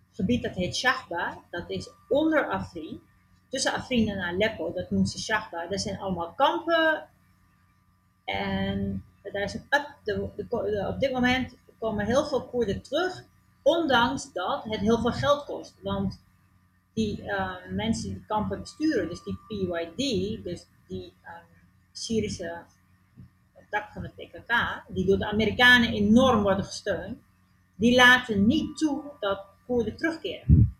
het 0.08 0.16
gebied 0.16 0.44
dat 0.44 0.56
heet 0.56 0.76
Shahba. 0.76 1.38
Dat 1.50 1.70
is 1.70 1.90
onder 2.10 2.50
Afrin. 2.50 3.02
Tussen 3.50 3.74
Afrin 3.74 4.10
en 4.10 4.20
Aleppo, 4.20 4.74
dat 4.74 4.92
noemt 4.92 5.10
ze 5.10 5.20
Shahba. 5.20 5.68
Dat 5.68 5.82
zijn 5.82 6.00
allemaal 6.00 6.34
kampen. 6.34 7.08
En 8.26 9.04
daar 9.32 9.44
is 9.44 9.54
een 9.54 10.22
op 10.88 11.00
dit 11.00 11.12
moment 11.12 11.56
komen 11.80 12.06
heel 12.06 12.26
veel 12.26 12.44
Koerden 12.44 12.82
terug 12.82 13.24
Ondanks 13.68 14.34
dat 14.34 14.64
het 14.64 14.80
heel 14.80 15.00
veel 15.00 15.12
geld 15.12 15.46
kost. 15.46 15.76
Want 15.82 16.22
die 16.94 17.22
uh, 17.22 17.56
mensen 17.70 18.10
die 18.10 18.26
kampen 18.28 18.60
besturen, 18.60 19.10
dus 19.10 19.24
die 19.24 19.38
PYD, 19.48 20.44
dus 20.44 20.68
die 20.88 21.14
uh, 21.24 21.30
Syrische 21.92 22.64
tak 23.70 23.92
van 23.92 24.02
de 24.02 24.10
PKK, 24.10 24.84
die 24.88 25.06
door 25.06 25.18
de 25.18 25.30
Amerikanen 25.32 25.94
enorm 25.94 26.42
worden 26.42 26.66
gesteund, 26.66 27.18
die 27.76 27.96
laten 27.96 28.48
niet 28.48 28.78
toe 28.78 29.04
dat 29.20 29.46
Koerden 29.66 29.98
terugkeren. 29.98 30.76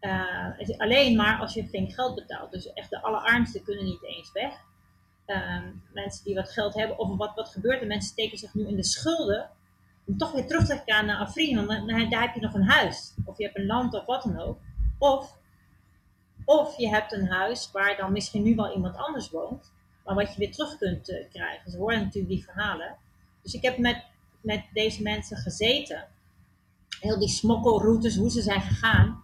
Uh, 0.00 0.78
alleen 0.78 1.16
maar 1.16 1.40
als 1.40 1.54
je 1.54 1.68
flink 1.68 1.92
geld 1.92 2.14
betaalt. 2.14 2.52
Dus 2.52 2.72
echt 2.72 2.90
de 2.90 3.02
allerarmsten 3.02 3.62
kunnen 3.62 3.84
niet 3.84 4.02
eens 4.02 4.32
weg. 4.32 4.52
Uh, 5.26 5.62
mensen 5.92 6.24
die 6.24 6.34
wat 6.34 6.50
geld 6.50 6.74
hebben, 6.74 6.98
of 6.98 7.16
wat, 7.16 7.34
wat 7.34 7.48
gebeurt 7.48 7.80
er? 7.80 7.86
Mensen 7.86 8.10
steken 8.10 8.38
zich 8.38 8.54
nu 8.54 8.66
in 8.66 8.76
de 8.76 8.84
schulden 8.84 9.50
toch 10.16 10.32
weer 10.32 10.46
terug 10.46 10.66
te 10.66 10.82
gaan 10.86 11.06
naar 11.06 11.18
Afrin, 11.18 11.66
want 11.66 11.88
daar 12.10 12.20
heb 12.20 12.34
je 12.34 12.40
nog 12.40 12.54
een 12.54 12.68
huis. 12.68 13.14
Of 13.24 13.38
je 13.38 13.44
hebt 13.44 13.58
een 13.58 13.66
land 13.66 13.94
of 13.94 14.06
wat 14.06 14.22
dan 14.22 14.40
ook. 14.40 14.58
Of, 14.98 15.36
of 16.44 16.78
je 16.78 16.88
hebt 16.88 17.12
een 17.12 17.26
huis 17.26 17.70
waar 17.72 17.96
dan 17.96 18.12
misschien 18.12 18.42
nu 18.42 18.54
wel 18.54 18.74
iemand 18.74 18.96
anders 18.96 19.30
woont, 19.30 19.72
maar 20.04 20.14
wat 20.14 20.32
je 20.32 20.38
weer 20.38 20.52
terug 20.52 20.78
kunt 20.78 21.08
uh, 21.08 21.28
krijgen. 21.30 21.70
Ze 21.70 21.76
horen 21.76 21.98
natuurlijk 21.98 22.34
die 22.34 22.44
verhalen. 22.44 22.96
Dus 23.42 23.54
ik 23.54 23.62
heb 23.62 23.78
met, 23.78 24.04
met 24.40 24.64
deze 24.72 25.02
mensen 25.02 25.36
gezeten. 25.36 26.06
Heel 27.00 27.18
die 27.18 27.28
smokkelroutes, 27.28 28.16
hoe 28.16 28.30
ze 28.30 28.42
zijn 28.42 28.60
gegaan. 28.60 29.22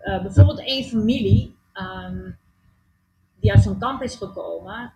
Uh, 0.00 0.22
bijvoorbeeld 0.22 0.60
één 0.60 0.84
familie 0.84 1.56
um, 1.74 2.38
die 3.40 3.52
uit 3.52 3.62
zo'n 3.62 3.78
kamp 3.78 4.02
is 4.02 4.16
gekomen 4.16 4.92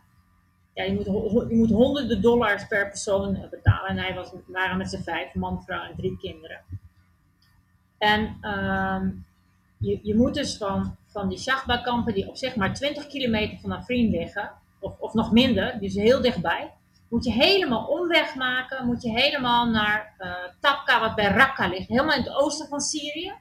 ja, 0.76 0.84
je, 0.84 0.94
moet, 0.94 1.04
je 1.50 1.56
moet 1.56 1.70
honderden 1.70 2.22
dollars 2.22 2.66
per 2.66 2.88
persoon 2.88 3.34
eh, 3.34 3.50
betalen. 3.50 3.88
En 3.88 3.98
hij 3.98 4.14
was, 4.14 4.32
waren 4.46 4.76
met 4.76 4.90
z'n 4.90 5.02
vijf, 5.02 5.34
man, 5.34 5.62
vrouw 5.62 5.82
en 5.82 5.96
drie 5.96 6.16
kinderen. 6.18 6.60
En 7.98 8.38
uh, 8.42 9.02
je, 9.78 10.00
je 10.02 10.16
moet 10.16 10.34
dus 10.34 10.56
van, 10.56 10.96
van 11.06 11.28
die 11.28 11.38
Shachba-kampen, 11.38 12.14
die 12.14 12.28
op 12.28 12.36
zich 12.36 12.56
maar 12.56 12.74
20 12.74 13.06
kilometer 13.06 13.58
van 13.58 13.72
Afrin 13.72 14.10
liggen, 14.10 14.50
of, 14.80 14.98
of 14.98 15.14
nog 15.14 15.32
minder, 15.32 15.78
dus 15.80 15.94
heel 15.94 16.20
dichtbij, 16.20 16.72
moet 17.08 17.24
je 17.24 17.32
helemaal 17.32 17.86
omweg 17.86 18.34
maken, 18.34 18.86
moet 18.86 19.02
je 19.02 19.10
helemaal 19.10 19.70
naar 19.70 20.14
uh, 20.18 21.00
wat 21.00 21.14
bij 21.14 21.26
Raqqa 21.26 21.68
ligt, 21.68 21.88
helemaal 21.88 22.16
in 22.16 22.22
het 22.22 22.34
oosten 22.34 22.68
van 22.68 22.80
Syrië, 22.80 23.32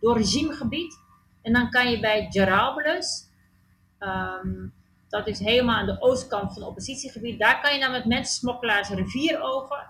door 0.00 0.16
regimegebied. 0.16 0.98
En 1.42 1.52
dan 1.52 1.70
kan 1.70 1.90
je 1.90 2.00
bij 2.00 2.26
Jarablus, 2.30 3.28
um, 3.98 4.72
dat 5.14 5.26
is 5.26 5.38
helemaal 5.38 5.76
aan 5.76 5.86
de 5.86 6.00
oostkant 6.00 6.52
van 6.52 6.62
het 6.62 6.70
oppositiegebied. 6.70 7.38
Daar 7.38 7.60
kan 7.60 7.74
je 7.74 7.80
dan 7.80 7.90
met 7.90 8.04
mensensmokkelaars 8.04 8.88
een 8.88 8.96
rivier 8.96 9.40
over. 9.42 9.86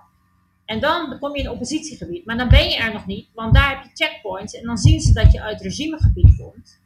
En 0.65 0.81
dan 0.81 1.19
kom 1.19 1.31
je 1.31 1.39
in 1.39 1.45
het 1.45 1.53
oppositiegebied. 1.53 2.27
Maar 2.27 2.37
dan 2.37 2.49
ben 2.49 2.69
je 2.69 2.77
er 2.77 2.93
nog 2.93 3.07
niet, 3.07 3.29
want 3.35 3.55
daar 3.55 3.69
heb 3.69 3.83
je 3.83 4.05
checkpoints. 4.05 4.55
En 4.55 4.65
dan 4.65 4.77
zien 4.77 5.01
ze 5.01 5.13
dat 5.13 5.33
je 5.33 5.43
uit 5.43 5.61
regimegebied 5.61 6.37
komt. 6.37 6.81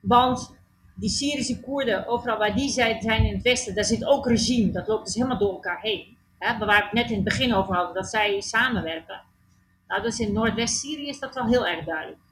Want 0.00 0.56
die 0.94 1.10
Syrische 1.10 1.60
Koerden, 1.60 2.06
overal 2.06 2.38
waar 2.38 2.54
die 2.54 2.70
zijn 2.70 3.00
in 3.00 3.34
het 3.34 3.42
westen, 3.42 3.74
daar 3.74 3.84
zit 3.84 4.04
ook 4.04 4.26
regime. 4.26 4.70
Dat 4.70 4.88
loopt 4.88 5.04
dus 5.04 5.14
helemaal 5.14 5.38
door 5.38 5.52
elkaar 5.52 5.80
heen. 5.80 6.16
Waar 6.38 6.58
we 6.58 6.74
het 6.74 6.92
net 6.92 7.08
in 7.08 7.14
het 7.14 7.24
begin 7.24 7.54
over 7.54 7.74
hadden, 7.74 7.94
dat 7.94 8.06
zij 8.06 8.40
samenwerken. 8.40 9.22
Nou, 9.88 10.02
dus 10.02 10.18
in 10.18 10.32
Noordwest-Syrië 10.32 11.08
is 11.08 11.18
dat 11.18 11.34
wel 11.34 11.46
heel 11.46 11.66
erg 11.66 11.84
duidelijk 11.84 12.27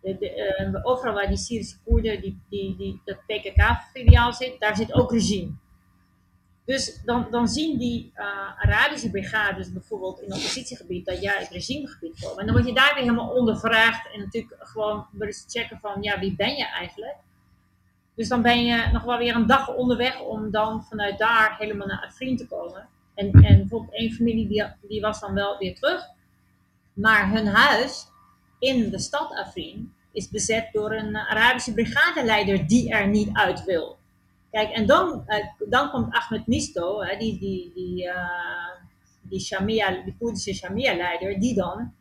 de, 0.00 0.74
uh, 0.74 0.86
overal 0.86 1.14
waar 1.14 1.28
die 1.28 1.36
Syrische 1.36 1.76
Koerden, 1.84 2.20
die, 2.20 2.40
die, 2.48 2.76
die, 2.76 3.00
dat 3.04 3.18
PKK-filiaal 3.26 4.32
zit, 4.32 4.60
daar 4.60 4.76
zit 4.76 4.92
ook 4.92 5.12
regime. 5.12 5.52
Dus 6.64 7.02
dan, 7.04 7.26
dan 7.30 7.48
zien 7.48 7.78
die 7.78 8.12
uh, 8.16 8.24
Arabische 8.58 9.10
brigades 9.10 9.72
bijvoorbeeld 9.72 10.20
in 10.20 10.30
het 10.30 10.36
oppositiegebied 10.36 11.06
dat 11.06 11.22
jij 11.22 11.38
het 11.38 11.48
regimegebied 11.48 12.20
komen. 12.20 12.38
En 12.38 12.46
dan 12.46 12.54
word 12.54 12.66
je 12.66 12.74
daar 12.74 12.94
weer 12.94 13.02
helemaal 13.02 13.30
ondervraagd 13.30 14.12
en 14.12 14.20
natuurlijk 14.20 14.56
gewoon 14.58 15.06
eens 15.18 15.44
checken 15.48 15.78
van, 15.78 16.02
ja, 16.02 16.18
wie 16.18 16.36
ben 16.36 16.56
je 16.56 16.66
eigenlijk? 16.66 17.16
Dus 18.14 18.28
dan 18.28 18.42
ben 18.42 18.64
je 18.64 18.88
nog 18.92 19.02
wel 19.02 19.18
weer 19.18 19.34
een 19.34 19.46
dag 19.46 19.74
onderweg 19.74 20.20
om 20.20 20.50
dan 20.50 20.84
vanuit 20.84 21.18
daar 21.18 21.56
helemaal 21.58 21.86
naar 21.86 22.04
Afrin 22.06 22.36
te 22.36 22.46
komen. 22.46 22.88
En, 23.14 23.32
en 23.32 23.56
bijvoorbeeld 23.56 23.94
één 23.94 24.12
familie 24.12 24.48
die, 24.48 24.64
die 24.88 25.00
was 25.00 25.20
dan 25.20 25.34
wel 25.34 25.58
weer 25.58 25.74
terug. 25.74 26.04
Maar 26.92 27.30
hun 27.30 27.46
huis 27.46 28.06
in 28.66 28.90
de 28.90 28.98
stad 28.98 29.30
Afrin 29.30 29.92
is 30.12 30.30
bezet 30.30 30.68
door 30.72 30.92
een 30.92 31.16
Arabische 31.16 31.74
brigadeleider 31.74 32.66
die 32.66 32.90
er 32.90 33.08
niet 33.08 33.30
uit 33.32 33.64
wil. 33.64 33.98
Kijk, 34.50 34.70
en 34.70 34.86
dan, 34.86 35.24
uh, 35.26 35.68
dan 35.68 35.90
komt 35.90 36.14
Ahmed 36.14 36.46
Misto, 36.46 37.04
die, 37.18 37.38
die, 37.38 37.72
die, 37.74 38.04
uh, 38.04 38.14
die, 39.22 39.40
Shamia, 39.40 39.90
die 39.90 40.16
Koerdische 40.18 40.54
Shamia-leider, 40.54 41.40
die 41.40 41.54
dan 41.54 41.94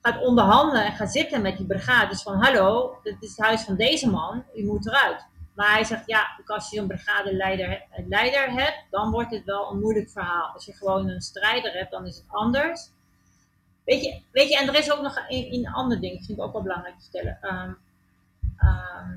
gaat 0.00 0.22
onderhandelen 0.22 0.84
en 0.84 0.92
gaat 0.92 1.12
zitten 1.12 1.42
met 1.42 1.56
die 1.56 1.66
brigades 1.66 2.22
van 2.22 2.42
hallo, 2.42 2.98
dit 3.02 3.16
is 3.20 3.28
het 3.28 3.46
huis 3.46 3.62
van 3.62 3.76
deze 3.76 4.10
man, 4.10 4.44
u 4.54 4.64
moet 4.64 4.86
eruit. 4.86 5.26
Maar 5.54 5.72
hij 5.72 5.84
zegt, 5.84 6.02
ja, 6.06 6.40
als 6.46 6.70
je 6.70 6.76
zo'n 6.76 6.86
brigadeleider 6.86 7.82
leider 8.08 8.50
hebt, 8.52 8.84
dan 8.90 9.10
wordt 9.10 9.30
het 9.30 9.44
wel 9.44 9.70
een 9.70 9.80
moeilijk 9.80 10.10
verhaal. 10.10 10.52
Als 10.54 10.64
je 10.64 10.72
gewoon 10.72 11.08
een 11.08 11.20
strijder 11.20 11.72
hebt, 11.72 11.90
dan 11.90 12.06
is 12.06 12.16
het 12.16 12.24
anders. 12.28 12.90
Weet 13.88 14.04
je, 14.04 14.20
weet 14.30 14.48
je 14.48 14.58
en 14.58 14.68
er 14.68 14.78
is 14.78 14.92
ook 14.92 15.02
nog 15.02 15.24
een, 15.28 15.68
ander 15.68 16.00
ding, 16.00 16.24
vind 16.24 16.38
ik 16.38 16.44
ook 16.44 16.52
wel 16.52 16.62
belangrijk 16.62 16.94
te 16.96 17.02
vertellen. 17.02 17.38
Ehm, 17.40 17.72
ehm, 18.56 19.16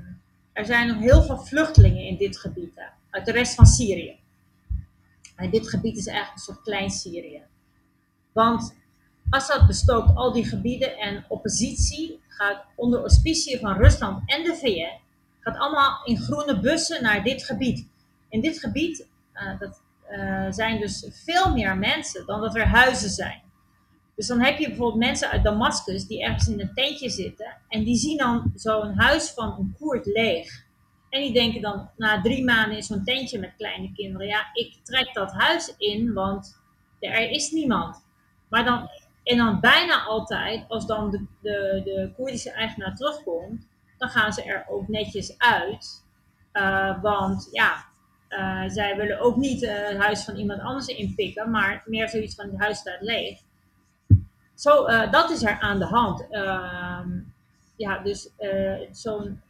er 0.54 0.66
zijn 0.66 0.88
nog 0.88 0.98
heel 0.98 1.24
veel 1.24 1.38
vluchtelingen 1.38 2.06
in 2.06 2.18
dit 2.18 2.38
gebied, 2.38 2.72
uit 3.10 3.26
de 3.26 3.32
rest 3.32 3.56
van 3.56 3.66
Syrië. 3.66 4.20
En 5.36 5.50
dit 5.50 5.70
gebied 5.70 5.98
is 5.98 6.08
eigenlijk 6.08 6.38
een 6.38 6.54
soort 6.54 6.62
klein 6.62 6.90
Syrië. 6.90 7.42
Want 8.32 8.76
Assad 9.30 9.68
bestookt 9.68 10.16
al 10.16 10.32
die 10.32 10.46
gebieden 10.46 10.98
en 10.98 11.26
oppositie 11.28 12.20
gaat 12.28 12.64
onder 12.76 13.00
auspicie 13.00 13.60
van 13.60 13.78
Rusland 13.78 14.22
en 14.26 14.44
de 14.44 14.56
VN, 14.56 15.00
gaat 15.40 15.58
allemaal 15.58 16.06
in 16.06 16.18
groene 16.18 16.60
bussen 16.60 17.04
naar 17.04 17.24
dit 17.24 17.44
gebied. 17.44 17.88
In 18.30 18.42
dit 18.42 18.60
gebied 18.60 19.08
uh, 19.34 19.60
dat, 19.60 19.82
uh, 20.12 20.52
zijn 20.52 20.80
dus 20.80 21.08
veel 21.10 21.54
meer 21.54 21.78
mensen 21.78 22.26
dan 22.26 22.42
dat 22.42 22.56
er 22.56 22.68
huizen 22.68 23.10
zijn. 23.10 23.42
Dus 24.22 24.30
dan 24.30 24.42
heb 24.42 24.58
je 24.58 24.68
bijvoorbeeld 24.68 25.04
mensen 25.04 25.30
uit 25.30 25.44
Damascus 25.44 26.08
die 26.08 26.24
ergens 26.24 26.48
in 26.48 26.60
een 26.60 26.74
tentje 26.74 27.10
zitten 27.10 27.58
en 27.68 27.84
die 27.84 27.96
zien 27.96 28.18
dan 28.18 28.52
zo'n 28.56 28.94
huis 28.98 29.30
van 29.30 29.56
een 29.60 29.76
Koerd 29.80 30.06
leeg. 30.06 30.64
En 31.10 31.22
die 31.22 31.34
denken 31.34 31.62
dan 31.62 31.90
na 31.98 32.22
drie 32.22 32.44
maanden 32.44 32.78
in 32.78 32.84
zo'n 32.84 33.04
tentje 33.04 33.40
met 33.40 33.54
kleine 33.58 33.92
kinderen, 33.94 34.28
ja, 34.28 34.50
ik 34.54 34.78
trek 34.84 35.14
dat 35.14 35.32
huis 35.32 35.74
in, 35.78 36.14
want 36.14 36.62
er 37.00 37.30
is 37.30 37.52
niemand. 37.52 38.06
Maar 38.50 38.66
dan, 38.66 38.90
en 39.24 39.38
dan 39.38 39.60
bijna 39.60 40.04
altijd, 40.04 40.66
als 40.68 40.86
dan 40.86 41.12
de, 41.12 41.26
de, 41.42 41.82
de 41.84 42.12
Koerdische 42.16 42.52
eigenaar 42.52 42.96
terugkomt, 42.96 43.68
dan 43.98 44.10
gaan 44.10 44.34
ze 44.34 44.44
er 44.44 44.66
ook 44.70 44.88
netjes 44.88 45.38
uit. 45.38 46.04
Uh, 46.54 47.02
want 47.02 47.50
ja, 47.52 47.86
uh, 48.30 48.64
zij 48.70 48.96
willen 48.96 49.20
ook 49.20 49.36
niet 49.36 49.64
uh, 49.64 49.88
het 49.88 49.98
huis 49.98 50.24
van 50.24 50.36
iemand 50.36 50.62
anders 50.62 50.88
inpikken, 50.88 51.52
maar 51.52 51.84
meer 51.86 52.10
zoiets 52.10 52.36
van 52.36 52.46
het 52.46 52.60
huis 52.60 52.78
staat 52.78 53.02
leeg. 53.02 53.40
Zo, 54.62 54.86
dat 55.12 55.30
is 55.30 55.44
er 55.44 55.60
aan 55.60 55.80
de 55.80 55.86
hand. 55.86 56.28
Ehm, 56.30 57.20
ja, 57.76 57.98
dus 57.98 58.30
zo'n 58.92 59.42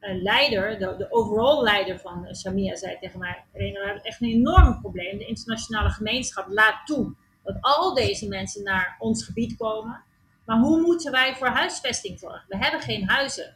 leider, 0.00 0.78
de, 0.78 1.06
overall 1.10 1.62
leider 1.62 1.98
van 1.98 2.34
Shamia, 2.34 2.76
zei 2.76 2.98
tegen 3.00 3.18
mij: 3.18 3.44
Reno, 3.52 3.80
we 3.80 3.84
hebben 3.84 4.02
echt 4.02 4.20
een 4.20 4.28
enorm 4.28 4.80
probleem. 4.80 5.18
De 5.18 5.26
internationale 5.26 5.90
gemeenschap 5.90 6.46
laat 6.48 6.86
toe 6.86 7.14
dat 7.42 7.56
al 7.60 7.94
deze 7.94 8.28
mensen 8.28 8.62
naar 8.62 8.96
ons 8.98 9.24
gebied 9.24 9.56
komen. 9.56 10.02
Maar 10.44 10.58
hoe 10.58 10.80
moeten 10.80 11.12
wij 11.12 11.34
voor 11.34 11.46
huisvesting 11.46 12.18
zorgen? 12.18 12.44
We 12.48 12.56
hebben 12.56 12.80
geen 12.80 13.08
huizen. 13.08 13.54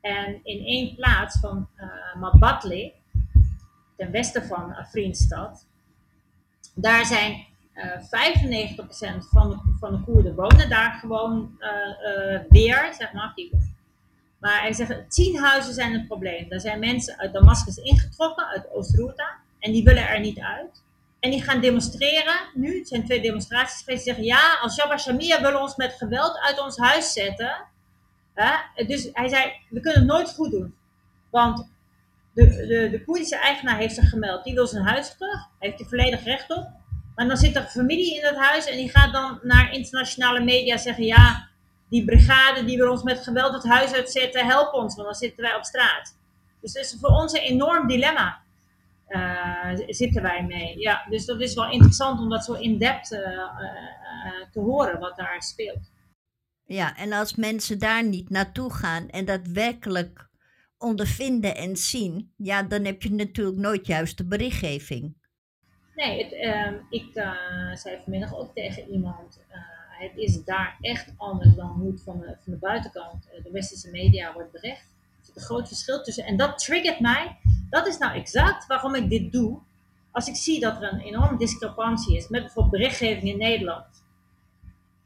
En 0.00 0.40
in 0.42 0.64
één 0.64 0.94
plaats 0.94 1.38
van 1.40 1.68
Mabatli, 2.20 2.92
ten 3.96 4.10
westen 4.10 4.46
van 4.46 4.74
Afrinstad, 4.74 5.66
daar 6.74 7.06
zijn 7.06 7.46
uh, 7.74 7.84
95% 7.84 9.28
van 9.30 9.50
de, 9.50 9.58
van 9.78 9.92
de 9.92 10.02
Koerden 10.04 10.34
wonen 10.34 10.68
daar 10.68 10.92
gewoon 10.92 11.58
uh, 11.60 12.40
weer, 12.48 12.94
zeg 12.98 13.12
maar. 13.12 13.34
Maar 14.38 14.60
hij 14.60 14.72
zegt, 14.72 15.10
tien 15.10 15.38
huizen 15.38 15.74
zijn 15.74 15.92
het 15.92 16.06
probleem. 16.06 16.46
Er 16.50 16.60
zijn 16.60 16.78
mensen 16.78 17.18
uit 17.18 17.32
Damascus 17.32 17.76
ingetrokken, 17.76 18.46
uit 18.46 18.70
Oost-Routa, 18.70 19.36
en 19.58 19.72
die 19.72 19.84
willen 19.84 20.08
er 20.08 20.20
niet 20.20 20.38
uit. 20.40 20.82
En 21.20 21.30
die 21.30 21.42
gaan 21.42 21.60
demonstreren 21.60 22.34
nu. 22.54 22.78
Het 22.78 22.88
zijn 22.88 23.04
twee 23.04 23.20
demonstraties 23.20 23.82
geweest. 23.82 24.04
Die 24.04 24.14
zeggen, 24.14 24.24
ja, 24.24 24.58
als 24.62 24.76
Jabba 24.76 24.98
Shamia 24.98 25.40
wil 25.40 25.60
ons 25.60 25.76
met 25.76 25.92
geweld 25.92 26.38
uit 26.38 26.60
ons 26.60 26.76
huis 26.76 27.12
zetten. 27.12 27.64
Hè? 28.34 28.84
Dus 28.84 29.08
hij 29.12 29.28
zei, 29.28 29.52
we 29.68 29.80
kunnen 29.80 30.00
het 30.00 30.10
nooit 30.10 30.30
goed 30.30 30.50
doen. 30.50 30.74
Want 31.30 31.68
de, 32.34 32.66
de, 32.66 32.88
de 32.90 33.04
Koerdische 33.04 33.36
eigenaar 33.36 33.76
heeft 33.76 33.94
zich 33.94 34.08
gemeld. 34.08 34.44
Die 34.44 34.54
wil 34.54 34.66
zijn 34.66 34.84
huis 34.84 35.16
terug. 35.16 35.48
Hij 35.58 35.68
heeft 35.68 35.80
er 35.80 35.86
volledig 35.86 36.24
recht 36.24 36.50
op. 36.50 36.68
Maar 37.14 37.28
dan 37.28 37.36
zit 37.36 37.56
er 37.56 37.62
familie 37.62 38.14
in 38.14 38.22
dat 38.22 38.36
huis. 38.36 38.66
En 38.66 38.76
die 38.76 38.90
gaat 38.90 39.12
dan 39.12 39.38
naar 39.42 39.72
internationale 39.72 40.44
media 40.44 40.76
zeggen, 40.76 41.04
ja, 41.04 41.48
die 41.88 42.04
brigade 42.04 42.64
die 42.64 42.76
wil 42.76 42.90
ons 42.90 43.02
met 43.02 43.22
geweld 43.22 43.52
het 43.52 43.64
huis 43.64 43.92
uitzetten. 43.92 44.46
Help 44.46 44.72
ons, 44.72 44.94
want 44.94 45.06
dan 45.06 45.16
zitten 45.16 45.42
wij 45.42 45.54
op 45.54 45.64
straat. 45.64 46.16
Dus 46.60 46.72
het 46.72 46.84
is 46.84 46.96
voor 47.00 47.10
ons 47.10 47.32
een 47.32 47.40
enorm 47.40 47.88
dilemma. 47.88 48.40
Uh, 49.08 49.72
zitten 49.86 50.22
wij 50.22 50.44
mee. 50.44 50.78
Ja, 50.78 51.06
dus 51.08 51.24
dat 51.24 51.40
is 51.40 51.54
wel 51.54 51.70
interessant 51.70 52.20
om 52.20 52.28
dat 52.28 52.44
zo 52.44 52.52
in 52.52 52.78
depth 52.78 53.12
uh, 53.12 53.20
uh, 53.20 53.46
te 54.52 54.60
horen 54.60 54.98
wat 54.98 55.16
daar 55.16 55.42
speelt. 55.42 55.90
Ja, 56.64 56.96
en 56.96 57.12
als 57.12 57.34
mensen 57.34 57.78
daar 57.78 58.04
niet 58.04 58.30
naartoe 58.30 58.72
gaan 58.72 59.08
en 59.08 59.24
dat 59.24 59.46
werkelijk 59.46 60.28
ondervinden 60.78 61.56
en 61.56 61.76
zien, 61.76 62.32
ja, 62.36 62.62
dan 62.62 62.84
heb 62.84 63.02
je 63.02 63.12
natuurlijk 63.12 63.56
nooit 63.56 63.86
juist 63.86 64.16
de 64.16 64.26
berichtgeving. 64.26 65.16
Nee, 65.94 66.24
het, 66.24 66.32
ehm, 66.32 66.74
ik 66.90 67.10
zei 67.74 68.00
vanmiddag 68.02 68.36
ook 68.36 68.54
tegen 68.54 68.88
iemand, 68.88 69.40
het 69.88 70.12
is 70.16 70.44
daar 70.44 70.76
echt 70.80 71.12
anders 71.16 71.54
dan 71.54 71.68
hoe 71.68 71.90
het 71.90 72.02
van 72.02 72.20
de, 72.20 72.26
van 72.26 72.52
de 72.52 72.58
buitenkant, 72.58 73.28
de 73.42 73.50
westerse 73.50 73.90
media 73.90 74.32
wordt 74.32 74.52
bericht. 74.52 74.80
Er 75.18 75.26
zit 75.26 75.36
een 75.36 75.42
groot 75.42 75.68
verschil 75.68 76.02
tussen. 76.02 76.24
En 76.24 76.36
dat 76.36 76.58
triggert 76.58 77.00
mij 77.00 77.36
dat 77.72 77.86
is 77.86 77.98
nou 77.98 78.14
exact 78.14 78.66
waarom 78.66 78.94
ik 78.94 79.08
dit 79.08 79.32
doe. 79.32 79.58
Als 80.10 80.28
ik 80.28 80.36
zie 80.36 80.60
dat 80.60 80.82
er 80.82 80.92
een 80.92 81.00
enorme 81.00 81.38
discrepantie 81.38 82.16
is 82.16 82.28
met 82.28 82.40
bijvoorbeeld 82.42 82.82
berichtgeving 82.82 83.32
in 83.32 83.38
Nederland. 83.38 84.04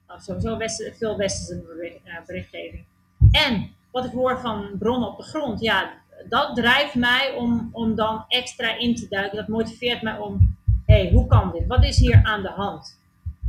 Of 0.09 0.23
sowieso 0.23 0.59
veel 0.99 1.17
westerse 1.17 2.01
eh, 2.05 2.27
berichtgeving. 2.27 2.85
En 3.31 3.71
wat 3.91 4.05
ik 4.05 4.13
hoor 4.13 4.41
van 4.41 4.79
bronnen 4.79 5.09
op 5.09 5.17
de 5.17 5.23
grond. 5.23 5.61
Ja, 5.61 5.93
dat 6.29 6.57
drijft 6.57 6.95
mij 6.95 7.35
om, 7.35 7.69
om 7.73 7.95
dan 7.95 8.25
extra 8.29 8.79
in 8.79 8.95
te 8.95 9.09
duiken. 9.09 9.37
Dat 9.37 9.49
motiveert 9.49 10.03
mij 10.03 10.19
om, 10.19 10.57
hey, 10.87 11.11
hoe 11.13 11.27
kan 11.27 11.53
dit? 11.53 11.67
Wat 11.67 11.85
is 11.85 11.99
hier 11.99 12.21
aan 12.23 12.43
de 12.43 12.51
hand? 12.51 13.01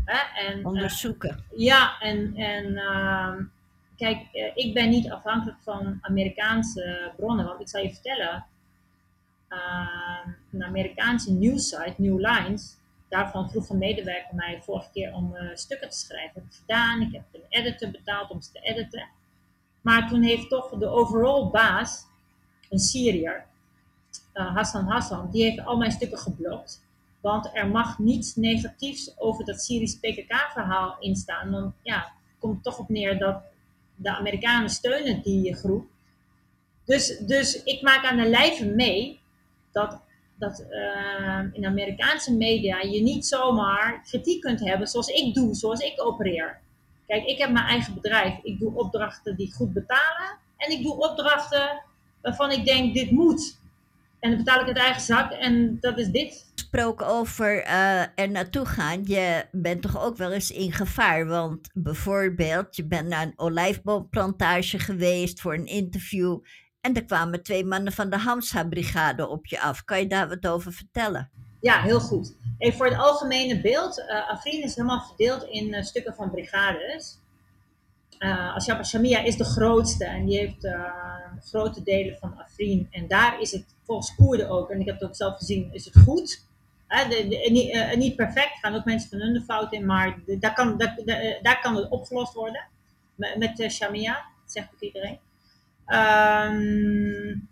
Hè? 0.05 0.47
En, 0.47 0.65
Onderzoeken. 0.65 1.43
Uh, 1.51 1.59
ja, 1.59 1.99
en, 1.99 2.35
en 2.35 2.65
uh, 2.65 3.33
kijk, 3.95 4.17
uh, 4.33 4.51
ik 4.53 4.73
ben 4.73 4.89
niet 4.89 5.11
afhankelijk 5.11 5.57
van 5.63 5.97
Amerikaanse 6.01 7.11
bronnen. 7.15 7.45
Want 7.45 7.61
ik 7.61 7.69
zal 7.69 7.81
je 7.81 7.93
vertellen, 7.93 8.45
uh, 9.49 10.33
een 10.51 10.63
Amerikaanse 10.63 11.31
nieuwssite, 11.31 11.93
New 11.97 12.19
Lines. 12.19 12.75
Daarvan 13.09 13.49
vroeg 13.49 13.69
een 13.69 13.77
medewerker 13.77 14.35
mij 14.35 14.61
vorige 14.63 14.89
keer 14.93 15.13
om 15.13 15.35
uh, 15.35 15.41
stukken 15.53 15.89
te 15.89 15.97
schrijven. 15.97 16.33
Dat 16.33 16.43
heb 16.43 16.51
ik 16.51 16.59
gedaan. 16.59 17.01
Ik 17.01 17.13
heb 17.13 17.23
een 17.31 17.41
editor 17.49 17.91
betaald 17.91 18.29
om 18.29 18.41
ze 18.41 18.51
te 18.51 18.59
editen. 18.59 19.07
Maar 19.81 20.09
toen 20.09 20.21
heeft 20.21 20.49
toch 20.49 20.69
de 20.69 20.87
overall 20.87 21.49
baas, 21.49 22.05
een 22.69 22.79
Syriër, 22.79 23.45
Hassan 24.33 24.85
Hassan, 24.85 25.31
die 25.31 25.43
heeft 25.43 25.65
al 25.65 25.77
mijn 25.77 25.91
stukken 25.91 26.17
geblokt. 26.17 26.86
Want 27.21 27.49
er 27.53 27.67
mag 27.67 27.99
niets 27.99 28.35
negatiefs 28.35 29.19
over 29.19 29.45
dat 29.45 29.61
Syrisch 29.61 29.99
PKK-verhaal 29.99 30.95
instaan. 30.99 31.51
Want 31.51 31.73
ja, 31.81 31.97
het 31.97 32.39
komt 32.39 32.63
toch 32.63 32.79
op 32.79 32.89
neer 32.89 33.19
dat 33.19 33.41
de 33.95 34.09
Amerikanen 34.09 34.69
steunen 34.69 35.21
die 35.21 35.55
groep. 35.55 35.85
Dus, 36.85 37.17
dus 37.17 37.63
ik 37.63 37.81
maak 37.81 38.05
aan 38.05 38.17
de 38.17 38.29
lijve 38.29 38.65
mee 38.65 39.19
dat, 39.71 39.99
dat 40.35 40.65
uh, 40.69 41.39
in 41.51 41.65
Amerikaanse 41.65 42.33
media 42.33 42.81
je 42.81 43.01
niet 43.01 43.25
zomaar 43.25 44.03
kritiek 44.03 44.41
kunt 44.41 44.59
hebben 44.59 44.87
zoals 44.87 45.07
ik 45.07 45.33
doe, 45.33 45.55
zoals 45.55 45.79
ik 45.79 46.01
opereer. 46.01 46.59
Kijk, 47.07 47.25
ik 47.25 47.37
heb 47.37 47.51
mijn 47.51 47.65
eigen 47.65 47.93
bedrijf. 47.93 48.39
Ik 48.43 48.59
doe 48.59 48.73
opdrachten 48.75 49.35
die 49.35 49.53
goed 49.53 49.73
betalen. 49.73 50.37
En 50.57 50.71
ik 50.71 50.83
doe 50.83 50.97
opdrachten 50.97 51.83
waarvan 52.21 52.51
ik 52.51 52.65
denk, 52.65 52.93
dit 52.93 53.11
moet. 53.11 53.57
En 54.19 54.29
dan 54.29 54.37
betaal 54.37 54.61
ik 54.61 54.67
uit 54.67 54.77
eigen 54.77 55.01
zak 55.01 55.31
en 55.31 55.77
dat 55.79 55.97
is 55.97 56.07
dit. 56.07 56.45
Gesproken 56.55 57.07
over 57.07 57.65
uh, 57.65 58.01
er 58.01 58.29
naartoe 58.29 58.65
gaan, 58.65 59.03
je 59.05 59.45
bent 59.51 59.81
toch 59.81 60.03
ook 60.03 60.17
wel 60.17 60.31
eens 60.31 60.51
in 60.51 60.71
gevaar. 60.71 61.27
Want 61.27 61.69
bijvoorbeeld, 61.73 62.75
je 62.75 62.87
bent 62.87 63.07
naar 63.07 63.23
een 63.23 63.33
olijfboomplantage 63.35 64.79
geweest 64.79 65.41
voor 65.41 65.53
een 65.53 65.65
interview. 65.65 66.39
En 66.81 66.93
er 66.93 67.05
kwamen 67.05 67.43
twee 67.43 67.65
mannen 67.65 67.93
van 67.93 68.09
de 68.09 68.17
Hamsa-brigade 68.17 69.27
op 69.27 69.45
je 69.45 69.61
af. 69.61 69.83
Kan 69.83 69.99
je 69.99 70.07
daar 70.07 70.27
wat 70.27 70.47
over 70.47 70.73
vertellen? 70.73 71.31
Ja, 71.61 71.81
heel 71.81 71.99
goed. 71.99 72.35
Even 72.57 72.77
voor 72.77 72.85
het 72.85 72.97
algemene 72.97 73.61
beeld. 73.61 73.97
Uh, 73.99 74.29
Afrin 74.29 74.63
is 74.63 74.75
helemaal 74.75 75.05
verdeeld 75.07 75.43
in 75.43 75.73
uh, 75.73 75.81
stukken 75.81 76.15
van 76.15 76.31
brigades. 76.31 77.19
Uh, 78.19 78.55
Ashab 78.55 78.85
Shamia 78.85 79.19
is 79.19 79.37
de 79.37 79.43
grootste 79.43 80.05
en 80.05 80.25
die 80.25 80.37
heeft 80.37 80.67
grote 81.41 81.83
delen 81.83 82.17
van 82.17 82.37
Afrin. 82.37 82.87
En 82.91 83.07
daar 83.07 83.41
is 83.41 83.51
het 83.51 83.65
volgens 83.83 84.15
Koerden 84.15 84.49
ook, 84.49 84.69
en 84.69 84.79
ik 84.79 84.85
heb 84.85 84.99
het 84.99 85.09
ook 85.09 85.15
zelf 85.15 85.37
gezien, 85.37 85.73
is 85.73 85.85
het 85.85 85.97
goed. 85.97 86.45
De, 86.87 87.47
niet, 87.51 87.95
niet, 87.95 88.15
perfect, 88.15 88.59
gaan 88.59 88.75
ook 88.75 88.85
mensen 88.85 89.09
van 89.09 89.19
hun 89.19 89.33
de 89.33 89.41
fout 89.41 89.73
in, 89.73 89.85
maar 89.85 90.17
daar, 90.25 90.53
kan, 90.53 90.77
daar 91.41 91.59
kan 91.61 91.75
het 91.75 91.89
opgelost 91.89 92.33
worden 92.33 92.65
met, 93.15 93.37
met 93.37 93.71
Shamia, 93.71 94.13
dat 94.13 94.51
zegt 94.51 94.69
ook 94.73 94.79
iedereen. 94.79 95.19
Um, 95.87 97.49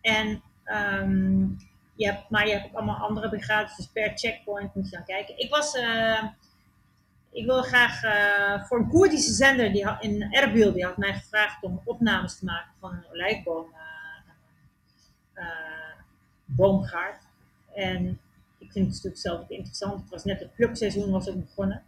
en 0.00 0.42
um, 0.64 1.56
je 1.94 2.06
hebt, 2.06 2.30
maar 2.30 2.46
je 2.46 2.52
hebt 2.52 2.74
allemaal 2.74 2.96
andere 2.96 3.28
brigades, 3.28 3.76
dus 3.76 3.86
per 3.86 4.12
checkpoint 4.14 4.74
moet 4.74 4.90
je 4.90 4.96
dan 4.96 5.04
kijken. 5.04 5.38
Ik 5.38 5.50
was, 5.50 5.74
uh, 5.74 6.24
ik 7.32 7.44
wil 7.44 7.62
graag 7.62 8.02
uh, 8.04 8.64
voor 8.64 8.78
een 8.78 8.88
Koerdische 8.88 9.32
zender 9.32 9.72
die 9.72 9.96
in 10.00 10.22
Erbil, 10.32 10.72
die 10.72 10.84
had 10.84 10.96
mij 10.96 11.14
gevraagd 11.14 11.62
om 11.62 11.80
opnames 11.84 12.38
te 12.38 12.44
maken 12.44 12.72
van 12.80 12.92
een 12.92 13.06
olijfboom. 13.12 13.66
Uh, 15.34 15.44
boomgaard. 16.44 17.22
En 17.74 18.20
ik 18.58 18.72
vind 18.72 18.86
het 18.86 18.96
stuk 18.96 19.16
zelf 19.16 19.40
ook 19.40 19.50
interessant. 19.50 20.00
Het 20.00 20.10
was 20.10 20.24
net 20.24 20.40
het 20.40 20.54
plukseizoen 20.54 21.10
was 21.10 21.28
ook 21.28 21.40
begonnen. 21.40 21.82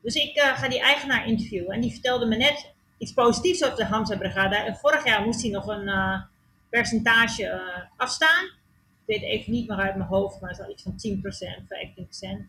Dus 0.00 0.14
ik 0.14 0.38
ga 0.38 0.68
die 0.68 0.80
eigenaar 0.80 1.26
interviewen. 1.26 1.74
En 1.74 1.80
die 1.80 1.92
vertelde 1.92 2.26
me 2.26 2.36
net 2.36 2.72
iets 2.98 3.12
positiefs 3.12 3.64
over 3.64 3.76
de 3.76 3.84
Hamza 3.84 4.16
Brigade. 4.16 4.56
En 4.56 4.76
vorig 4.76 5.04
jaar 5.04 5.24
moest 5.24 5.42
hij 5.42 5.50
nog 5.50 5.66
een 5.66 6.24
percentage 6.68 7.60
afstaan. 7.96 8.44
Ik 8.44 9.20
weet 9.20 9.22
even 9.22 9.52
niet 9.52 9.68
meer 9.68 9.78
uit 9.78 9.96
mijn 9.96 10.08
hoofd, 10.08 10.40
maar 10.40 10.50
het 10.50 10.60
al 10.60 10.70
iets 10.70 10.82
van 10.82 10.94
10%, 10.94 11.62
15% 12.44 12.46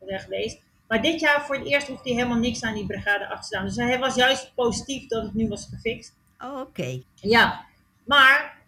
geweest. 0.00 0.60
Maar 0.94 1.02
dit 1.02 1.20
jaar 1.20 1.44
voor 1.44 1.56
het 1.56 1.66
eerst 1.66 1.88
hoeft 1.88 2.04
hij 2.04 2.12
helemaal 2.12 2.38
niks 2.38 2.62
aan 2.62 2.74
die 2.74 2.86
brigade 2.86 3.28
af 3.28 3.40
te 3.40 3.46
staan. 3.46 3.64
Dus 3.64 3.76
hij 3.76 3.98
was 3.98 4.14
juist 4.14 4.52
positief 4.54 5.06
dat 5.06 5.22
het 5.22 5.34
nu 5.34 5.48
was 5.48 5.68
gefixt. 5.70 6.14
Oh, 6.38 6.60
oké. 6.60 7.02
Ja, 7.14 7.64
maar, 8.04 8.58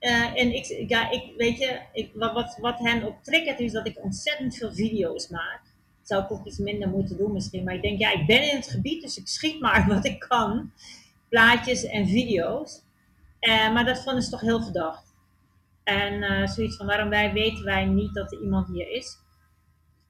uh, 0.00 0.40
en 0.40 0.54
ik, 0.54 0.84
ja, 0.88 1.10
ik, 1.10 1.32
weet 1.36 1.58
je, 1.58 1.80
ik, 1.92 2.10
wat, 2.14 2.32
wat, 2.32 2.56
wat 2.60 2.78
hen 2.78 3.04
op 3.04 3.22
triggert 3.22 3.60
is 3.60 3.72
dat 3.72 3.86
ik 3.86 4.02
ontzettend 4.02 4.56
veel 4.56 4.72
video's 4.72 5.28
maak. 5.28 5.60
Zou 6.02 6.22
ik 6.22 6.32
ook 6.32 6.46
iets 6.46 6.58
minder 6.58 6.88
moeten 6.88 7.16
doen 7.16 7.32
misschien. 7.32 7.64
Maar 7.64 7.74
ik 7.74 7.82
denk, 7.82 7.98
ja, 7.98 8.12
ik 8.12 8.26
ben 8.26 8.50
in 8.50 8.56
het 8.56 8.70
gebied, 8.70 9.02
dus 9.02 9.18
ik 9.18 9.28
schiet 9.28 9.60
maar 9.60 9.86
wat 9.94 10.04
ik 10.04 10.18
kan. 10.18 10.72
Plaatjes 11.28 11.84
en 11.84 12.06
video's. 12.06 12.82
Uh, 13.40 13.72
maar 13.72 13.84
dat 13.84 14.02
vonden 14.02 14.22
ze 14.22 14.30
toch 14.30 14.40
heel 14.40 14.62
verdacht. 14.62 15.04
En 15.84 16.12
uh, 16.12 16.46
zoiets 16.46 16.76
van, 16.76 16.86
waarom 16.86 17.08
wij 17.08 17.32
weten 17.32 17.64
wij 17.64 17.84
niet 17.84 18.14
dat 18.14 18.32
er 18.32 18.40
iemand 18.40 18.68
hier 18.68 18.90
is? 18.90 19.18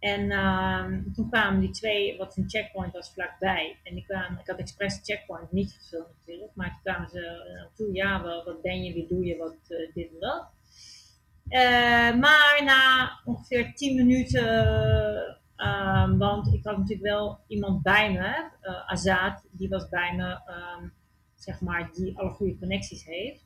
En 0.07 0.31
uh, 0.31 1.15
toen 1.15 1.29
kwamen 1.31 1.61
die 1.61 1.71
twee, 1.71 2.19
wat 2.19 2.37
een 2.37 2.51
checkpoint 2.51 2.93
was, 2.93 3.13
vlakbij. 3.13 3.77
En 3.83 3.95
die 3.95 4.05
kwamen, 4.05 4.41
ik 4.41 4.47
had 4.47 4.59
expres 4.59 5.01
checkpoint 5.03 5.53
niet 5.53 5.73
gefilmd 5.73 6.09
natuurlijk, 6.19 6.51
maar 6.55 6.71
toen 6.71 6.83
kwamen 6.83 7.09
ze 7.09 7.53
naartoe, 7.55 7.95
ja, 7.95 8.23
wel, 8.23 8.45
wat 8.45 8.63
ben 8.63 8.83
je, 8.83 8.93
wie 8.93 9.07
doe 9.07 9.25
je, 9.25 9.37
wat 9.37 9.57
uh, 9.69 9.95
dit 9.95 10.13
en 10.13 10.21
dat. 10.21 10.51
Uh, 11.49 12.21
maar 12.21 12.61
na 12.65 13.11
ongeveer 13.25 13.75
10 13.75 13.95
minuten, 13.95 14.47
ehm, 15.57 16.17
want 16.17 16.55
ik 16.55 16.65
had 16.65 16.77
natuurlijk 16.77 17.09
wel 17.09 17.41
iemand 17.47 17.83
bij 17.83 18.13
me, 18.13 18.51
Azad, 18.87 19.47
die 19.51 19.69
was 19.69 19.89
bij 19.89 20.15
me, 20.17 20.31
um, 20.33 20.93
zeg 21.35 21.61
maar, 21.61 21.91
die 21.93 22.19
alle 22.19 22.31
goede 22.31 22.59
connecties 22.59 23.05
heeft. 23.05 23.46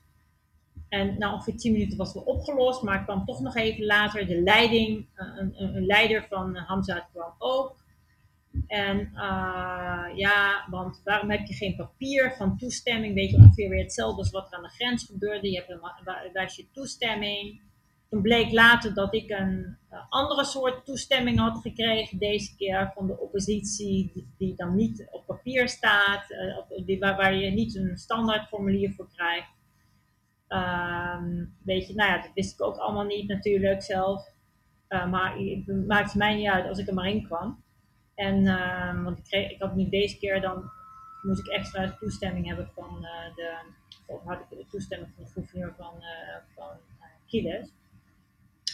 En 0.90 1.18
na 1.18 1.32
ongeveer 1.32 1.56
10 1.56 1.72
minuten 1.72 1.98
was 1.98 2.14
het 2.14 2.24
opgelost, 2.24 2.82
maar 2.82 3.04
kwam 3.04 3.24
toch 3.24 3.40
nog 3.40 3.56
even 3.56 3.84
later 3.84 4.26
de 4.26 4.42
leiding, 4.42 5.06
eh, 5.14 5.26
een, 5.36 5.62
een, 5.62 5.76
een 5.76 5.86
leider 5.86 6.26
van 6.28 6.56
Hamza 6.56 7.08
kwam 7.12 7.34
ook. 7.38 7.78
En 8.66 8.98
uh, 9.14 10.06
ja, 10.14 10.66
want 10.70 11.00
waarom 11.04 11.30
heb 11.30 11.46
je 11.46 11.54
geen 11.54 11.76
papier 11.76 12.34
van 12.36 12.56
toestemming? 12.56 13.14
Weet 13.14 13.30
je 13.30 13.36
ongeveer 13.36 13.68
weer 13.68 13.82
hetzelfde 13.82 14.18
als 14.18 14.30
wat 14.30 14.46
er 14.50 14.56
aan 14.56 14.62
de 14.62 14.68
grens 14.68 15.04
gebeurde. 15.04 15.50
Je 15.50 15.56
hebt 15.56 15.70
een, 15.70 15.80
waar 16.32 16.44
is 16.44 16.56
je 16.56 16.70
toestemming? 16.72 17.60
Toen 18.08 18.22
bleek 18.22 18.52
later 18.52 18.94
dat 18.94 19.14
ik 19.14 19.30
een 19.30 19.76
andere 20.08 20.44
soort 20.44 20.84
toestemming 20.84 21.38
had 21.38 21.60
gekregen, 21.60 22.18
deze 22.18 22.56
keer 22.56 22.92
van 22.94 23.06
de 23.06 23.18
oppositie, 23.18 24.26
die, 24.38 24.54
dan 24.56 24.74
niet 24.74 25.08
op 25.10 25.26
papier 25.26 25.68
staat, 25.68 26.24
die, 26.84 26.98
waar, 26.98 27.16
waar 27.16 27.34
je 27.34 27.50
niet 27.50 27.76
een 27.76 27.96
standaard 27.96 28.48
formulier 28.48 28.92
voor 28.92 29.10
krijgt. 29.14 29.59
Um, 30.52 31.56
weet 31.64 31.86
je, 31.86 31.94
nou 31.94 32.10
ja, 32.10 32.22
dat 32.22 32.30
wist 32.34 32.52
ik 32.52 32.66
ook 32.66 32.76
allemaal 32.76 33.04
niet 33.04 33.28
natuurlijk 33.28 33.82
zelf. 33.82 34.28
Uh, 34.88 35.10
maar 35.10 35.36
het 35.36 35.86
maakte 35.86 36.18
mij 36.18 36.34
niet 36.34 36.48
uit 36.48 36.68
als 36.68 36.78
ik 36.78 36.88
er 36.88 36.94
maar 36.94 37.08
in 37.08 37.26
kwam. 37.26 37.62
En, 38.14 38.44
uh, 38.44 39.04
want 39.04 39.18
ik, 39.18 39.24
kreeg, 39.24 39.50
ik 39.50 39.60
had 39.60 39.74
nu 39.74 39.88
deze 39.88 40.18
keer 40.18 40.40
dan, 40.40 40.70
moest 41.22 41.40
ik 41.40 41.46
extra 41.46 41.96
toestemming 41.98 42.46
hebben 42.46 42.70
van 42.74 42.98
uh, 43.00 43.34
de, 43.34 43.56
had 44.24 44.40
ik 44.40 44.58
de 44.58 44.66
toestemming 44.70 45.12
van 45.14 45.24
de 45.24 45.30
gouverneur 45.30 45.74
van, 45.76 45.94
uh, 45.94 46.36
van 46.54 46.76
Kiles. 47.26 47.68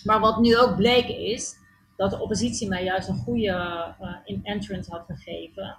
Maar 0.04 0.20
wat 0.20 0.40
nu 0.40 0.58
ook 0.58 0.76
bleek 0.76 1.08
is, 1.08 1.56
dat 1.96 2.10
de 2.10 2.20
oppositie 2.20 2.68
mij 2.68 2.84
juist 2.84 3.08
een 3.08 3.16
goede 3.16 3.94
entrance 4.42 4.90
had 4.90 5.06
gegeven. 5.06 5.78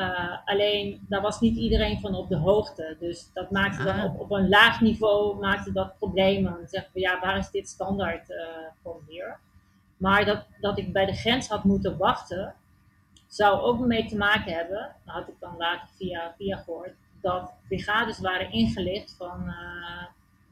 Uh, 0.00 0.36
alleen 0.44 1.06
daar 1.08 1.20
was 1.20 1.40
niet 1.40 1.56
iedereen 1.56 2.00
van 2.00 2.14
op 2.14 2.28
de 2.28 2.36
hoogte. 2.36 2.96
Dus 2.98 3.30
dat 3.32 3.50
maakte 3.50 3.84
dan 3.84 3.98
ah. 4.00 4.04
op, 4.04 4.20
op 4.20 4.30
een 4.30 4.48
laag 4.48 4.80
niveau 4.80 5.40
maakte 5.40 5.72
dat 5.72 5.98
problemen. 5.98 6.52
Dan 6.52 6.68
zeggen 6.68 6.90
we 6.92 7.00
ja, 7.00 7.20
waar 7.20 7.38
is 7.38 7.50
dit 7.50 7.68
standaard 7.68 8.30
uh, 8.30 8.36
formulier? 8.82 9.38
Maar 9.96 10.24
dat, 10.24 10.46
dat 10.60 10.78
ik 10.78 10.92
bij 10.92 11.06
de 11.06 11.12
grens 11.12 11.48
had 11.48 11.64
moeten 11.64 11.96
wachten, 11.96 12.54
zou 13.26 13.60
ook 13.60 13.78
mee 13.78 14.06
te 14.06 14.16
maken 14.16 14.52
hebben, 14.52 14.94
dat 15.04 15.14
had 15.14 15.28
ik 15.28 15.34
dan 15.40 15.56
later 15.56 15.88
via, 15.96 16.34
via 16.36 16.56
gehoord, 16.56 16.94
dat 17.20 17.52
brigades 17.68 18.18
waren 18.18 18.52
ingelicht 18.52 19.14
van 19.18 19.44
uh, 19.46 20.04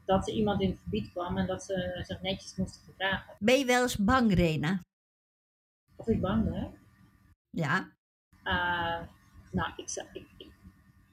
dat 0.05 0.27
er 0.27 0.33
iemand 0.33 0.61
in 0.61 0.69
het 0.69 0.79
gebied 0.83 1.11
kwam 1.11 1.37
en 1.37 1.47
dat 1.47 1.63
ze 1.63 2.01
zich 2.03 2.21
netjes 2.21 2.55
moesten 2.55 2.81
gedragen. 2.85 3.35
Ben 3.39 3.57
je 3.57 3.65
wel 3.65 3.81
eens 3.81 3.97
bang, 3.97 4.33
Rena? 4.33 4.79
Of 5.95 6.07
ik 6.07 6.21
bang 6.21 6.43
ben? 6.43 6.73
Ja. 7.49 7.87
Nou, 9.49 9.71
ik, 9.75 9.89
ik, 10.13 10.27
ik, 10.37 10.47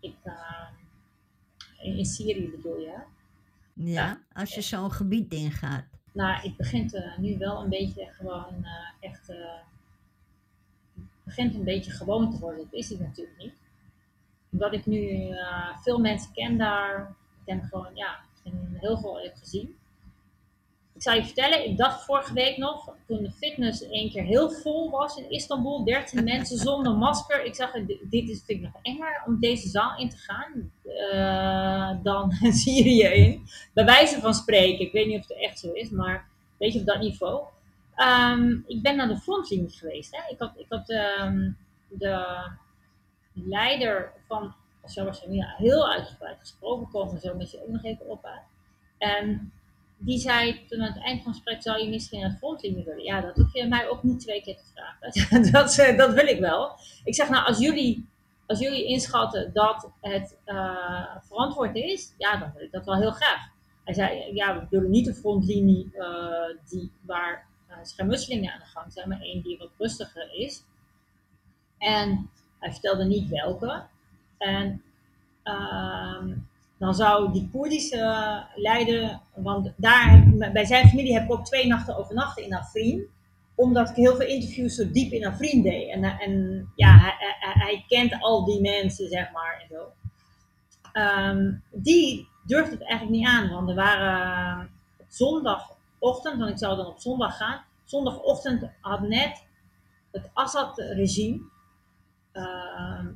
ik 0.01 0.17
uh, 0.25 0.69
in 1.97 2.05
Syrië 2.05 2.51
bedoel 2.51 2.79
je? 2.79 2.99
Ja, 3.73 4.21
als 4.33 4.55
je 4.55 4.61
zo'n 4.61 4.93
gebied 4.93 5.33
ingaat. 5.33 5.85
Nou, 6.13 6.41
het 6.41 6.57
begint 6.57 6.95
uh, 6.95 7.19
nu 7.19 7.39
wel 7.39 7.63
een 7.63 7.69
beetje 7.69 8.07
gewoon 8.13 8.55
uh, 8.63 8.71
echt. 9.01 9.27
het 9.27 11.05
begint 11.23 11.55
een 11.55 11.65
beetje 11.65 11.91
gewoon 11.91 12.31
te 12.31 12.39
worden. 12.39 12.65
Dat 12.65 12.73
is 12.73 12.89
het 12.89 13.01
natuurlijk 13.01 13.39
niet. 13.39 13.55
Omdat 14.51 14.73
ik 14.73 14.87
nu 14.87 15.31
veel 15.83 15.99
mensen 15.99 16.33
ken 16.33 16.59
daar. 16.59 17.01
Ik 17.11 17.45
ken 17.45 17.69
gewoon, 17.69 17.95
ja, 17.95 18.19
heel 18.73 18.99
veel 18.99 19.21
heb 19.21 19.37
gezien. 19.37 19.77
Ik 20.97 21.03
zal 21.03 21.15
je 21.15 21.25
vertellen, 21.25 21.65
ik 21.65 21.77
dacht 21.77 22.05
vorige 22.05 22.33
week 22.33 22.57
nog, 22.57 22.95
toen 23.07 23.23
de 23.23 23.31
fitness 23.31 23.89
één 23.89 24.11
keer 24.11 24.23
heel 24.23 24.51
vol 24.51 24.91
was 24.91 25.17
in 25.17 25.31
Istanbul, 25.31 25.85
13 25.85 26.25
mensen 26.35 26.59
zonder 26.59 26.93
masker. 26.93 27.45
Ik 27.45 27.55
zag, 27.55 27.73
dit 27.87 28.29
is, 28.29 28.43
vind 28.47 28.59
ik 28.59 28.61
nog 28.61 28.83
enger 28.83 29.23
om 29.27 29.41
deze 29.41 29.69
zaal 29.69 29.99
in 29.99 30.09
te 30.09 30.17
gaan 30.17 30.73
uh, 30.85 32.05
dan 32.05 32.33
Syrië 32.63 33.03
in. 33.03 33.47
Bij 33.75 33.85
wijze 33.85 34.21
van 34.21 34.35
spreken, 34.35 34.87
ik 34.87 34.93
weet 34.93 35.07
niet 35.07 35.19
of 35.19 35.29
het 35.29 35.39
echt 35.39 35.59
zo 35.59 35.73
is, 35.73 35.91
maar 35.91 36.29
weet 36.57 36.73
je 36.73 36.81
op 36.81 36.87
dat 36.87 37.01
niveau. 37.01 37.45
Um, 37.97 38.65
ik 38.67 38.83
ben 38.83 38.97
naar 38.97 39.09
de 39.09 39.19
frontlinie 39.19 39.71
geweest. 39.71 40.17
Hè. 40.17 40.33
Ik 40.33 40.39
had, 40.39 40.53
ik 40.57 40.67
had 40.69 40.91
um, 40.91 41.57
de 41.89 42.49
leider 43.33 44.13
van 44.27 44.55
Shawashamiya 44.89 45.55
heel 45.57 45.91
uitgebreid 45.91 46.39
gesproken, 46.39 46.89
komen 46.89 47.21
zo 47.21 47.35
met 47.35 47.51
je 47.51 47.63
ook 47.63 47.69
nog 47.69 47.85
even 47.85 48.09
op. 48.09 48.23
Hè. 48.23 48.39
En 49.09 49.53
die 49.99 50.19
zei 50.19 50.67
toen 50.67 50.81
aan 50.81 50.93
het 50.93 51.03
eind 51.03 51.23
van 51.23 51.33
het 51.33 51.43
gesprek, 51.43 51.63
zou 51.63 51.83
je 51.83 51.89
misschien 51.89 52.23
een 52.23 52.37
frontlinie 52.37 52.85
willen? 52.85 53.05
Ja, 53.05 53.21
dat 53.21 53.37
hoef 53.37 53.53
je 53.53 53.67
mij 53.67 53.89
ook 53.89 54.03
niet 54.03 54.21
twee 54.21 54.43
keer 54.43 54.57
te 54.57 54.65
vragen. 54.75 55.53
dat, 55.53 55.79
eh, 55.79 55.97
dat 55.97 56.15
wil 56.15 56.27
ik 56.27 56.41
wel. 56.41 56.79
Ik 57.05 57.15
zeg, 57.15 57.29
nou, 57.29 57.47
als 57.47 57.59
jullie, 57.59 58.09
als 58.47 58.59
jullie 58.59 58.85
inschatten 58.85 59.53
dat 59.53 59.91
het 60.01 60.37
uh, 60.47 61.17
verantwoord 61.21 61.77
is, 61.77 62.15
ja, 62.19 62.37
dan 62.37 62.53
wil 62.55 62.65
ik 62.65 62.73
dat 62.73 62.85
wel 62.85 62.97
heel 62.97 63.11
graag. 63.11 63.55
Hij 63.85 63.95
zei, 63.95 64.35
ja, 64.35 64.59
we 64.59 64.67
willen 64.71 64.91
niet 64.91 65.07
een 65.07 65.15
frontlinie 65.15 65.91
uh, 65.93 66.59
die, 66.69 66.93
waar 67.01 67.47
uh, 67.71 67.77
schermutselingen 67.83 68.53
aan 68.53 68.59
de 68.59 68.65
gang 68.65 68.93
zijn, 68.93 69.09
maar 69.09 69.21
één 69.21 69.43
die 69.43 69.59
wat 69.59 69.71
rustiger 69.79 70.35
is. 70.35 70.63
En 71.79 72.31
hij 72.59 72.73
vertelde 72.73 73.05
niet 73.05 73.29
welke. 73.29 73.83
En 74.39 74.83
uh, 75.45 76.37
dan 76.79 76.95
zou 76.95 77.33
die 77.33 77.49
Koerdische 77.53 78.45
leider, 78.55 79.21
want 79.35 79.73
daar, 79.77 80.25
bij 80.53 80.65
zijn 80.65 80.89
familie 80.89 81.13
heb 81.13 81.25
ik 81.25 81.33
ook 81.33 81.45
twee 81.45 81.67
nachten 81.67 81.97
overnachten 81.97 82.45
in 82.45 82.55
Afrin, 82.55 83.07
omdat 83.55 83.91
ik 83.91 83.97
heel 83.97 84.17
veel 84.17 84.27
interviews 84.27 84.75
zo 84.75 84.91
diep 84.91 85.13
in 85.13 85.27
Afrin 85.27 85.63
deed. 85.63 85.91
En, 85.91 86.05
en 86.05 86.67
ja, 86.75 87.15
hij, 87.41 87.85
kent 87.89 88.21
al 88.21 88.45
die 88.45 88.61
mensen, 88.61 89.09
zeg 89.09 89.33
maar, 89.33 89.61
en 89.61 89.77
zo. 89.77 89.93
Um, 91.01 91.63
die 91.71 92.29
durfde 92.47 92.71
het 92.71 92.83
eigenlijk 92.83 93.19
niet 93.19 93.29
aan, 93.29 93.51
want 93.51 93.69
er 93.69 93.75
waren 93.75 94.71
zondagochtend, 95.09 96.39
want 96.39 96.51
ik 96.51 96.59
zou 96.59 96.77
dan 96.77 96.87
op 96.87 97.01
zondag 97.01 97.37
gaan, 97.37 97.65
zondagochtend 97.85 98.71
had 98.81 99.01
net 99.01 99.45
het 100.13 100.31
Assad-regime 100.33 101.41
uh, 102.33 103.07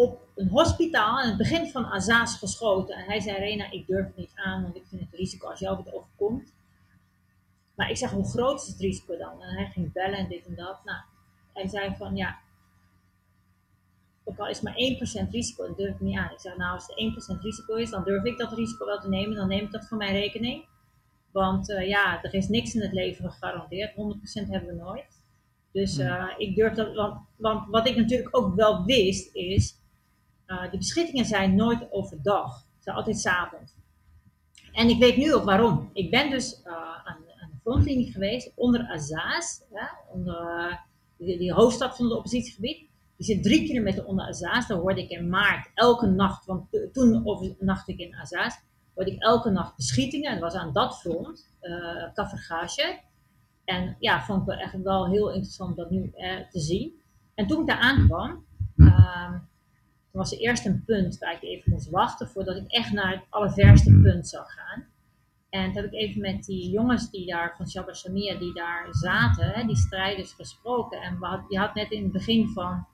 op 0.00 0.28
een 0.34 0.48
hospitaal 0.48 1.18
aan 1.18 1.28
het 1.28 1.36
begin 1.36 1.70
van 1.70 1.84
Azaz 1.84 2.38
geschoten. 2.38 2.96
En 2.96 3.04
hij 3.04 3.20
zei, 3.20 3.38
Rena, 3.38 3.70
ik 3.70 3.86
durf 3.86 4.06
het 4.06 4.16
niet 4.16 4.32
aan, 4.34 4.62
want 4.62 4.76
ik 4.76 4.86
vind 4.86 5.00
het 5.00 5.14
risico 5.14 5.48
als 5.48 5.58
jou 5.58 5.76
het 5.76 5.92
overkomt. 5.94 6.54
Maar 7.74 7.90
ik 7.90 7.96
zeg, 7.96 8.10
hoe 8.10 8.28
groot 8.28 8.62
is 8.62 8.66
het 8.66 8.80
risico 8.80 9.16
dan? 9.16 9.42
En 9.42 9.56
hij 9.56 9.66
ging 9.66 9.92
bellen 9.92 10.18
en 10.18 10.28
dit 10.28 10.46
en 10.46 10.54
dat. 10.54 10.84
Nou, 10.84 10.98
hij 11.52 11.68
zei 11.68 11.94
van, 11.96 12.16
ja, 12.16 12.38
ook 14.24 14.38
al 14.38 14.48
is 14.48 14.60
maar 14.60 14.74
1% 15.26 15.30
risico, 15.30 15.66
dan 15.66 15.76
durf 15.76 15.94
ik 15.94 16.00
niet 16.00 16.18
aan. 16.18 16.32
Ik 16.32 16.40
zeg, 16.40 16.56
nou, 16.56 16.72
als 16.72 16.86
het 16.86 17.38
1% 17.38 17.40
risico 17.40 17.74
is, 17.74 17.90
dan 17.90 18.04
durf 18.04 18.24
ik 18.24 18.38
dat 18.38 18.52
risico 18.52 18.86
wel 18.86 19.00
te 19.00 19.08
nemen. 19.08 19.36
Dan 19.36 19.48
neem 19.48 19.64
ik 19.64 19.72
dat 19.72 19.86
voor 19.86 19.98
mijn 19.98 20.12
rekening. 20.12 20.64
Want 21.30 21.70
uh, 21.70 21.88
ja, 21.88 22.22
er 22.22 22.34
is 22.34 22.48
niks 22.48 22.74
in 22.74 22.80
het 22.80 22.92
leven 22.92 23.30
gegarandeerd. 23.30 23.90
100% 23.90 23.94
hebben 24.48 24.76
we 24.76 24.82
nooit. 24.82 25.22
Dus 25.72 25.98
uh, 25.98 26.26
ik 26.36 26.54
durf 26.56 26.74
dat, 26.74 26.94
want, 26.94 27.20
want 27.36 27.68
wat 27.70 27.88
ik 27.88 27.96
natuurlijk 27.96 28.36
ook 28.36 28.54
wel 28.54 28.84
wist, 28.84 29.34
is 29.34 29.78
de 30.70 30.76
beschittingen 30.76 31.24
zijn 31.24 31.54
nooit 31.54 31.92
overdag. 31.92 32.58
Ze 32.58 32.82
zijn 32.82 32.96
altijd 32.96 33.18
s'avonds. 33.18 33.74
En 34.72 34.88
ik 34.88 34.98
weet 34.98 35.16
nu 35.16 35.34
ook 35.34 35.44
waarom. 35.44 35.90
Ik 35.92 36.10
ben 36.10 36.30
dus 36.30 36.60
uh, 36.64 36.72
aan, 36.72 37.16
aan, 37.40 37.50
de 37.50 37.58
frontlinie 37.62 38.12
geweest 38.12 38.52
onder 38.54 38.88
Azaz, 38.88 39.60
ja, 39.72 39.98
onder 40.12 40.80
die, 41.16 41.38
die, 41.38 41.52
hoofdstad 41.52 41.96
van 41.96 42.04
het 42.04 42.14
oppositiegebied. 42.14 42.88
Die 43.16 43.26
zit 43.26 43.42
drie 43.42 43.66
kilometer 43.66 44.04
onder 44.04 44.26
Azaz. 44.26 44.66
Daar 44.66 44.78
hoorde 44.78 45.02
ik 45.02 45.10
in 45.10 45.28
maart 45.28 45.70
elke 45.74 46.06
nacht, 46.06 46.46
want 46.46 46.68
toen 46.92 47.26
overnachtte 47.26 47.92
ik 47.92 47.98
in 47.98 48.14
Azaz, 48.14 48.54
hoorde 48.94 49.10
ik 49.10 49.22
elke 49.22 49.50
nacht 49.50 49.76
beschietingen. 49.76 50.30
En 50.30 50.40
dat 50.40 50.52
was 50.52 50.62
aan 50.62 50.72
dat 50.72 51.00
front, 51.00 51.54
uh, 51.60 52.82
En 53.64 53.96
ja, 53.98 54.22
vond 54.22 54.40
ik 54.40 54.46
wel 54.46 54.56
echt 54.56 54.82
wel 54.82 55.10
heel 55.10 55.32
interessant 55.32 55.76
dat 55.76 55.90
nu 55.90 56.12
uh, 56.16 56.48
te 56.50 56.60
zien. 56.60 57.00
En 57.34 57.46
toen 57.46 57.60
ik 57.60 57.66
daar 57.66 57.78
aankwam, 57.78 58.44
uh, 58.76 59.34
toen 60.10 60.20
was 60.20 60.32
er 60.32 60.38
eerst 60.38 60.66
een 60.66 60.84
punt 60.84 61.18
waar 61.18 61.32
ik 61.34 61.42
even 61.42 61.72
moest 61.72 61.90
wachten 61.90 62.28
voordat 62.28 62.56
ik 62.56 62.70
echt 62.70 62.92
naar 62.92 63.10
het 63.12 63.24
allerverste 63.28 64.00
punt 64.02 64.28
zou 64.28 64.44
gaan. 64.46 64.84
En 65.50 65.64
toen 65.64 65.82
heb 65.82 65.92
ik 65.92 65.98
even 65.98 66.20
met 66.20 66.44
die 66.44 66.70
jongens 66.70 67.10
die 67.10 67.26
daar 67.26 67.54
van 67.56 67.68
Shabbat 67.68 68.08
die 68.12 68.54
daar 68.54 68.86
zaten, 68.90 69.48
hè, 69.48 69.66
die 69.66 69.76
strijders 69.76 70.32
gesproken. 70.32 71.00
En 71.00 71.16
had, 71.20 71.40
je 71.48 71.58
had 71.58 71.74
net 71.74 71.90
in 71.90 72.02
het 72.02 72.12
begin 72.12 72.48
van, 72.48 72.86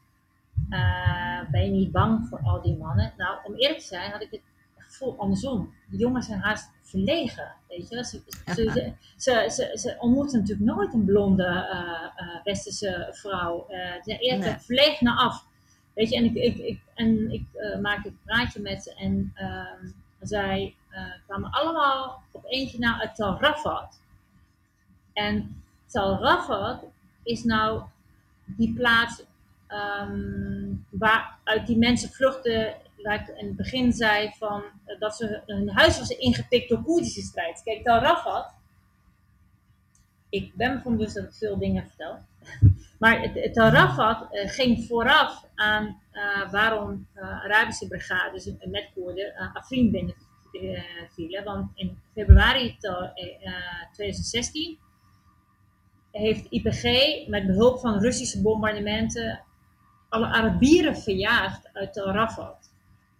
uh, 0.70 1.50
ben 1.50 1.64
je 1.64 1.70
niet 1.70 1.92
bang 1.92 2.28
voor 2.28 2.38
al 2.38 2.62
die 2.62 2.76
mannen? 2.76 3.12
Nou, 3.16 3.38
om 3.44 3.54
eerlijk 3.54 3.80
te 3.80 3.86
zijn 3.86 4.10
had 4.10 4.22
ik 4.22 4.30
het 4.30 4.42
vol 4.76 5.18
andersom. 5.18 5.74
Die 5.90 5.98
jongens 5.98 6.26
zijn 6.26 6.40
haast 6.40 6.70
verlegen, 6.82 7.54
weet 7.68 7.88
je. 7.88 8.04
Ze, 8.04 8.20
ze, 9.16 9.50
ze, 9.50 9.78
ze, 9.78 9.96
ontmoeten 9.98 10.40
natuurlijk 10.40 10.66
nooit 10.66 10.94
een 10.94 11.04
blonde 11.04 11.44
uh, 11.44 12.26
uh, 12.26 12.44
westerse 12.44 13.08
vrouw. 13.10 13.66
Ze 13.68 14.00
zijn 14.02 14.18
eerder 14.18 14.48
nee. 14.48 14.58
verlegen 14.58 15.16
af. 15.16 15.45
Weet 15.96 16.10
je, 16.10 16.16
en 16.16 16.24
ik, 16.24 16.34
ik, 16.34 16.56
ik, 16.56 16.80
en 16.94 17.30
ik 17.30 17.44
maakte 17.80 18.08
een 18.08 18.18
praatje 18.24 18.60
met 18.60 18.82
ze 18.82 18.94
en 18.94 19.32
ehm, 19.34 19.86
zij 20.20 20.74
kwamen 21.26 21.50
allemaal 21.50 22.22
op 22.30 22.44
eentje 22.44 22.78
na 22.78 23.00
uit 23.00 23.14
Tal. 23.14 23.88
En 25.12 25.62
Tal 25.86 26.18
Rafat 26.20 26.84
is 27.22 27.44
nou 27.44 27.82
die 28.44 28.74
plaats 28.74 29.24
um, 29.68 30.86
waaruit 30.88 31.66
die 31.66 31.78
mensen 31.78 32.08
vluchten 32.08 32.74
waar 33.02 33.20
ik 33.20 33.36
in 33.36 33.46
het 33.46 33.56
begin 33.56 33.92
zei 33.92 34.32
van, 34.38 34.62
uh, 34.86 35.00
dat 35.00 35.16
ze 35.16 35.42
hun 35.46 35.68
huis 35.68 35.98
was 35.98 36.08
ingepikt 36.08 36.68
door 36.68 36.82
Koerdische 36.82 37.20
strijd. 37.20 37.62
Kijk, 37.64 37.84
Tal 37.84 38.00
Rafat, 38.00 38.54
ik 40.28 40.54
ben 40.54 40.74
me 40.74 40.80
van 40.82 40.96
bewust 40.96 41.14
dat 41.14 41.24
ik 41.24 41.32
veel 41.32 41.58
dingen 41.58 41.86
vertel, 41.86 42.18
maar 42.98 43.20
het, 43.20 43.34
het 43.34 43.56
Rafat 43.56 44.28
uh, 44.32 44.48
ging 44.48 44.86
vooraf 44.86 45.44
aan 45.54 46.00
uh, 46.12 46.50
waarom 46.50 47.06
Arabische 47.14 47.86
brigades 47.88 48.50
met 48.60 48.90
Koerden 48.94 49.52
Afrin 49.52 49.90
binnen 49.90 50.14
vielen. 51.14 51.44
Want 51.44 51.70
in 51.74 51.98
februari 52.12 52.76
2016 53.92 54.78
heeft 56.10 56.46
IPG 56.50 56.82
met 57.26 57.46
behulp 57.46 57.80
van 57.80 58.00
Russische 58.00 58.42
bombardementen 58.42 59.40
alle 60.08 60.26
Arabieren 60.26 60.96
verjaagd 60.96 61.68
uit 61.72 61.92
Tel 61.92 62.10
Rafat. 62.10 62.74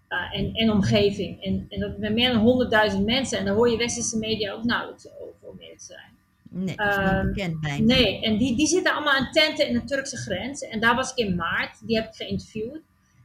En, 0.09 0.55
en 0.55 0.71
omgeving. 0.71 1.43
En, 1.43 1.67
en 1.69 1.81
dat 1.81 1.99
met 1.99 2.13
meer 2.13 2.33
dan 2.33 2.93
100.000 2.93 3.05
mensen. 3.05 3.39
En 3.39 3.45
daar 3.45 3.55
hoor 3.55 3.71
je 3.71 3.77
westerse 3.77 4.19
media 4.19 4.53
ook 4.53 4.65
nauwelijks 4.65 5.09
over 5.09 5.49
om 5.49 5.57
meer 5.57 5.77
te 5.77 5.85
zijn. 5.85 6.16
Nee, 6.57 6.77
dat 6.77 6.89
is 6.89 6.97
niet 6.97 7.07
ehm, 7.07 7.27
bekend 7.27 7.61
bijna. 7.61 7.95
Nee, 7.95 8.23
en 8.23 8.37
die, 8.39 8.57
die 8.57 8.67
zitten 8.67 8.93
allemaal 8.93 9.15
aan 9.15 9.31
tenten 9.31 9.69
in 9.69 9.75
de 9.75 9.85
Turkse 9.85 10.17
grens. 10.17 10.61
En 10.61 10.81
daar 10.81 10.95
was 10.95 11.11
ik 11.11 11.17
in 11.17 11.35
maart, 11.35 11.87
die 11.87 11.97
heb 11.97 12.07
ik 12.07 12.15
geïnterviewd. 12.15 12.81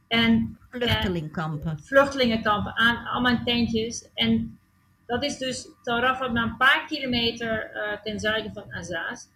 En, 0.08 0.58
vluchtelingenkampen. 0.70 1.70
En 1.70 1.78
vluchtelingenkampen, 1.82 2.76
aan, 2.76 3.06
allemaal 3.06 3.32
in 3.32 3.44
tentjes. 3.44 4.08
En 4.14 4.58
dat 5.06 5.24
is 5.24 5.38
dus 5.38 5.68
Tel 5.82 5.98
Rafat 5.98 6.32
maar 6.32 6.42
een 6.42 6.56
paar 6.56 6.84
kilometer 6.88 7.70
uh, 7.74 8.02
ten 8.02 8.20
zuiden 8.20 8.52
van 8.52 8.72
Azaz. 8.72 9.26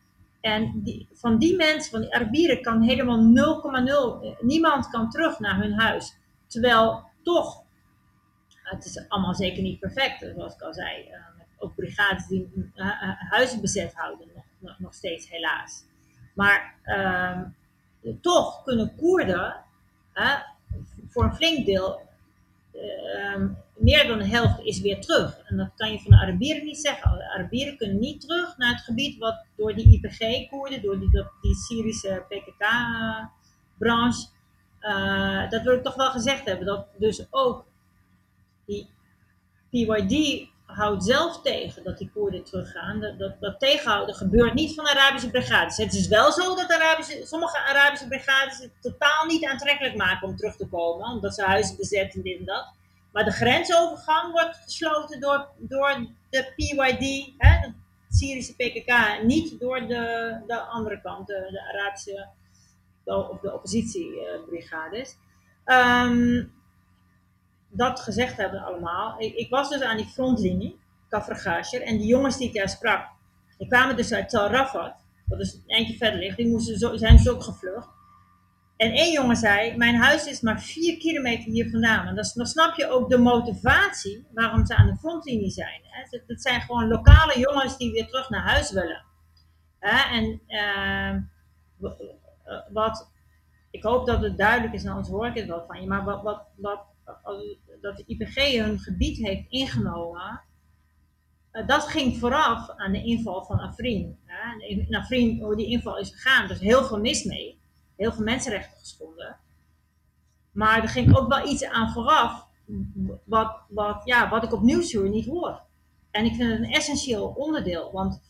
En 0.40 0.80
die, 0.82 1.09
van 1.12 1.38
die 1.38 1.57
mensen, 1.57 1.90
van 1.90 2.01
die 2.01 2.14
Arabieren, 2.14 2.62
kan 2.62 2.82
helemaal 2.82 3.20
0,0, 4.30 4.38
niemand 4.40 4.88
kan 4.88 5.11
terug 5.11 5.38
naar 5.38 5.61
hun 5.61 5.72
huis. 5.72 6.16
Terwijl 6.47 7.05
toch, 7.22 7.62
het 8.62 8.84
is 8.84 9.09
allemaal 9.09 9.34
zeker 9.34 9.62
niet 9.62 9.80
perfect, 9.80 10.32
zoals 10.34 10.55
ik 10.55 10.61
al 10.61 10.74
zei. 10.74 11.09
Uh, 11.09 11.36
ook 11.59 11.74
brigades 11.74 12.26
die 12.26 12.72
uh, 12.74 13.12
huizen 13.30 13.61
bezet 13.61 13.94
houden, 13.94 14.26
nog, 14.59 14.78
nog, 14.78 14.94
steeds 14.94 15.28
helaas. 15.30 15.84
Maar 16.34 16.74
uh, 16.84 17.40
toch 18.20 18.62
kunnen 18.62 18.96
Koerden 18.96 19.64
voor 21.09 21.24
een 21.24 21.34
flink 21.34 21.66
deel, 21.66 22.00
ehm, 22.72 23.48
meer 23.76 24.07
dan 24.07 24.18
de 24.18 24.28
helft 24.28 24.61
is 24.61 24.80
weer 24.80 25.00
terug. 25.00 25.38
En 25.38 25.57
dat 25.57 25.70
kan 25.76 25.92
je 25.92 25.98
van 25.98 26.11
de 26.11 26.16
Arabieren 26.16 26.64
niet 26.64 26.78
zeggen. 26.78 27.18
De 27.18 27.30
Arabieren 27.30 27.76
kunnen 27.76 27.98
niet 27.98 28.20
terug 28.20 28.57
naar 28.57 28.72
het 28.72 28.80
gebied 28.80 29.18
wat 29.18 29.44
door 29.57 29.74
die 29.74 29.92
IPG-Koerden, 29.92 30.82
door 30.82 30.98
die, 30.98 31.11
die 31.40 31.54
Syrische 31.54 32.24
PKK-branche, 32.28 34.26
uh, 34.80 35.50
dat 35.50 35.62
wil 35.62 35.74
ik 35.74 35.82
toch 35.82 35.94
wel 35.94 36.11
gezegd 36.11 36.44
hebben. 36.44 36.66
Dat 36.66 36.86
dus 36.98 37.26
ook 37.30 37.64
die 38.66 38.88
PYD 39.70 40.48
houdt 40.66 41.04
zelf 41.04 41.42
tegen 41.42 41.84
dat 41.84 41.98
die 41.98 42.10
Koerden 42.14 42.44
teruggaan. 42.44 43.00
Dat, 43.18 43.40
dat, 43.40 43.60
tegenhouden 43.60 44.14
gebeurt 44.14 44.54
niet 44.54 44.74
van 44.74 44.86
Arabische 44.86 45.30
brigades. 45.30 45.76
Het 45.76 45.94
is 45.94 46.08
wel 46.08 46.32
zo 46.32 46.54
dat 46.54 46.70
Arabische, 46.72 47.26
sommige 47.26 47.58
Arabische 47.58 48.08
brigades 48.08 48.58
het 48.58 48.72
totaal 48.80 49.26
niet 49.26 49.44
aantrekkelijk 49.44 49.96
maken 49.96 50.28
om 50.28 50.36
terug 50.36 50.56
te 50.56 50.68
komen. 50.68 51.06
Omdat 51.06 51.34
ze 51.34 51.42
huizen 51.42 51.76
bezetten 51.76 52.18
en 52.18 52.24
dit 52.24 52.38
en 52.38 52.44
dat. 52.44 52.74
Maar 53.12 53.24
de 53.24 53.30
grensovergang 53.30 54.32
wordt 54.32 54.56
gesloten 54.56 55.20
door, 55.20 55.48
door 55.58 56.06
de 56.30 56.52
PYD, 56.56 56.98
de 57.38 57.72
Syrische 58.10 58.54
PKK. 58.54 59.22
Niet 59.22 59.60
door 59.60 59.80
de, 59.86 60.36
de 60.46 60.58
andere 60.58 61.00
kant, 61.00 61.26
de, 61.26 61.48
de 61.50 61.72
Arabische 61.72 62.28
of 63.04 63.40
de 63.40 63.52
oppositiebrigades. 63.52 65.16
Um, 65.64 66.52
dat 67.76 68.00
gezegd 68.00 68.36
hebben 68.36 68.60
allemaal. 68.60 69.20
Ik, 69.20 69.34
ik, 69.34 69.50
was 69.50 69.68
dus 69.68 69.80
aan 69.80 69.96
die 69.96 70.06
frontlinie, 70.06 70.78
Kafragasher, 71.08 71.82
en 71.82 71.98
die 71.98 72.06
jongens 72.06 72.36
die 72.36 72.48
ik 72.48 72.54
daar 72.54 72.68
sprak, 72.68 73.08
die 73.58 73.68
kwamen 73.68 73.96
dus 73.96 74.12
uit 74.12 74.28
Tal 74.28 74.48
Rafat, 74.48 75.04
dat 75.26 75.40
is 75.40 75.54
een 75.54 75.62
eindje 75.66 75.96
verder 75.96 76.20
ligt, 76.20 76.36
die 76.36 76.48
moesten 76.48 76.98
zijn 76.98 77.16
dus 77.16 77.28
ook 77.28 77.42
gevlucht. 77.42 77.88
En 78.76 78.92
één 78.92 79.12
jongen 79.12 79.36
zei, 79.36 79.76
mijn 79.76 79.94
huis 79.94 80.26
is 80.26 80.40
maar 80.40 80.60
vier 80.60 80.98
kilometer 80.98 81.52
hier 81.52 81.70
vandaan. 81.70 82.06
En 82.06 82.14
dan 82.14 82.46
snap 82.46 82.76
je 82.76 82.88
ook 82.88 83.10
de 83.10 83.18
motivatie 83.18 84.26
waarom 84.34 84.66
ze 84.66 84.76
aan 84.76 84.86
de 84.86 84.96
frontlinie 84.96 85.50
zijn. 85.50 85.80
Hè. 85.82 86.18
Het, 86.26 86.42
zijn 86.42 86.60
gewoon 86.60 86.88
lokale 86.88 87.38
jongens 87.38 87.76
die 87.76 87.92
weer 87.92 88.06
terug 88.06 88.30
naar 88.30 88.42
huis 88.42 88.72
willen. 88.72 89.04
En 89.78 90.40
uh, 90.48 91.14
uh, 91.80 92.60
wat, 92.72 93.10
ik 93.70 93.82
hoop 93.82 94.06
dat 94.06 94.22
het 94.22 94.38
duidelijk 94.38 94.74
is, 94.74 94.86
anders 94.86 95.08
hoor 95.08 95.26
ik 95.26 95.34
het 95.34 95.46
wel 95.46 95.64
van 95.66 95.80
je, 95.80 95.86
maar 95.86 96.04
wat, 96.04 96.22
wat, 96.22 96.42
wat, 96.56 96.80
dat 97.80 97.96
de 97.96 98.04
IPG 98.07 98.34
hun 98.64 98.78
gebied 98.78 99.18
heeft 99.18 99.44
ingenomen, 99.48 100.40
uh, 101.52 101.66
dat 101.66 101.82
ging 101.82 102.18
vooraf 102.18 102.70
aan 102.70 102.92
de 102.92 103.02
inval 103.02 103.44
van 103.44 103.59
Afrin. 103.59 104.18
In 104.59 104.96
Afrin, 104.96 105.40
hoe 105.40 105.57
die 105.57 105.66
inval 105.66 105.98
is 105.98 106.11
gegaan, 106.11 106.50
is 106.50 106.61
heel 106.61 106.84
veel 106.84 107.00
mis 107.00 107.24
mee, 107.24 107.59
heel 107.96 108.12
veel 108.12 108.24
mensenrechten 108.24 108.78
geschonden. 108.78 109.36
Maar 110.52 110.82
er 110.82 110.88
ging 110.88 111.16
ook 111.16 111.28
wel 111.28 111.48
iets 111.48 111.64
aan 111.64 111.92
vooraf, 111.92 112.46
wat, 113.24 113.61
wat, 113.68 114.02
ja, 114.04 114.28
wat 114.28 114.42
ik 114.42 114.52
op 114.52 114.62
nieuwsuur 114.62 115.09
niet 115.09 115.26
hoor. 115.26 115.61
En 116.11 116.24
ik 116.24 116.34
vind 116.34 116.50
het 116.50 116.59
een 116.59 116.72
essentieel 116.72 117.26
onderdeel, 117.26 117.92
want, 117.92 118.20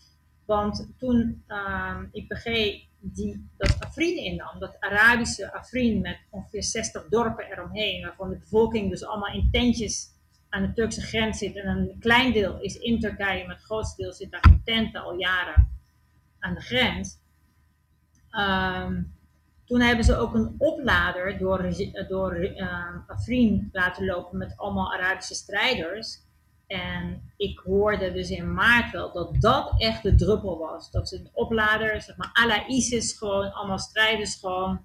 want 0.45 0.89
toen 0.99 1.45
uh, 1.49 1.99
IPG 2.13 2.45
die 3.15 3.49
dat 3.57 3.77
Afrin 3.81 4.17
innam, 4.17 4.59
dat 4.59 4.77
Arabische 4.81 5.53
Afrin 5.53 6.01
met 6.01 6.19
ongeveer 6.31 6.63
60 6.63 7.07
dorpen 7.09 7.45
eromheen, 7.45 8.03
waarvan 8.03 8.31
de 8.31 8.37
bevolking 8.37 8.91
dus 8.91 9.05
allemaal 9.05 9.35
in 9.35 9.49
tentjes 9.53 10.09
aan 10.49 10.63
de 10.63 10.73
Turkse 10.73 11.01
grens 11.01 11.39
zit. 11.39 11.57
En 11.57 11.67
een 11.67 11.97
klein 12.01 12.33
deel 12.33 12.61
is 12.61 12.79
in 12.79 13.01
Turkije, 13.01 13.47
maar 13.47 13.55
het 13.55 13.65
grootste 13.65 14.03
deel 14.03 14.13
zit 14.13 14.31
daar 14.31 14.47
in 14.49 14.63
tenten 14.65 15.03
al 15.03 15.19
jaren 15.19 15.69
aan 16.39 16.55
de 16.55 16.61
grens. 16.61 17.19
Um, 18.31 19.15
toen 19.65 19.81
hebben 19.81 20.05
ze 20.05 20.17
ook 20.17 20.35
een 20.35 20.55
oplader 20.59 21.39
door, 21.39 21.73
door 22.09 22.37
uh, 22.37 22.85
Afrin 23.07 23.69
laten 23.73 24.05
lopen 24.05 24.39
met 24.39 24.57
allemaal 24.57 24.93
Arabische 24.93 25.35
strijders. 25.35 26.19
En 26.67 27.33
ik 27.37 27.59
hoorde 27.59 28.13
dus 28.13 28.31
in 28.31 28.55
maart 28.55 28.93
wel 28.93 29.13
dat 29.13 29.41
dat 29.41 29.75
echt 29.79 30.03
de 30.03 30.15
druppel 30.15 30.59
was. 30.59 30.91
Dat 30.91 31.09
ze 31.09 31.17
een 31.17 31.31
oplader, 31.33 32.03
zeg 32.03 32.17
maar, 32.17 32.31
à 32.43 32.47
la 32.47 32.67
ISIS, 32.67 33.19
gewoon 33.19 33.53
allemaal 33.53 33.79
strijders 33.79 34.35
gewoon 34.35 34.85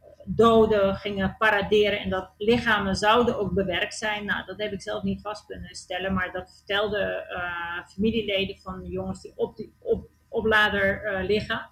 eh, 0.00 0.08
doden, 0.24 0.94
gingen 0.94 1.36
paraderen. 1.38 2.00
En 2.00 2.10
dat 2.10 2.30
lichamen 2.38 2.96
zouden 2.96 3.38
ook 3.38 3.52
bewerkt 3.52 3.94
zijn. 3.94 4.24
Nou, 4.24 4.46
dat 4.46 4.58
heb 4.58 4.72
ik 4.72 4.82
zelf 4.82 5.02
niet 5.02 5.20
vast 5.20 5.46
kunnen 5.46 5.74
stellen. 5.74 6.14
Maar 6.14 6.32
dat 6.32 6.54
vertelden 6.56 7.24
uh, 7.30 7.86
familieleden 7.86 8.56
van 8.58 8.80
de 8.80 8.88
jongens 8.88 9.20
die 9.22 9.32
op 9.36 9.56
die 9.56 9.74
op, 9.78 10.08
oplader 10.28 11.12
uh, 11.12 11.26
liggen. 11.26 11.70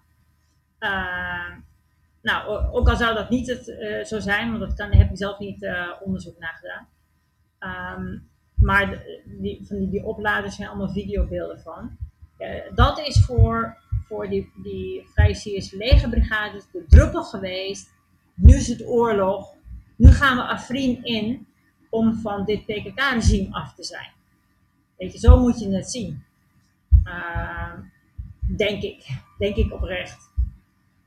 Uh, 0.81 1.57
nou, 2.23 2.71
ook 2.73 2.89
al 2.89 2.97
zou 2.97 3.15
dat 3.15 3.31
niet 3.31 3.49
het, 3.49 3.65
zo 4.09 4.19
zijn, 4.19 4.49
want 4.49 4.61
dat 4.61 4.75
kan, 4.75 4.93
heb 4.93 5.11
ik 5.11 5.17
zelf 5.17 5.39
niet 5.39 5.67
onderzoek 6.01 6.39
naar 6.39 6.61
gedaan. 6.61 6.89
Um, 7.99 8.30
maar 8.61 9.03
die, 9.25 9.61
van 9.67 9.79
die, 9.79 9.89
die 9.89 10.05
opladers 10.05 10.57
zijn 10.57 10.69
allemaal 10.69 10.93
videobeelden 10.93 11.61
van. 11.61 11.97
dat 12.75 12.99
is 12.99 13.25
voor, 13.25 13.77
voor 14.09 14.29
die, 14.29 14.53
die 14.63 15.09
Vrije 15.15 15.35
Syrische 15.35 15.77
legerbrigades 15.77 16.65
de 16.73 16.85
druppel 16.89 17.25
geweest. 17.25 17.95
Nu 18.35 18.55
is 18.55 18.69
het 18.69 18.87
oorlog. 18.87 19.55
Nu 19.97 20.09
gaan 20.09 20.37
we 20.37 20.43
Afrin 20.43 21.05
in 21.05 21.47
om 21.91 22.15
van 22.15 22.45
dit 22.45 22.67
PKK-regime 22.67 23.55
af 23.55 23.75
te 23.75 23.85
zijn. 23.85 24.11
Weet 24.99 25.13
je, 25.13 25.19
zo 25.19 25.41
moet 25.41 25.61
je 25.61 25.75
het 25.75 25.91
zien. 25.91 26.25
Uh, 27.05 27.73
denk 28.57 28.83
ik. 28.83 29.07
Denk 29.39 29.57
ik 29.57 29.73
oprecht. 29.73 30.30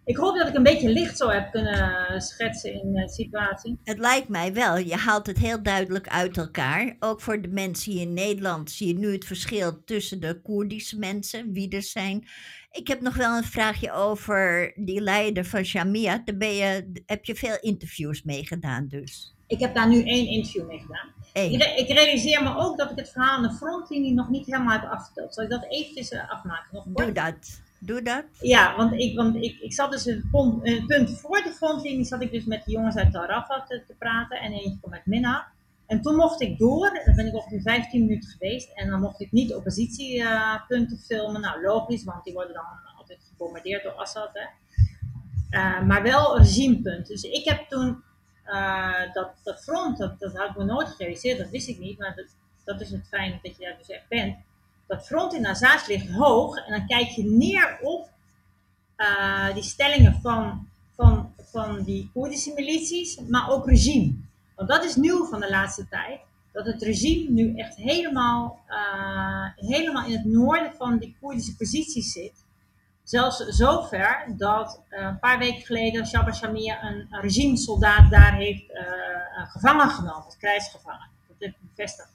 Ik 0.06 0.18
hoop 0.18 0.38
dat 0.38 0.48
ik 0.48 0.56
een 0.56 0.64
beetje 0.64 0.90
licht 0.90 1.18
zo 1.18 1.30
heb 1.30 1.52
kunnen 1.52 2.22
schetsen 2.22 2.74
in 2.74 2.94
de 2.94 3.10
situatie. 3.10 3.78
Het 3.84 3.98
lijkt 3.98 4.28
mij 4.28 4.54
wel. 4.54 4.78
Je 4.78 4.96
haalt 4.96 5.28
het 5.28 5.38
heel 5.38 5.64
duidelijk 5.64 6.08
uit 6.08 6.38
elkaar. 6.38 6.96
Ook 7.00 7.22
voor 7.22 7.42
de 7.42 7.48
mensen 7.48 7.92
hier 7.92 8.02
in 8.02 8.14
Nederland 8.14 8.72
zie 8.72 8.88
je 8.88 9.00
nu 9.00 9.12
het 9.12 9.26
verschil 9.26 9.84
tussen 9.84 10.20
de 10.20 10.42
Koerdische 10.42 11.00
mensen, 11.00 11.54
wie 11.54 11.70
er 11.70 11.84
zijn. 11.84 12.28
Ik 12.72 12.88
heb 12.88 13.02
nog 13.02 13.16
wel 13.16 13.38
een 13.38 13.44
vraagje 13.44 13.92
over 13.92 14.72
die 14.76 15.02
leider 15.02 15.46
van 15.46 15.64
Shamia. 15.64 16.22
Daar 16.26 16.38
ben 16.38 16.54
je, 16.54 16.92
heb 17.06 17.26
je 17.26 17.36
veel 17.36 17.58
interviews 17.62 18.24
mee 18.24 18.46
gedaan 18.46 18.88
dus. 18.88 19.34
Ik 19.48 19.60
heb 19.60 19.76
daar 19.76 19.90
nu 19.90 20.04
één 20.04 20.28
interview 20.28 20.68
mee 20.68 20.80
gedaan. 20.80 21.12
Ik, 21.34 21.64
ik, 21.64 21.88
realiseer 21.88 22.44
me 22.44 22.56
ook 22.56 22.78
dat 22.78 22.92
ik 22.92 22.98
het 22.98 23.10
verhaal 23.10 23.38
aan 23.38 23.44
de 23.44 23.54
frontlinie 23.54 24.14
nog 24.14 24.30
niet 24.30 24.46
helemaal 24.46 24.80
heb 24.80 24.90
afgeteld. 24.90 25.34
Zal 25.34 25.44
ik 25.44 25.50
dat 25.50 25.66
eventjes 25.70 26.12
uh, 26.12 26.32
afmaken? 26.32 26.68
Nog 26.72 26.86
Doe 26.88 27.12
dat. 27.12 27.62
Dat. 27.86 28.24
Ja, 28.40 28.76
want 28.76 28.94
ik, 28.94 29.16
want 29.16 29.36
ik, 29.36 29.60
ik 29.60 29.74
zat 29.74 29.92
dus 29.92 30.06
een, 30.06 30.30
punt 30.88 31.20
voor 31.20 31.42
de 31.44 31.54
frontlinie, 31.56 32.06
zat 32.06 32.22
ik 32.22 32.32
dus 32.32 32.46
met 32.46 32.66
de 32.66 32.72
jongens 32.72 32.96
uit 32.96 33.12
Tarafa 33.12 33.66
te, 33.68 33.84
te 33.88 33.94
praten 33.98 34.40
en 34.40 34.52
eentje 34.52 34.78
kwam 34.80 34.92
met 34.92 35.06
Minna. 35.06 35.48
En 35.86 36.02
toen 36.02 36.16
mocht 36.16 36.42
ik 36.42 36.58
door, 36.58 37.02
dan 37.06 37.16
ben 37.16 37.28
ik 37.28 37.36
ongeveer 37.36 37.62
15 37.62 38.02
minuten 38.06 38.30
geweest. 38.30 38.72
En 38.74 38.90
dan 38.90 39.00
mocht 39.00 39.22
ik 39.22 39.32
niet 39.32 39.54
oppositiepunten 39.54 40.98
filmen. 40.98 41.42
Nou, 41.42 41.62
logisch, 41.62 42.04
want 42.04 42.24
die 42.24 42.34
worden 42.34 42.54
dan 42.54 42.66
altijd 42.98 43.20
gebombardeerd 43.30 43.84
door 43.84 43.92
Assad. 43.92 44.30
Hè. 44.34 44.48
Uh, 45.58 45.82
maar 45.88 46.04
wel 46.04 46.38
regimepunten. 46.38 47.14
Dus 47.14 47.24
ik 47.24 47.46
heb 47.46 47.70
toen 47.70 48.04
uh, 48.46 49.14
dat, 49.44 49.64
front, 49.64 49.98
dat, 49.98 50.20
dat 50.20 50.38
had 50.38 50.50
ik 50.50 50.58
me 50.58 50.64
nooit 50.64 50.88
gerealiseerd, 50.88 51.38
dat 51.38 51.50
wist 51.50 51.68
ik 51.68 51.80
niet. 51.80 51.98
Maar 51.98 52.16
dat, 52.16 52.36
dat 52.64 52.82
is 52.82 52.92
het 52.92 53.08
fijne 53.08 53.40
dat 53.42 53.58
je 53.58 53.64
daar 53.64 53.78
dus 53.78 53.90
echt 53.90 54.08
bent 54.08 54.36
dat 54.88 55.06
front 55.06 55.34
in 55.34 55.48
Azaz 55.48 55.88
ligt 55.88 56.10
hoog 56.10 56.58
en 56.58 56.72
dan 56.72 56.88
kijk 56.88 57.08
je 57.08 57.24
neer 57.24 57.78
op 57.82 58.10
uh, 58.98 59.54
die 59.54 59.64
stellingen 59.64 60.20
van, 60.22 60.68
van, 60.96 61.34
van 61.52 61.84
die 61.84 62.10
Koerdische 62.14 62.54
milities, 62.54 63.20
maar 63.28 63.50
ook 63.50 63.68
regime. 63.68 64.14
Want 64.56 64.70
dat 64.70 64.84
is 64.84 64.96
nieuw 64.96 65.26
van 65.26 65.40
de 65.40 65.50
laatste 65.50 65.88
tijd, 65.90 66.20
dat 66.52 66.66
het 66.66 66.82
regime 66.82 67.30
nu 67.30 67.56
echt 67.56 67.76
helemaal, 67.76 68.60
uh, 68.70 69.46
helemaal 69.56 70.06
in 70.06 70.12
het 70.12 70.26
noorden 70.26 70.74
van 70.78 70.98
die 70.98 71.16
Koerdische 71.22 71.56
posities 71.56 72.12
zit. 72.12 72.34
Zelfs 73.04 73.38
zover 73.38 74.34
dat 74.38 74.82
uh, 74.90 75.00
een 75.00 75.20
paar 75.20 75.40
weken 75.40 75.62
geleden 75.62 76.08
Shabba 76.08 76.32
Shamir 76.32 76.78
een, 76.84 77.08
regimesoldaat 77.10 78.12
daar 78.12 78.34
heeft 78.34 78.64
gevangen 79.48 79.90
genomen, 79.90 80.38
krijgsgevangen. 80.38 81.10
Dat 81.28 81.36
heeft 81.40 81.56
bevestigd. 81.60 82.13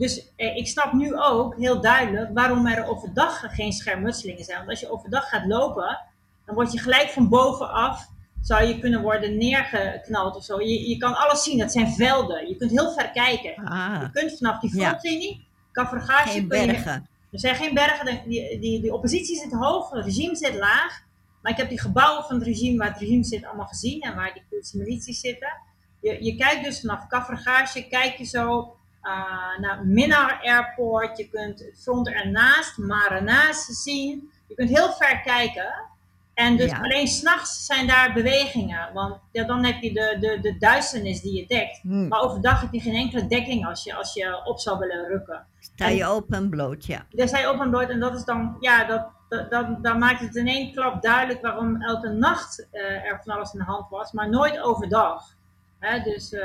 Dus 0.00 0.32
eh, 0.36 0.56
ik 0.56 0.66
snap 0.66 0.92
nu 0.92 1.16
ook 1.16 1.56
heel 1.56 1.80
duidelijk 1.80 2.30
waarom 2.34 2.66
er 2.66 2.86
overdag 2.86 3.54
geen 3.54 3.72
schermutselingen 3.72 4.44
zijn. 4.44 4.56
Want 4.56 4.70
als 4.70 4.80
je 4.80 4.90
overdag 4.90 5.28
gaat 5.28 5.46
lopen, 5.46 5.98
dan 6.46 6.54
word 6.54 6.72
je 6.72 6.78
gelijk 6.78 7.08
van 7.08 7.28
bovenaf, 7.28 8.08
zou 8.40 8.64
je 8.64 8.78
kunnen 8.78 9.02
worden 9.02 9.36
neergeknald 9.36 10.36
of 10.36 10.44
zo. 10.44 10.60
Je, 10.60 10.88
je 10.88 10.96
kan 10.96 11.16
alles 11.16 11.42
zien, 11.42 11.58
dat 11.58 11.72
zijn 11.72 11.92
velden. 11.92 12.48
Je 12.48 12.56
kunt 12.56 12.70
heel 12.70 12.92
ver 12.92 13.10
kijken. 13.10 13.64
Ah, 13.64 13.98
je 14.00 14.10
kunt 14.10 14.38
vanaf 14.38 14.60
die 14.60 14.70
frontlinie, 14.70 15.46
ja. 15.72 15.84
Geen 16.32 16.48
bergen. 16.48 17.08
er 17.32 17.40
zijn 17.40 17.54
geen 17.54 17.74
bergen, 17.74 18.28
die, 18.28 18.60
die, 18.60 18.80
die 18.80 18.92
oppositie 18.94 19.36
zit 19.36 19.52
hoog, 19.52 19.90
het 19.90 20.04
regime 20.04 20.36
zit 20.36 20.54
laag. 20.54 21.02
Maar 21.42 21.52
ik 21.52 21.58
heb 21.58 21.68
die 21.68 21.80
gebouwen 21.80 22.24
van 22.24 22.36
het 22.36 22.44
regime, 22.44 22.78
waar 22.78 22.88
het 22.88 23.00
regime 23.00 23.24
zit, 23.24 23.44
allemaal 23.44 23.66
gezien. 23.66 24.00
En 24.00 24.14
waar 24.14 24.32
die 24.32 24.42
Koerdische 24.48 24.76
milities 24.76 25.20
zitten. 25.20 25.52
Je, 26.00 26.24
je 26.24 26.36
kijkt 26.36 26.64
dus 26.64 26.80
vanaf 26.80 27.06
Kafragage, 27.06 27.88
kijk 27.88 28.16
je 28.16 28.24
zo 28.24 28.74
uh, 29.02 29.58
naar 29.60 29.86
Minnar 29.86 30.40
Airport. 30.42 31.18
Je 31.18 31.28
kunt 31.28 31.58
het 31.58 31.80
front 31.82 32.08
ernaast, 32.08 32.78
maar 32.78 33.10
ernaast 33.10 33.74
zien. 33.74 34.30
Je 34.46 34.54
kunt 34.54 34.68
heel 34.68 34.92
ver 34.92 35.20
kijken. 35.20 35.88
En 36.34 36.56
dus 36.56 36.70
ja. 36.70 36.78
alleen 36.78 37.06
s'nachts 37.06 37.66
zijn 37.66 37.86
daar 37.86 38.12
bewegingen. 38.12 38.92
Want 38.92 39.20
ja, 39.32 39.44
dan 39.44 39.64
heb 39.64 39.82
je 39.82 39.92
de, 39.92 40.16
de, 40.20 40.38
de 40.40 40.58
duisternis 40.58 41.20
die 41.20 41.36
je 41.36 41.46
dekt. 41.46 41.80
Hmm. 41.82 42.08
Maar 42.08 42.20
overdag 42.20 42.60
heb 42.60 42.72
je 42.72 42.80
geen 42.80 42.94
enkele 42.94 43.26
dekking 43.26 43.66
als 43.66 43.84
je, 43.84 43.94
als 43.94 44.14
je 44.14 44.44
op 44.44 44.58
zou 44.58 44.78
willen 44.78 45.06
rukken. 45.06 45.46
Sta 45.58 45.88
je 45.88 46.06
open 46.06 46.36
en 46.36 46.50
bloot, 46.50 46.86
ja. 46.86 47.06
Daar 47.10 47.28
sta 47.28 47.38
je 47.38 47.46
open 47.46 47.60
en 47.60 47.70
bloot. 47.70 47.88
En 47.88 48.00
dat 48.00 48.14
is 48.14 48.24
dan, 48.24 48.56
ja, 48.60 48.84
dat, 48.84 49.06
dat, 49.28 49.50
dat, 49.50 49.82
dan 49.82 49.98
maakt 49.98 50.20
het 50.20 50.36
in 50.36 50.48
één 50.48 50.72
klap 50.72 51.02
duidelijk 51.02 51.42
waarom 51.42 51.82
elke 51.82 52.08
nacht 52.08 52.66
uh, 52.72 52.82
er 52.82 53.20
van 53.24 53.34
alles 53.34 53.52
in 53.52 53.58
de 53.58 53.64
hand 53.64 53.88
was. 53.88 54.12
Maar 54.12 54.28
nooit 54.28 54.60
overdag. 54.60 55.34
Hè? 55.78 56.02
Dus 56.02 56.32
uh, 56.32 56.42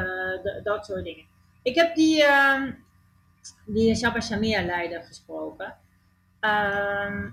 dat 0.64 0.86
soort 0.86 1.04
dingen. 1.04 1.26
Ik 1.66 1.76
heb 1.76 1.96
die, 1.96 2.24
uh, 2.24 2.64
die 3.66 3.96
Shabba 3.96 4.22
Shamia-leider 4.22 5.04
gesproken. 5.04 5.76
Uh, 6.42 7.26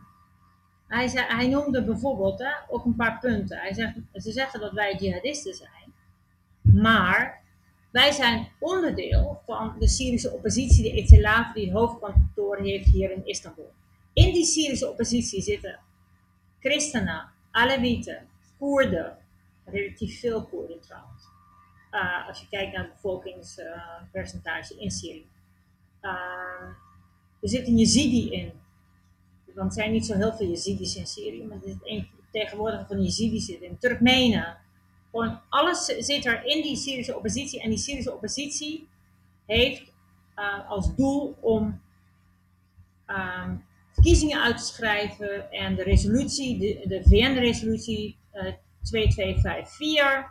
hij, 0.88 1.08
zei, 1.08 1.26
hij 1.26 1.48
noemde 1.48 1.84
bijvoorbeeld 1.84 2.38
hè, 2.38 2.50
ook 2.68 2.84
een 2.84 2.96
paar 2.96 3.18
punten. 3.18 3.58
Hij 3.58 3.74
zegt, 3.74 3.94
ze 4.14 4.32
zeggen 4.32 4.60
dat 4.60 4.72
wij 4.72 4.94
jihadisten 4.94 5.54
zijn, 5.54 5.94
maar 6.62 7.42
wij 7.90 8.12
zijn 8.12 8.48
onderdeel 8.58 9.42
van 9.46 9.76
de 9.78 9.88
Syrische 9.88 10.30
oppositie, 10.30 10.82
de 10.82 10.92
Etilaf, 10.92 11.52
die 11.52 11.72
hoofdkantoor 11.72 12.56
heeft 12.56 12.86
hier 12.86 13.10
in 13.10 13.26
Istanbul. 13.26 13.72
In 14.12 14.32
die 14.32 14.44
Syrische 14.44 14.90
oppositie 14.90 15.42
zitten 15.42 15.78
christenen, 16.60 17.30
Alewieten, 17.50 18.28
Koerden, 18.58 19.16
relatief 19.64 20.20
veel 20.20 20.44
Koerden 20.44 20.80
trouwens. 20.80 21.11
Uh, 21.92 22.28
als 22.28 22.40
je 22.40 22.48
kijkt 22.48 22.72
naar 22.72 22.84
het 22.84 22.92
bevolkingspercentage 22.92 24.78
in 24.78 24.90
Syrië. 24.90 25.26
Uh, 26.02 26.10
er 27.40 27.48
zit 27.48 27.66
een 27.66 27.78
Yazidi 27.78 28.30
in. 28.30 28.52
Want 29.54 29.68
er 29.68 29.72
zijn 29.72 29.92
niet 29.92 30.06
zo 30.06 30.14
heel 30.14 30.32
veel 30.32 30.48
Yazidis 30.48 30.96
in 30.96 31.06
Syrië, 31.06 31.44
maar 31.44 31.56
er 31.56 31.68
zit 31.68 31.80
een 31.84 32.08
tegenwoordig 32.30 32.86
van 32.86 33.02
Yazidis 33.02 33.48
in. 33.48 33.78
Turkmenen. 33.78 34.56
Gewoon 35.10 35.40
alles 35.48 35.84
zit 35.84 36.26
er 36.26 36.44
in 36.44 36.62
die 36.62 36.76
Syrische 36.76 37.16
oppositie. 37.16 37.60
En 37.60 37.68
die 37.68 37.78
Syrische 37.78 38.12
oppositie 38.12 38.88
heeft 39.46 39.92
uh, 40.36 40.70
als 40.70 40.94
doel 40.96 41.36
om 41.40 41.80
ehm, 43.06 43.56
verkiezingen 43.92 44.42
uit 44.42 44.58
te 44.58 44.64
schrijven 44.64 45.50
en 45.50 45.74
de 45.74 45.82
resolutie, 45.82 46.58
de, 46.58 46.88
de 46.88 47.02
VN-resolutie 47.02 48.16
2254 48.82 50.30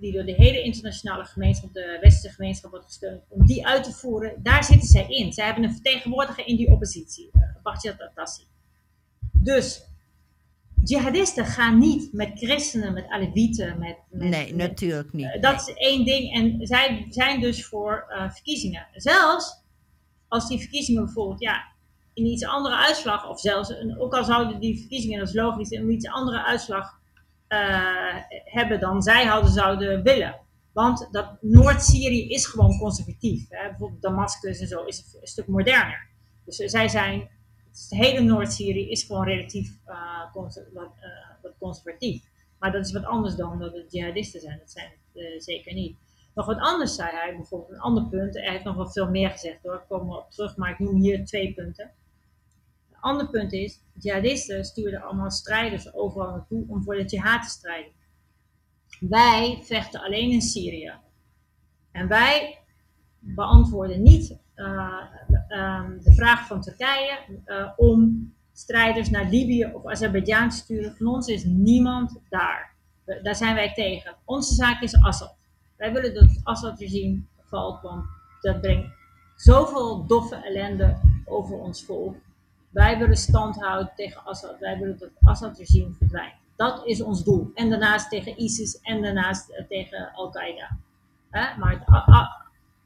die 0.00 0.12
door 0.12 0.24
de 0.24 0.34
hele 0.34 0.62
internationale 0.62 1.24
gemeenschap, 1.24 1.72
de 1.72 1.98
westerse 2.00 2.36
gemeenschap 2.36 2.70
wordt 2.70 2.86
gesteund, 2.86 3.22
om 3.28 3.46
die 3.46 3.66
uit 3.66 3.84
te 3.84 3.92
voeren, 3.92 4.42
daar 4.42 4.64
zitten 4.64 4.88
zij 4.88 5.06
in. 5.08 5.32
Zij 5.32 5.44
hebben 5.44 5.64
een 5.64 5.72
vertegenwoordiger 5.72 6.46
in 6.46 6.56
die 6.56 6.70
oppositie, 6.70 7.30
uh. 7.32 7.42
Dus 9.32 9.82
jihadisten 10.84 11.46
gaan 11.46 11.78
niet 11.78 12.12
met 12.12 12.30
christenen, 12.34 12.92
met 12.92 13.08
alevieten, 13.08 13.78
met, 13.78 13.96
met 14.10 14.28
Nee, 14.28 14.54
natuurlijk 14.54 15.12
niet. 15.12 15.34
Uh, 15.34 15.42
dat 15.42 15.60
is 15.60 15.74
één 15.74 16.04
ding 16.04 16.34
en 16.34 16.66
zij 16.66 17.06
zijn 17.08 17.40
dus 17.40 17.66
voor 17.66 18.06
uh, 18.08 18.30
verkiezingen. 18.30 18.86
Zelfs 18.92 19.64
als 20.28 20.48
die 20.48 20.58
verkiezingen 20.58 21.04
bijvoorbeeld, 21.04 21.40
ja, 21.40 21.64
in 22.14 22.26
iets 22.26 22.44
andere 22.44 22.76
uitslag, 22.76 23.28
of 23.28 23.40
zelfs, 23.40 23.72
ook 23.98 24.14
al 24.14 24.24
zouden 24.24 24.60
die 24.60 24.78
verkiezingen, 24.78 25.18
dat 25.18 25.28
is 25.28 25.34
logisch, 25.34 25.70
in 25.70 25.90
iets 25.90 26.08
andere 26.08 26.44
uitslag 26.44 27.00
hebben 28.44 28.80
dan 28.80 29.02
zij 29.02 29.24
hadden 29.24 29.50
zouden 29.50 30.02
willen. 30.02 30.40
Want 30.72 31.08
dat 31.10 31.36
Noord-Syrië 31.40 32.28
is 32.28 32.46
gewoon 32.46 32.78
conservatief. 32.78 33.48
Bijvoorbeeld 33.48 34.02
Damascus 34.02 34.60
en 34.60 34.66
zo 34.66 34.84
is 34.84 35.18
een 35.20 35.26
stuk 35.26 35.46
moderner. 35.46 36.06
Dus 36.44 36.56
zij 36.56 36.88
zijn, 36.88 37.28
het 37.70 37.86
hele 37.88 38.20
Noord-Syrië 38.20 38.90
is 38.90 39.04
gewoon 39.04 39.24
relatief 39.24 39.78
uh, 39.88 40.34
wat, 40.34 40.56
uh, 40.56 40.80
wat, 41.42 41.54
conservatief. 41.58 42.22
Maar 42.58 42.72
dat 42.72 42.86
is 42.86 42.92
wat 42.92 43.04
anders 43.04 43.34
dan 43.34 43.58
dat 43.58 43.74
het 43.74 43.92
jihadisten 43.92 44.40
zijn. 44.40 44.58
Dat 44.58 44.70
zijn 44.70 44.90
het 45.12 45.44
zeker 45.44 45.74
niet. 45.74 45.96
Nog 46.34 46.46
wat 46.46 46.58
anders 46.58 46.94
zei 46.94 47.10
hij, 47.10 47.36
bijvoorbeeld 47.36 47.70
een 47.70 47.80
ander 47.80 48.04
punt. 48.04 48.34
Hij 48.34 48.50
heeft 48.50 48.64
nog 48.64 48.76
wat 48.76 48.92
veel 48.92 49.10
meer 49.10 49.30
gezegd 49.30 49.62
hoor, 49.62 49.74
ik 49.74 49.84
kom 49.88 50.12
op 50.12 50.30
terug, 50.30 50.56
maar 50.56 50.70
ik 50.70 50.78
noem 50.78 51.00
hier 51.00 51.24
twee 51.24 51.54
punten 51.54 51.90
ander 53.06 53.28
punt 53.28 53.52
is, 53.52 53.80
jihadisten 53.92 54.64
stuurden 54.64 55.02
allemaal 55.02 55.30
strijders 55.30 55.94
overal 55.94 56.30
naartoe 56.30 56.64
om 56.68 56.82
voor 56.82 56.94
de 56.94 57.04
jihad 57.04 57.42
te 57.42 57.48
strijden. 57.48 57.92
Wij 59.00 59.58
vechten 59.62 60.00
alleen 60.00 60.30
in 60.30 60.40
Syrië. 60.40 60.92
En 61.92 62.08
wij 62.08 62.58
beantwoorden 63.18 64.02
niet 64.02 64.38
uh, 64.56 65.02
um, 65.48 66.00
de 66.02 66.12
vraag 66.14 66.46
van 66.46 66.60
Turkije 66.60 67.18
uh, 67.46 67.68
om 67.76 68.32
strijders 68.52 69.10
naar 69.10 69.28
Libië 69.30 69.64
of 69.64 69.86
Azerbeidzjan 69.86 70.48
te 70.48 70.56
sturen. 70.56 70.96
Van 70.96 71.06
ons 71.06 71.26
is 71.26 71.44
niemand 71.44 72.20
daar. 72.28 72.74
daar 73.22 73.36
zijn 73.36 73.54
wij 73.54 73.72
tegen. 73.72 74.16
Onze 74.24 74.54
zaak 74.54 74.82
is 74.82 75.02
Assad. 75.02 75.36
Wij 75.76 75.92
willen 75.92 76.14
dat 76.14 76.22
het 76.22 76.40
Assad-regime 76.42 77.22
valt, 77.40 77.82
want 77.82 78.04
dat 78.40 78.60
brengt 78.60 78.88
zoveel 79.36 80.06
doffe 80.06 80.36
ellende 80.36 80.96
over 81.24 81.58
ons 81.58 81.84
volk. 81.84 82.16
Wij 82.70 82.98
willen 82.98 83.16
stand 83.16 83.56
houden 83.56 83.92
tegen 83.96 84.24
Assad. 84.24 84.58
Wij 84.58 84.78
willen 84.78 84.98
dat 84.98 85.10
Assad-regime 85.22 85.92
verdwijnt. 85.98 86.34
Dat 86.56 86.86
is 86.86 87.02
ons 87.02 87.24
doel. 87.24 87.50
En 87.54 87.70
daarnaast 87.70 88.10
tegen 88.10 88.40
ISIS 88.40 88.80
en 88.80 89.02
daarnaast 89.02 89.48
eh, 89.48 89.64
tegen 89.68 90.10
Al-Qaeda. 90.14 90.76
Maar 91.30 91.70
het 91.70 92.28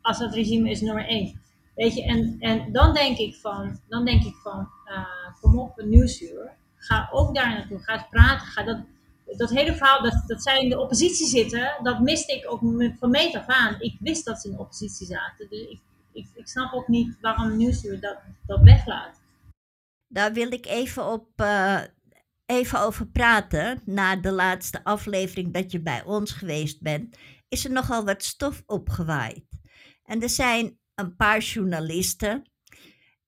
Assad-regime 0.00 0.70
is 0.70 0.80
nummer 0.80 1.06
één. 1.06 1.40
Weet 1.74 1.94
je, 1.94 2.04
en, 2.04 2.36
en 2.38 2.72
dan 2.72 2.94
denk 2.94 3.18
ik 3.18 3.34
van, 3.34 3.80
dan 3.88 4.04
denk 4.04 4.24
ik 4.24 4.34
van 4.34 4.68
uh, 4.86 5.04
kom 5.40 5.58
op, 5.58 5.78
een 5.78 5.88
nieuwsuur. 5.88 6.50
Ga 6.76 7.08
ook 7.12 7.34
daar 7.34 7.48
naartoe. 7.48 7.78
Ga 7.78 7.92
eens 7.92 8.08
praten. 8.10 8.46
Ga 8.46 8.62
dat, 8.62 8.78
dat 9.36 9.50
hele 9.50 9.74
verhaal 9.74 10.02
dat, 10.02 10.22
dat 10.26 10.42
zij 10.42 10.60
in 10.60 10.68
de 10.68 10.80
oppositie 10.80 11.26
zitten, 11.26 11.72
dat 11.82 12.00
miste 12.00 12.32
ik 12.32 12.52
ook 12.52 12.60
van 12.98 13.10
meet 13.10 13.36
af 13.36 13.46
aan. 13.46 13.76
Ik 13.78 13.96
wist 14.00 14.24
dat 14.24 14.40
ze 14.40 14.48
in 14.48 14.54
de 14.54 14.60
oppositie 14.60 15.06
zaten. 15.06 15.48
Dus 15.48 15.60
ik, 15.60 15.80
ik, 16.12 16.26
ik 16.34 16.48
snap 16.48 16.72
ook 16.72 16.88
niet 16.88 17.16
waarom 17.20 17.56
Nieuwsuur 17.56 18.00
dat, 18.00 18.16
dat 18.46 18.60
weglaat. 18.60 19.19
Daar 20.12 20.32
wil 20.32 20.52
ik 20.52 20.66
even, 20.66 21.06
op, 21.06 21.28
uh, 21.40 21.80
even 22.46 22.80
over 22.80 23.06
praten. 23.06 23.82
Na 23.84 24.16
de 24.16 24.32
laatste 24.32 24.84
aflevering 24.84 25.52
dat 25.52 25.72
je 25.72 25.82
bij 25.82 26.04
ons 26.04 26.32
geweest 26.32 26.82
bent, 26.82 27.16
is 27.48 27.64
er 27.64 27.70
nogal 27.70 28.04
wat 28.04 28.22
stof 28.22 28.62
opgewaaid. 28.66 29.44
En 30.04 30.22
er 30.22 30.28
zijn 30.28 30.78
een 30.94 31.16
paar 31.16 31.38
journalisten 31.38 32.50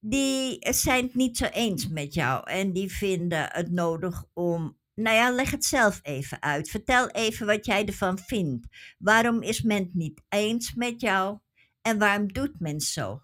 die 0.01 0.57
zijn 0.61 1.05
het 1.05 1.15
niet 1.15 1.37
zo 1.37 1.45
eens 1.45 1.89
met 1.89 2.15
jou 2.15 2.51
en 2.51 2.73
die 2.73 2.93
vinden 2.93 3.49
het 3.53 3.71
nodig 3.71 4.25
om. 4.33 4.79
Nou 4.95 5.17
ja, 5.17 5.31
leg 5.31 5.51
het 5.51 5.65
zelf 5.65 6.01
even 6.03 6.43
uit. 6.43 6.71
Vertel 6.71 7.09
even 7.09 7.47
wat 7.47 7.67
jij 7.67 7.87
ervan 7.87 8.19
vindt. 8.19 8.67
Waarom 8.99 9.43
is 9.43 9.63
men 9.63 9.83
het 9.83 9.95
niet 9.95 10.23
eens 10.29 10.75
met 10.75 11.01
jou 11.01 11.39
en 11.83 11.99
waarom 11.99 12.33
doet 12.33 12.61
men 12.61 12.81
zo? 12.81 13.23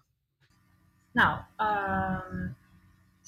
Nou, 1.11 1.39
um, 1.57 2.55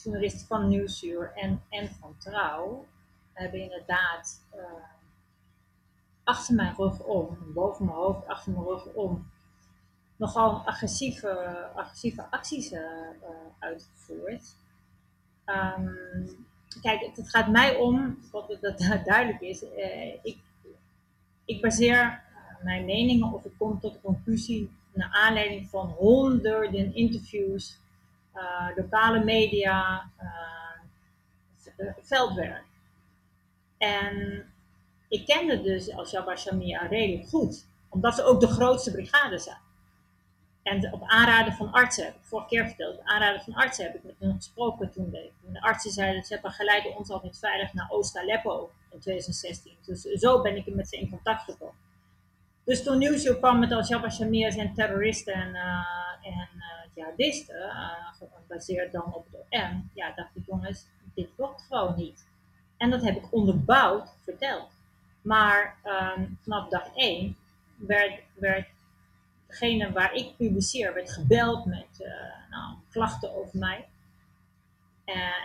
journalisten 0.04 0.48
van 0.48 0.68
Nieuwsuur 0.68 1.32
en, 1.36 1.62
en 1.70 1.90
van 1.90 2.16
Trouw 2.18 2.86
hebben 3.34 3.60
inderdaad 3.60 4.46
uh, 4.56 4.62
achter 6.24 6.56
mijn 6.56 6.76
rug 6.76 7.00
om, 7.00 7.38
boven 7.54 7.86
mijn 7.86 7.98
hoofd, 7.98 8.28
achter 8.28 8.52
mijn 8.52 8.66
rug 8.66 8.86
om, 8.86 9.32
nogal 10.16 10.62
agressieve, 10.66 11.30
agressieve 11.76 12.26
acties 12.30 12.72
uh, 12.72 12.82
uitgevoerd. 13.60 14.56
Um, 15.46 15.98
kijk, 16.82 17.12
het, 17.16 17.30
gaat 17.30 17.50
mij 17.50 17.76
om, 17.76 18.20
wat 18.32 18.58
dat 18.62 18.80
duidelijk 19.06 19.42
is, 19.42 19.66
ik, 20.24 20.38
ik 21.46 21.62
baseer 21.62 22.24
mijn 22.64 22.86
meningen 22.86 23.34
of 23.34 23.46
ik 23.46 23.52
kom 23.58 23.80
tot 23.80 23.94
de 23.94 24.02
conclusie 24.02 24.72
naar 24.94 25.10
aanleiding 25.12 25.70
van 25.70 25.88
honderden 25.88 26.96
interviews, 26.96 27.80
uh, 28.36 28.68
lokale 28.76 29.24
media, 29.24 30.10
uh, 30.22 31.92
veldwerk. 32.02 32.66
En 33.78 34.46
ik 35.08 35.26
kende 35.26 35.62
dus 35.62 35.94
Al-Shabaab 35.94 36.38
Shamia 36.38 36.88
redelijk 36.88 37.28
goed, 37.28 37.66
omdat 37.90 38.16
ze 38.16 38.24
ook 38.24 38.40
de 38.40 38.48
grootste 38.48 38.92
brigade 38.92 39.38
zijn. 39.40 39.58
En 40.64 40.94
op 40.94 41.04
aanraden 41.06 41.54
van 41.54 41.72
artsen, 41.72 42.06
heb 42.06 42.16
ik 42.16 42.22
vorige 42.24 42.48
keer 42.48 42.68
verteld, 42.68 42.98
op 42.98 43.06
aanraden 43.06 43.42
van 43.42 43.54
artsen 43.54 43.86
heb 43.86 43.96
ik 43.96 44.04
met 44.04 44.16
hen 44.20 44.36
gesproken 44.36 44.92
toen 44.92 45.10
de, 45.10 45.30
de 45.52 45.62
artsen 45.62 45.92
zeiden, 45.92 46.24
ze 46.24 46.34
hebben 46.34 46.52
geleiden 46.52 46.98
ons 46.98 47.10
altijd 47.10 47.40
veilig 47.40 47.74
naar 47.74 47.88
Oost-Aleppo 47.90 48.72
in 48.92 49.00
2016. 49.00 49.74
Dus 49.86 50.02
zo 50.02 50.42
ben 50.42 50.56
ik 50.56 50.76
met 50.76 50.90
ze 50.90 50.98
in 50.98 51.10
contact 51.10 51.44
gekomen. 51.44 51.76
Dus 52.64 52.84
toen 52.84 52.98
nieuws 52.98 53.38
kwam 53.38 53.60
met 53.60 53.72
Al-Shabaab 53.72 54.12
Shamir 54.12 54.52
zijn 54.52 54.74
terroristen 54.74 55.34
en, 55.34 55.56
en 56.22 56.50
jihadisten, 56.94 57.56
uh, 57.56 57.92
gebaseerd 58.20 58.92
dan 58.92 59.14
op 59.14 59.28
de 59.32 59.38
OM, 59.50 59.90
ja, 59.94 60.12
dacht 60.16 60.36
ik 60.36 60.46
jongens, 60.46 60.86
dit 61.14 61.30
klopt 61.36 61.62
gewoon 61.62 61.96
niet. 61.96 62.28
En 62.78 62.90
dat 62.90 63.02
heb 63.02 63.16
ik 63.16 63.34
onderbouwd 63.34 64.10
verteld. 64.24 64.70
Maar 65.22 65.76
um, 66.16 66.38
vanaf 66.42 66.70
dag 66.70 66.96
1 66.96 67.38
werd, 67.76 68.22
werd 68.34 68.68
degene 69.48 69.92
waar 69.92 70.14
ik 70.14 70.36
publiceer, 70.38 70.94
werd 70.94 71.12
gebeld 71.12 71.66
met 71.66 72.10
nou, 72.50 72.76
klachten 72.90 73.36
over 73.36 73.60
mij. 73.60 73.88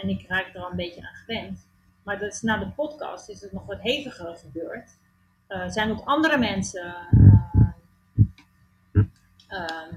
en 0.02 0.08
ik 0.08 0.28
raak 0.28 0.54
er 0.54 0.60
al 0.60 0.70
een 0.70 0.76
beetje 0.76 1.08
aan 1.08 1.14
gewend. 1.14 1.66
Maar 2.06 2.18
dat 2.18 2.32
is 2.32 2.42
na 2.42 2.58
de 2.58 2.70
podcast 2.70 3.28
is 3.28 3.40
het 3.40 3.52
nog 3.52 3.66
wat 3.66 3.80
heviger 3.80 4.36
gebeurd. 4.36 4.90
Er 5.46 5.70
zijn 5.70 5.90
ook 5.90 6.04
andere 6.04 6.38
mensen, 6.38 6.94
uh, 8.92 9.02
uh, 9.48 9.92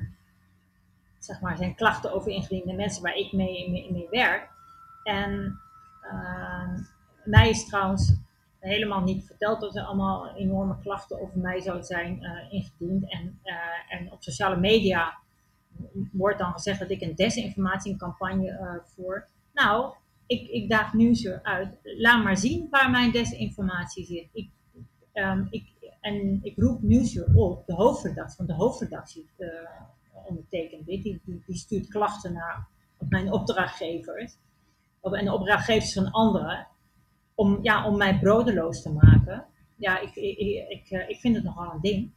zeg 1.30 1.42
maar, 1.42 1.58
zijn 1.58 1.76
klachten 1.76 2.14
over 2.14 2.32
ingediend, 2.32 2.66
de 2.66 2.74
mensen 2.74 3.04
waar 3.04 3.16
ik 3.16 3.32
mee, 3.32 4.08
werk. 4.10 4.50
En 5.04 5.60
ehm, 6.02 6.80
mij 7.24 7.50
is 7.50 7.66
trouwens 7.66 8.14
helemaal 8.60 9.02
niet 9.02 9.26
verteld 9.26 9.62
dat 9.62 9.76
er 9.76 9.84
allemaal 9.84 10.36
enorme 10.36 10.80
klachten 10.82 11.22
over 11.22 11.40
mij 11.40 11.62
zouden 11.62 11.86
zijn 11.86 12.24
uh, 12.24 12.54
ingediend. 12.54 13.12
En, 13.12 13.40
uh, 13.44 14.00
en 14.00 14.12
op 14.12 14.24
sociale 14.24 14.58
media 14.58 15.18
wordt 16.12 16.40
dan 16.40 16.52
gezegd 16.52 16.80
dat 16.80 16.90
ik 16.90 17.02
een 17.02 17.16
desinformatiecampagne 17.16 18.52
uh, 18.52 18.74
voer. 18.84 19.28
Nou, 19.54 19.94
ik, 20.26 20.50
ik 20.50 20.70
daag 20.70 20.94
nu 20.94 21.16
uit. 21.44 21.70
Laat 21.84 22.24
maar 22.24 22.38
zien 22.38 22.68
waar 22.70 22.90
mijn 22.90 23.12
desinformatie 23.12 24.06
zit. 24.06 24.30
Ik 24.34 24.50
Um, 25.14 25.48
ik, 25.50 25.64
en 26.02 26.40
ik 26.42 26.58
roep 26.58 26.82
Nieuwsuur 26.82 27.36
op, 27.36 27.66
de 27.66 27.74
hoofdredactie, 27.74 28.36
van 28.36 28.46
de 28.46 28.54
hoofdredactie 28.54 29.30
ondertekent 30.30 30.86
dit, 30.86 31.04
die, 31.04 31.22
die, 31.26 31.44
die, 31.46 31.56
stuurt 31.56 31.88
klachten 31.88 32.34
naar 32.34 32.68
mijn 33.10 33.32
opdrachtgevers 33.32 34.38
en 35.02 35.26
de 35.26 35.34
opdrachtgevers 35.34 35.94
van 35.94 36.12
anderen, 36.12 36.68
om, 37.36 37.60
ja, 37.62 37.88
om 37.88 37.98
mij 37.98 38.20
brodeloos 38.20 38.82
te 38.82 38.90
maken. 38.90 39.46
Ja, 39.76 40.00
ik, 40.00 40.16
ik, 40.16 40.38
ik, 40.70 41.06
ik 41.08 41.20
vind 41.20 41.36
het 41.36 41.44
nogal 41.44 41.74
een 41.74 41.82
ding. 41.82 42.12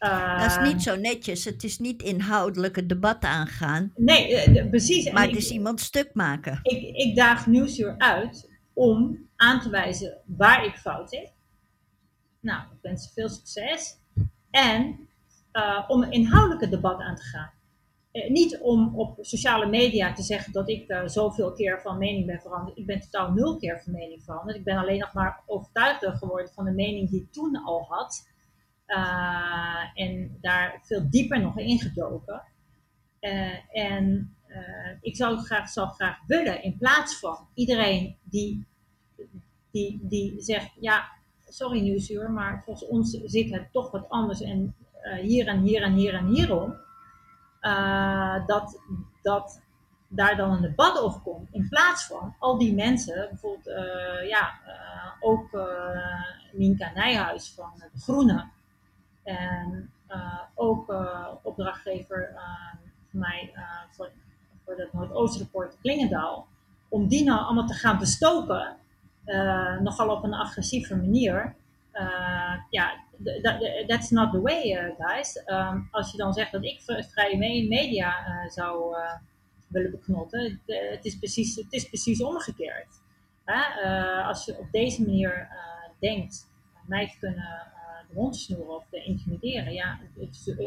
Uh, 0.00 0.42
dat 0.42 0.50
is 0.50 0.72
niet 0.72 0.82
zo 0.82 0.96
netjes. 0.96 1.44
Het 1.44 1.64
is 1.64 1.78
niet 1.78 2.02
inhoudelijke 2.02 2.86
debat 2.86 3.24
aangaan. 3.24 3.92
Nee, 3.96 4.48
uh, 4.48 4.70
precies. 4.70 5.10
Maar 5.10 5.22
en 5.22 5.28
het 5.28 5.38
is 5.38 5.50
iemand 5.50 5.80
stuk 5.80 6.10
maken. 6.14 6.60
Ik, 6.62 6.96
ik 6.96 7.16
daag 7.16 7.46
Nieuwsuur 7.46 7.94
uit 7.98 8.50
om 8.72 9.28
aan 9.36 9.60
te 9.60 9.70
wijzen 9.70 10.18
waar 10.24 10.64
ik 10.64 10.76
fout 10.76 11.10
heb. 11.10 11.32
Nou, 12.40 12.62
ik 12.62 12.78
wens 12.82 13.10
veel 13.14 13.28
succes. 13.28 13.96
En 14.50 15.07
uh, 15.58 15.84
om 15.88 16.02
een 16.02 16.10
inhoudelijke 16.10 16.68
debat 16.68 17.00
aan 17.00 17.16
te 17.16 17.22
gaan. 17.22 17.50
Uh, 18.12 18.30
niet 18.30 18.58
om 18.60 18.98
op 18.98 19.18
sociale 19.20 19.66
media 19.66 20.12
te 20.12 20.22
zeggen 20.22 20.52
dat 20.52 20.68
ik 20.68 20.88
uh, 20.88 21.02
zoveel 21.06 21.52
keer 21.52 21.80
van 21.80 21.98
mening 21.98 22.26
ben 22.26 22.40
veranderd. 22.40 22.78
Ik 22.78 22.86
ben 22.86 23.00
totaal 23.00 23.32
nul 23.32 23.56
keer 23.56 23.80
van 23.84 23.92
mening 23.92 24.22
veranderd. 24.24 24.56
Ik 24.56 24.64
ben 24.64 24.76
alleen 24.76 24.98
nog 24.98 25.12
maar 25.12 25.42
overtuigder 25.46 26.12
geworden 26.12 26.52
van 26.52 26.64
de 26.64 26.70
mening 26.70 27.10
die 27.10 27.20
ik 27.20 27.32
toen 27.32 27.62
al 27.64 27.86
had. 27.88 28.28
en 29.94 30.38
daar 30.40 30.80
veel 30.82 31.10
dieper 31.10 31.40
nog 31.40 31.58
in 31.58 31.78
gedoken. 31.78 32.42
en 33.72 34.36
ik 35.00 35.16
zou 35.16 35.38
graag, 35.38 35.68
zou 35.68 35.88
graag 35.88 36.18
willen, 36.26 36.62
in 36.62 36.76
plaats 36.78 37.18
van 37.18 37.48
iedereen 37.54 38.16
die, 38.22 38.66
die, 39.70 39.98
die 40.02 40.40
zegt, 40.40 40.70
ja, 40.80 41.08
sorry 41.48 41.80
Nieuwsuur, 41.80 42.30
maar 42.30 42.62
volgens 42.64 42.88
ons 42.88 43.20
zit 43.24 43.50
het 43.50 43.72
toch 43.72 43.90
wat 43.90 44.08
anders 44.08 44.40
en 44.40 44.74
hier 45.16 45.46
en 45.46 45.60
hier 45.60 45.82
en 45.82 45.92
hier 45.92 46.14
en 46.14 46.26
hierom. 46.26 46.76
Uh, 47.60 48.46
dat, 48.46 48.80
dat 49.22 49.60
daar 50.08 50.36
dan 50.36 50.50
een 50.50 50.62
debat 50.62 50.98
over 51.00 51.20
komt. 51.20 51.48
In 51.52 51.68
plaats 51.68 52.06
van 52.06 52.34
al 52.38 52.58
die 52.58 52.74
mensen, 52.74 53.28
bijvoorbeeld 53.28 53.66
uh, 53.66 54.28
ja, 54.28 54.52
ook 55.20 55.48
Minka 56.52 56.90
Nijhuis 56.94 57.52
van 57.54 57.70
De 57.92 58.00
Groene. 58.00 58.48
En 59.22 59.92
ook 60.54 60.94
opdrachtgever 61.42 62.34
van 63.10 63.20
mij 63.20 63.52
voor, 63.90 64.10
voor 64.64 64.74
het 64.76 64.92
Noordoostrepport 64.92 65.76
Klingendaal. 65.80 66.46
Om 66.88 67.08
die 67.08 67.24
nou 67.24 67.40
allemaal 67.40 67.66
te 67.66 67.74
gaan 67.74 67.98
bestoken 67.98 68.76
uh, 69.28 69.80
nogal 69.80 70.08
op 70.08 70.24
een 70.24 70.34
agressieve 70.34 70.96
manier. 70.96 71.54
Uh, 71.98 72.54
ja, 72.70 73.04
that's 73.86 74.10
not 74.10 74.32
the 74.32 74.40
way, 74.40 74.72
uh, 74.72 75.06
guys. 75.06 75.42
Um, 75.46 75.88
als 75.90 76.10
je 76.10 76.16
dan 76.16 76.32
zegt 76.32 76.52
dat 76.52 76.64
ik 76.64 76.82
vrije 77.10 77.68
media 77.68 78.14
zou 78.48 78.96
willen 79.68 79.90
beknotten, 79.90 80.60
het, 80.66 81.04
is 81.04 81.18
precies, 81.18 81.56
het 81.56 81.72
is 81.72 81.88
precies 81.88 82.22
omgekeerd. 82.22 83.02
als 84.24 84.44
je 84.44 84.58
op 84.58 84.70
deze 84.70 85.02
manier 85.02 85.48
denkt 85.98 86.50
mij 86.86 87.08
te 87.08 87.18
kunnen 87.18 87.66
de 88.08 88.14
mond 88.14 88.36
snoeren 88.36 88.74
of 88.74 88.84
te 88.90 89.04
intimideren, 89.04 89.72
ja, 89.72 89.98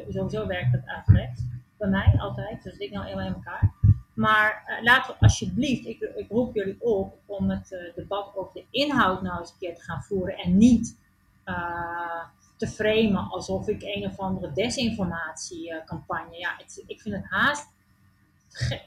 sowieso 0.10 0.48
werkt 0.48 0.72
het 0.72 0.88
averechts. 0.88 1.42
Bij 1.78 1.90
mij 1.90 2.16
altijd, 2.18 2.64
dus 2.64 2.78
ik 2.78 2.92
nou 2.92 3.06
helemaal 3.06 3.28
in 3.28 3.34
elkaar. 3.34 3.74
Maar 4.14 4.64
uh, 4.68 4.84
laten 4.84 5.14
we 5.14 5.20
alsjeblieft, 5.20 5.86
ik, 5.86 6.00
ik, 6.00 6.30
roep 6.30 6.56
jullie 6.56 6.82
op 6.82 7.18
om 7.26 7.50
het 7.50 7.92
debat 7.96 8.36
over 8.36 8.54
de 8.54 8.66
inhoud 8.70 9.22
nou 9.22 9.40
eens 9.40 9.52
een 9.52 9.58
keer 9.60 9.76
te 9.76 9.82
gaan 9.82 10.04
voeren 10.04 10.38
en 10.38 10.58
niet 10.58 11.00
uh, 11.46 12.24
te 12.58 12.68
framen 12.68 13.30
alsof 13.30 13.68
ik 13.68 13.82
een 13.82 14.06
of 14.06 14.20
andere 14.20 14.52
desinformatiecampagne. 14.54 16.38
Ja, 16.38 16.60
ik 16.88 17.02
vind 17.02 17.16
het 17.16 17.26
haast. 17.30 17.70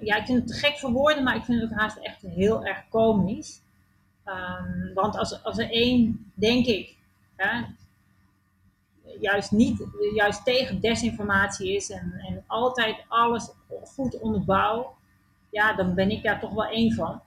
Ja, 0.01 0.17
ik 0.17 0.27
vind 0.27 0.39
het 0.39 0.47
te 0.47 0.55
gek 0.55 0.79
voor 0.79 0.91
woorden, 0.91 1.23
maar 1.23 1.37
ik 1.37 1.45
vind 1.45 1.61
het 1.61 1.71
ook 1.71 1.79
haast 1.79 1.97
echt 1.97 2.23
heel 2.23 2.65
erg 2.65 2.89
komisch. 2.89 3.63
Um, 4.27 4.95
want 4.95 5.17
als, 5.17 5.45
als 5.45 5.59
er 5.59 5.71
één, 5.71 6.31
denk 6.35 6.67
ik, 6.67 6.97
juist 9.21 9.51
niet, 9.51 9.87
juist 10.15 10.45
tegen 10.45 10.81
desinformatie 10.81 11.75
is 11.75 11.91
en, 11.91 12.13
en 12.13 12.45
altijd 12.47 13.05
alles 13.09 13.51
goed 13.85 14.19
onderbouw, 14.19 14.97
ja, 15.51 15.75
dan 15.75 15.95
ben 15.95 16.11
ik 16.11 16.23
daar 16.23 16.41
toch 16.41 16.53
wel 16.53 16.67
één 16.67 16.93
van. 16.93 17.21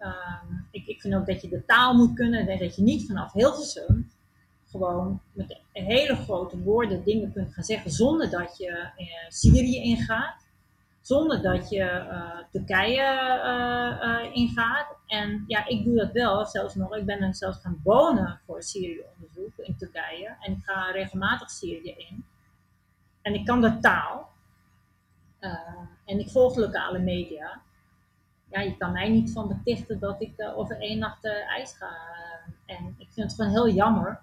Um, 0.00 0.66
ik, 0.70 0.86
ik 0.86 1.00
vind 1.00 1.14
ook 1.14 1.26
dat 1.26 1.42
je 1.42 1.48
de 1.48 1.64
taal 1.64 1.94
moet 1.94 2.14
kunnen 2.14 2.48
en 2.48 2.58
dat 2.58 2.76
je 2.76 2.82
niet 2.82 3.06
vanaf 3.06 3.32
heel 3.32 3.54
veel 3.54 3.62
gewoon 4.70 5.20
met 5.32 5.60
hele 5.72 6.16
grote 6.16 6.58
woorden 6.62 7.04
dingen 7.04 7.32
kunt 7.32 7.54
gaan 7.54 7.64
zeggen 7.64 7.90
zonder 7.90 8.30
dat 8.30 8.56
je 8.56 8.70
uh, 8.70 9.06
Syrië 9.28 9.82
ingaat, 9.82 10.46
zonder 11.00 11.42
dat 11.42 11.70
je 11.70 11.84
uh, 11.84 12.38
Turkije 12.50 13.40
uh, 13.44 14.36
ingaat. 14.36 14.96
En 15.06 15.44
ja, 15.46 15.66
ik 15.66 15.84
doe 15.84 15.94
dat 15.94 16.12
wel, 16.12 16.46
zelfs 16.46 16.74
nog. 16.74 16.96
Ik 16.96 17.04
ben 17.04 17.34
zelfs 17.34 17.60
gaan 17.60 17.80
wonen 17.84 18.40
voor 18.46 18.62
Syrië-onderzoek 18.62 19.56
in 19.56 19.76
Turkije 19.76 20.36
en 20.40 20.52
ik 20.52 20.64
ga 20.64 20.90
regelmatig 20.90 21.50
Syrië 21.50 21.94
in. 21.96 22.24
En 23.22 23.34
ik 23.34 23.44
kan 23.46 23.60
de 23.60 23.78
taal 23.78 24.28
en 26.04 26.18
ik 26.18 26.30
volg 26.30 26.56
lokale 26.56 26.98
media. 26.98 27.60
Ja, 28.50 28.60
je 28.60 28.76
kan 28.76 28.92
mij 28.92 29.08
niet 29.08 29.32
van 29.32 29.48
betichten 29.48 29.98
dat 29.98 30.20
ik 30.22 30.32
over 30.56 30.80
één 30.80 30.98
nacht 30.98 31.24
ijs 31.26 31.72
ga. 31.72 31.96
en 32.66 32.94
ik 32.98 33.08
vind 33.10 33.30
het 33.30 33.34
gewoon 33.34 33.50
heel 33.50 33.68
jammer 33.74 34.20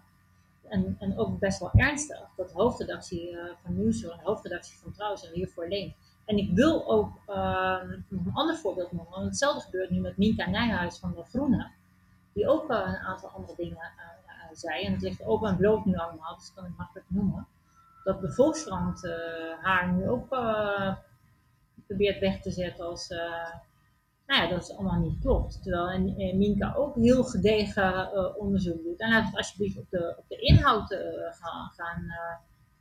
en, 0.70 0.96
en 1.00 1.18
ook 1.18 1.40
best 1.40 1.60
wel 1.60 1.72
ernstig, 1.74 2.30
dat 2.36 2.52
hoofdredactie 2.52 3.32
uh, 3.32 3.44
van 3.64 3.76
Nieuwsuur 3.78 4.10
de 4.10 4.24
hoofdredactie 4.24 4.78
van 4.78 4.92
Trouw 4.92 5.16
zich 5.16 5.34
hiervoor 5.34 5.68
leent. 5.68 5.96
En 6.26 6.38
ik 6.38 6.56
wil 6.56 6.88
ook 6.90 7.20
uh, 7.28 7.82
nog 8.08 8.26
een 8.26 8.34
ander 8.34 8.56
voorbeeld 8.56 8.92
noemen, 8.92 9.12
want 9.12 9.26
hetzelfde 9.26 9.62
gebeurt 9.62 9.90
nu 9.90 10.00
met 10.00 10.18
Minka 10.18 10.50
Nijhuis 10.50 10.98
van 10.98 11.14
de 11.16 11.24
Groene, 11.24 11.72
die 12.34 12.48
ook 12.48 12.72
uh, 12.72 12.78
een 12.86 12.96
aantal 12.96 13.30
andere 13.30 13.56
dingen 13.58 13.78
uh, 13.78 14.44
zei. 14.52 14.84
En 14.84 14.92
het 14.92 15.02
ligt 15.02 15.24
open 15.24 15.50
en 15.50 15.58
bloot 15.58 15.86
nu 15.86 15.96
allemaal, 15.96 16.36
dus 16.36 16.46
dat 16.46 16.56
kan 16.56 16.66
ik 16.66 16.78
makkelijk 16.78 17.08
noemen. 17.10 17.48
Dat 18.04 18.22
de 18.22 18.32
Volkskrant 18.32 19.02
haar 19.62 19.92
nu 19.92 20.10
ook 20.10 20.28
probeert 21.88 22.20
weg 22.20 22.42
te 22.42 22.52
zetten 22.52 22.86
als 22.86 23.14
nou 24.26 24.42
ja, 24.42 24.50
dat 24.50 24.62
is 24.62 24.72
allemaal 24.72 25.00
niet 25.00 25.20
klopt. 25.20 25.64
Terwijl 25.64 25.90
en, 25.90 26.16
en 26.18 26.38
Minka 26.38 26.74
ook 26.74 26.96
heel 26.96 27.24
gedegen 27.24 28.10
uh, 28.14 28.38
onderzoek 28.38 28.84
doet. 28.84 29.00
En 29.00 29.10
laat 29.10 29.26
het 29.26 29.38
alsjeblieft 29.38 29.78
op 29.78 29.90
de, 29.90 30.16
op 30.18 30.26
de 30.28 30.38
inhoud 30.38 30.92
uh, 30.92 31.00
gaan, 31.30 31.72
gaan, 31.76 32.04
uh, 32.04 32.36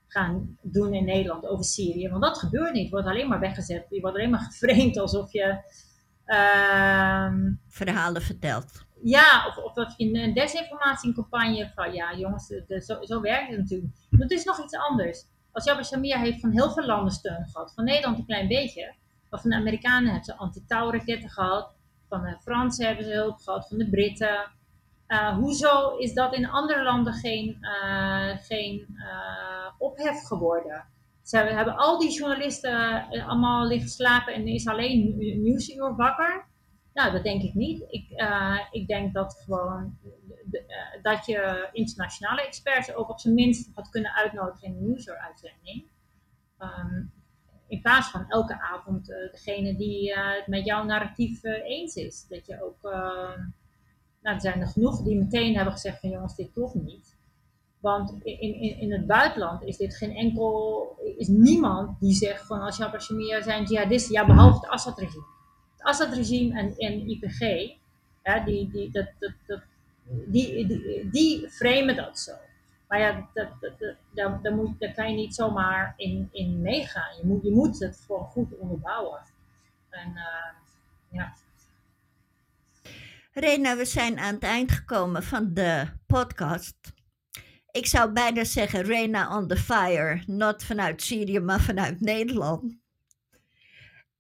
gaan 0.07 0.59
doen 0.63 0.95
in 0.95 1.05
Nederland 1.05 1.47
over 1.47 1.65
Syrië. 1.65 2.09
Want 2.09 2.23
dat 2.23 2.39
gebeurt 2.39 2.73
niet. 2.73 2.85
Je 2.85 2.91
wordt 2.91 3.07
alleen 3.07 3.29
maar 3.29 3.41
weggezet. 3.41 3.87
Je 3.89 4.01
wordt 4.01 4.17
alleen 4.17 4.31
maar 4.31 4.41
geframed 4.51 4.99
alsof 4.99 5.33
je... 5.33 5.59
Ehm, 6.25 7.53
Verhalen 7.69 8.23
vertelt. 8.23 8.85
Ja, 9.03 9.47
of, 9.47 9.57
of 9.57 9.73
dat 9.73 9.95
je 9.97 10.19
een 10.19 10.35
desinformatiecampagne 10.35 11.71
van... 11.75 11.93
Ja, 11.93 12.17
jongens, 12.17 12.49
de, 12.49 12.83
zo, 12.85 13.05
zo 13.05 13.21
werkt 13.21 13.51
het 13.51 13.59
natuurlijk. 13.59 13.93
Maar 14.11 14.21
het 14.21 14.31
is 14.31 14.45
nog 14.45 14.63
iets 14.63 14.77
anders. 14.77 15.27
Als 15.53 15.65
Jabba 15.65 15.83
Shamir 15.83 16.19
heeft 16.19 16.41
van 16.41 16.51
heel 16.51 16.71
veel 16.71 16.87
landen 16.87 17.13
steun 17.13 17.47
gehad. 17.53 17.75
Van 17.75 17.85
Nederland 17.85 18.19
een 18.19 18.27
klein 18.27 18.49
beetje 18.49 18.95
van 19.41 19.51
de 19.51 19.57
Amerikanen 19.57 20.05
hebben 20.05 20.25
ze 20.25 20.37
anti-touwraketten 20.37 21.31
gehad. 21.31 21.75
Van 22.09 22.23
de 22.23 22.37
Fransen 22.41 22.87
hebben 22.87 23.05
ze 23.05 23.13
hulp 23.13 23.39
gehad. 23.39 23.69
Van 23.69 23.79
de 23.79 23.91
Britten. 23.91 24.53
Uh, 25.09 25.37
hoezo 25.37 25.97
is 25.97 26.15
dat 26.15 26.35
in 26.35 26.49
andere 26.49 26.83
landen 26.83 27.13
geen, 27.13 27.59
uh, 27.61 28.37
geen 28.37 28.87
uh, 28.97 29.73
ophef 29.79 30.23
geworden? 30.23 30.85
Ze 31.23 31.39
hebben 31.39 31.77
al 31.77 31.99
die 31.99 32.13
journalisten 32.13 33.07
allemaal 33.27 33.67
liggen 33.67 33.89
slapen 33.89 34.35
en 34.35 34.47
is 34.47 34.67
alleen 34.67 35.17
Nieuwsuur 35.43 35.97
wakker? 35.97 36.47
Nou, 36.93 37.13
dat 37.13 37.23
denk 37.23 37.43
ik 37.43 37.55
niet. 37.55 37.85
Ik, 37.89 38.07
ik 38.71 38.87
denk 38.87 39.15
dat 39.15 39.43
gewoon 39.45 39.99
dat 41.03 41.27
je 41.27 41.69
internationale 41.73 42.47
experts 42.47 42.95
ook 42.95 43.09
op 43.11 43.21
zijn 43.21 43.35
minst 43.35 43.71
had 43.75 43.89
kunnen 43.89 44.15
uitnodigen 44.15 44.69
in 44.69 44.75
een 44.75 44.85
nieuwsuur-uitzending. 44.85 45.85
Um, 46.59 47.13
in 47.69 47.81
plaats 47.81 48.09
van 48.09 48.25
elke 48.29 48.61
avond 48.61 49.11
uh, 49.11 49.17
degene 49.31 49.77
die 49.77 50.13
het 50.15 50.47
met 50.47 50.65
jouw 50.65 50.85
narratief 50.85 51.45
uh, 51.45 51.69
eens 51.69 51.95
is. 51.95 52.27
Dat 52.29 52.47
je 52.47 52.63
ook, 52.63 52.83
nou 54.23 54.35
er 54.35 54.41
zijn 54.41 54.61
er 54.61 54.67
genoeg 54.67 55.03
die 55.03 55.19
meteen 55.19 55.55
hebben 55.55 55.73
gezegd 55.73 56.01
van 56.01 56.11
jongens, 56.11 56.37
dit 56.37 56.55
toch 56.55 56.75
niet. 56.75 57.17
Want 57.85 58.15
in, 58.23 58.39
in, 58.39 58.79
in 58.79 58.93
het 58.93 59.07
buitenland 59.07 59.63
is 59.63 59.77
dit 59.77 59.97
geen 59.97 60.17
enkel, 60.17 60.89
is 61.19 61.29
niemand 61.29 62.01
die 62.01 62.15
zegt 62.15 62.47
van 62.47 62.61
als 62.61 62.77
Jabbar 62.77 63.01
zijn 63.43 63.65
jihadisten, 63.65 64.13
ja 64.15 64.27
behalve 64.27 64.61
het 64.61 64.69
Assad-regime. 64.69 65.25
Het 65.77 65.87
Assad-regime 65.87 66.59
en, 66.59 66.77
en 66.77 67.09
IPG, 67.09 67.41
ja, 68.23 68.45
die, 68.45 68.71
die, 68.71 68.91
dat, 68.91 69.07
dat, 69.19 69.33
dat, 69.47 69.63
die, 70.27 70.67
die, 70.67 71.09
die 71.11 71.49
framen 71.49 71.97
dat 71.97 72.19
zo. 72.19 72.33
Maar 72.95 73.03
ja, 73.03 73.29
dat, 73.35 73.49
dat, 74.15 74.43
dat, 74.43 74.55
moet, 74.55 74.81
daar 74.81 74.95
kan 74.95 75.11
je 75.11 75.17
niet 75.17 75.35
zomaar 75.35 75.95
in, 75.97 76.29
in 76.33 76.61
meegaan. 76.61 77.17
Je 77.17 77.27
moet, 77.27 77.43
je 77.43 77.51
moet 77.51 77.79
het 77.79 78.03
gewoon 78.07 78.25
goed 78.25 78.57
onderbouwen. 78.57 79.23
En 79.91 80.11
uh, 80.11 80.53
ja. 81.11 81.35
Rena, 83.33 83.77
we 83.77 83.85
zijn 83.85 84.19
aan 84.19 84.35
het 84.35 84.43
eind 84.43 84.73
gekomen 84.73 85.23
van 85.23 85.55
de 85.55 85.87
podcast. 86.07 86.77
Ik 87.71 87.87
zou 87.87 88.13
bijna 88.13 88.45
zeggen 88.45 88.83
Rena 88.83 89.37
on 89.37 89.49
the 89.49 89.57
fire. 89.57 90.23
Not 90.27 90.65
vanuit 90.65 91.03
Syrië, 91.03 91.41
maar 91.41 91.61
vanuit 91.61 92.01
Nederland. 92.01 92.77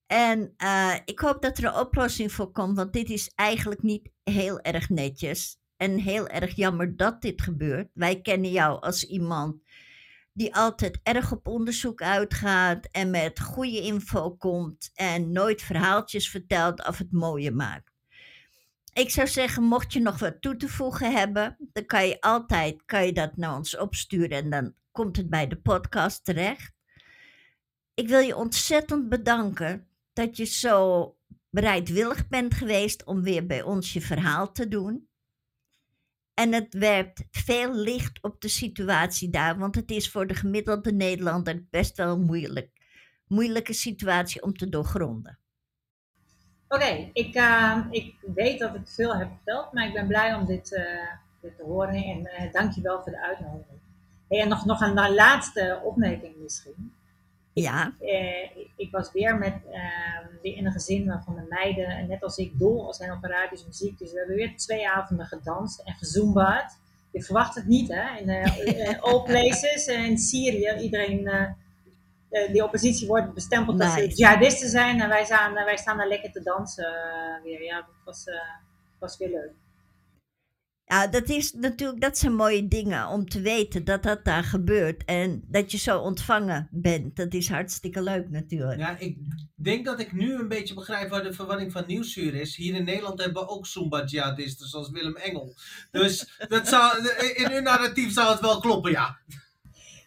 En 0.06 0.54
uh, 0.58 0.94
ik 1.04 1.18
hoop 1.18 1.42
dat 1.42 1.58
er 1.58 1.64
een 1.64 1.74
oplossing 1.74 2.32
voor 2.32 2.50
komt, 2.50 2.76
want 2.76 2.92
dit 2.92 3.10
is 3.10 3.32
eigenlijk 3.34 3.82
niet 3.82 4.10
heel 4.22 4.60
erg 4.60 4.88
netjes. 4.88 5.58
En 5.76 5.98
heel 5.98 6.28
erg 6.28 6.56
jammer 6.56 6.96
dat 6.96 7.22
dit 7.22 7.42
gebeurt. 7.42 7.88
Wij 7.92 8.20
kennen 8.20 8.50
jou 8.50 8.80
als 8.80 9.04
iemand 9.04 9.62
die 10.32 10.54
altijd 10.54 11.00
erg 11.02 11.32
op 11.32 11.46
onderzoek 11.46 12.02
uitgaat 12.02 12.88
en 12.90 13.10
met 13.10 13.40
goede 13.40 13.80
info 13.80 14.30
komt 14.30 14.90
en 14.94 15.32
nooit 15.32 15.62
verhaaltjes 15.62 16.30
vertelt 16.30 16.86
of 16.86 16.98
het 16.98 17.12
mooier 17.12 17.54
maakt. 17.54 17.92
Ik 18.92 19.10
zou 19.10 19.28
zeggen, 19.28 19.62
mocht 19.62 19.92
je 19.92 20.00
nog 20.00 20.18
wat 20.18 20.40
toe 20.40 20.56
te 20.56 20.68
voegen 20.68 21.12
hebben, 21.12 21.56
dan 21.72 21.86
kan 21.86 22.06
je 22.06 22.20
altijd 22.20 22.82
kan 22.84 23.06
je 23.06 23.12
dat 23.12 23.36
naar 23.36 23.56
ons 23.56 23.76
opsturen 23.76 24.30
en 24.30 24.50
dan 24.50 24.74
komt 24.92 25.16
het 25.16 25.30
bij 25.30 25.46
de 25.46 25.56
podcast 25.56 26.24
terecht. 26.24 26.72
Ik 27.94 28.08
wil 28.08 28.20
je 28.20 28.36
ontzettend 28.36 29.08
bedanken 29.08 29.88
dat 30.12 30.36
je 30.36 30.44
zo 30.44 31.16
bereidwillig 31.50 32.28
bent 32.28 32.54
geweest 32.54 33.04
om 33.04 33.22
weer 33.22 33.46
bij 33.46 33.62
ons 33.62 33.92
je 33.92 34.00
verhaal 34.00 34.52
te 34.52 34.68
doen. 34.68 35.08
En 36.34 36.52
het 36.52 36.74
werpt 36.74 37.24
veel 37.30 37.74
licht 37.74 38.22
op 38.22 38.40
de 38.40 38.48
situatie 38.48 39.30
daar, 39.30 39.58
want 39.58 39.74
het 39.74 39.90
is 39.90 40.10
voor 40.10 40.26
de 40.26 40.34
gemiddelde 40.34 40.92
Nederlander 40.92 41.64
best 41.70 41.96
wel 41.96 42.14
een 42.14 42.24
moeilijk, 42.24 42.70
moeilijke 43.26 43.72
situatie 43.72 44.42
om 44.42 44.52
te 44.56 44.68
doorgronden. 44.68 45.38
Oké, 46.68 47.10
ik, 47.12 47.34
uh, 47.34 47.86
ik 47.90 48.14
weet 48.34 48.58
dat 48.58 48.74
ik 48.74 48.88
veel 48.88 49.16
heb 49.16 49.28
verteld, 49.28 49.72
maar 49.72 49.86
ik 49.86 49.92
ben 49.92 50.06
blij 50.06 50.34
om 50.34 50.46
dit, 50.46 50.72
uh, 50.72 50.82
dit 51.40 51.56
te 51.56 51.62
horen 51.62 51.94
en 51.94 52.20
uh, 52.20 52.52
dank 52.52 52.72
je 52.72 52.80
wel 52.80 53.02
voor 53.02 53.12
de 53.12 53.20
uitnodiging. 53.20 53.78
Hey, 54.28 54.40
en 54.40 54.48
nog, 54.48 54.64
nog 54.64 54.80
een 54.80 55.14
laatste 55.14 55.80
opmerking 55.84 56.36
misschien. 56.36 56.94
Ja. 57.54 57.94
Eh, 58.00 58.66
ik 58.76 58.90
was 58.90 59.12
weer 59.12 59.38
met 59.38 59.54
uh, 59.70 59.82
weer 60.42 60.56
in 60.56 60.66
een 60.66 60.72
gezin 60.72 61.20
van 61.24 61.34
de 61.34 61.46
meiden, 61.48 61.86
en 61.86 62.08
net 62.08 62.22
als 62.22 62.36
ik, 62.36 62.58
dol 62.58 62.94
zijn 62.94 63.12
op 63.12 63.24
Arabische 63.24 63.66
muziek. 63.66 63.98
Dus 63.98 64.12
we 64.12 64.18
hebben 64.18 64.36
weer 64.36 64.56
twee 64.56 64.88
avonden 64.88 65.26
gedanst 65.26 65.80
en 65.80 65.94
gezoombaard. 65.94 66.72
Je 67.10 67.22
verwacht 67.22 67.54
het 67.54 67.66
niet, 67.66 67.88
hè? 67.88 68.18
In 68.18 68.28
uh, 68.28 69.02
all 69.06 69.22
places, 69.22 69.86
in 69.86 70.18
Syrië, 70.18 70.80
iedereen, 70.80 71.30
die 72.52 72.64
oppositie 72.64 73.06
wordt 73.06 73.34
bestempeld 73.34 73.76
nice. 73.76 74.00
dat 74.00 74.10
ze 74.10 74.16
jihadisten 74.16 74.68
zijn. 74.68 75.00
En 75.00 75.08
wij 75.08 75.24
staan, 75.24 75.54
wij 75.54 75.76
staan 75.76 75.96
daar 75.96 76.08
lekker 76.08 76.32
te 76.32 76.42
dansen 76.42 76.92
weer. 77.42 77.62
Ja, 77.62 77.76
dat 77.76 77.94
was, 78.04 78.24
was 78.98 79.16
weer 79.16 79.30
leuk. 79.30 79.52
Ja, 80.86 81.06
dat 81.06 81.28
is 81.28 81.52
natuurlijk, 81.52 82.00
dat 82.00 82.18
zijn 82.18 82.34
mooie 82.34 82.68
dingen 82.68 83.08
om 83.08 83.28
te 83.28 83.40
weten 83.40 83.84
dat 83.84 84.02
dat 84.02 84.24
daar 84.24 84.44
gebeurt 84.44 85.04
en 85.04 85.44
dat 85.46 85.70
je 85.70 85.78
zo 85.78 85.98
ontvangen 85.98 86.68
bent. 86.70 87.16
Dat 87.16 87.34
is 87.34 87.48
hartstikke 87.48 88.02
leuk 88.02 88.30
natuurlijk. 88.30 88.78
Ja, 88.78 88.98
ik 88.98 89.18
denk 89.54 89.84
dat 89.84 90.00
ik 90.00 90.12
nu 90.12 90.34
een 90.34 90.48
beetje 90.48 90.74
begrijp 90.74 91.10
waar 91.10 91.22
de 91.22 91.32
verwarring 91.32 91.72
van 91.72 91.84
nieuwsuur 91.86 92.34
is. 92.34 92.56
Hier 92.56 92.74
in 92.74 92.84
Nederland 92.84 93.22
hebben 93.22 93.42
we 93.42 93.48
ook 93.48 93.66
Zumba-jihadisten 93.66 94.68
zoals 94.68 94.90
Willem 94.90 95.16
Engel. 95.16 95.54
Dus 95.90 96.44
dat 96.48 96.68
zou, 96.68 97.08
in 97.34 97.52
uw 97.52 97.60
narratief 97.60 98.12
zou 98.12 98.30
het 98.30 98.40
wel 98.40 98.60
kloppen, 98.60 98.90
ja. 98.90 99.18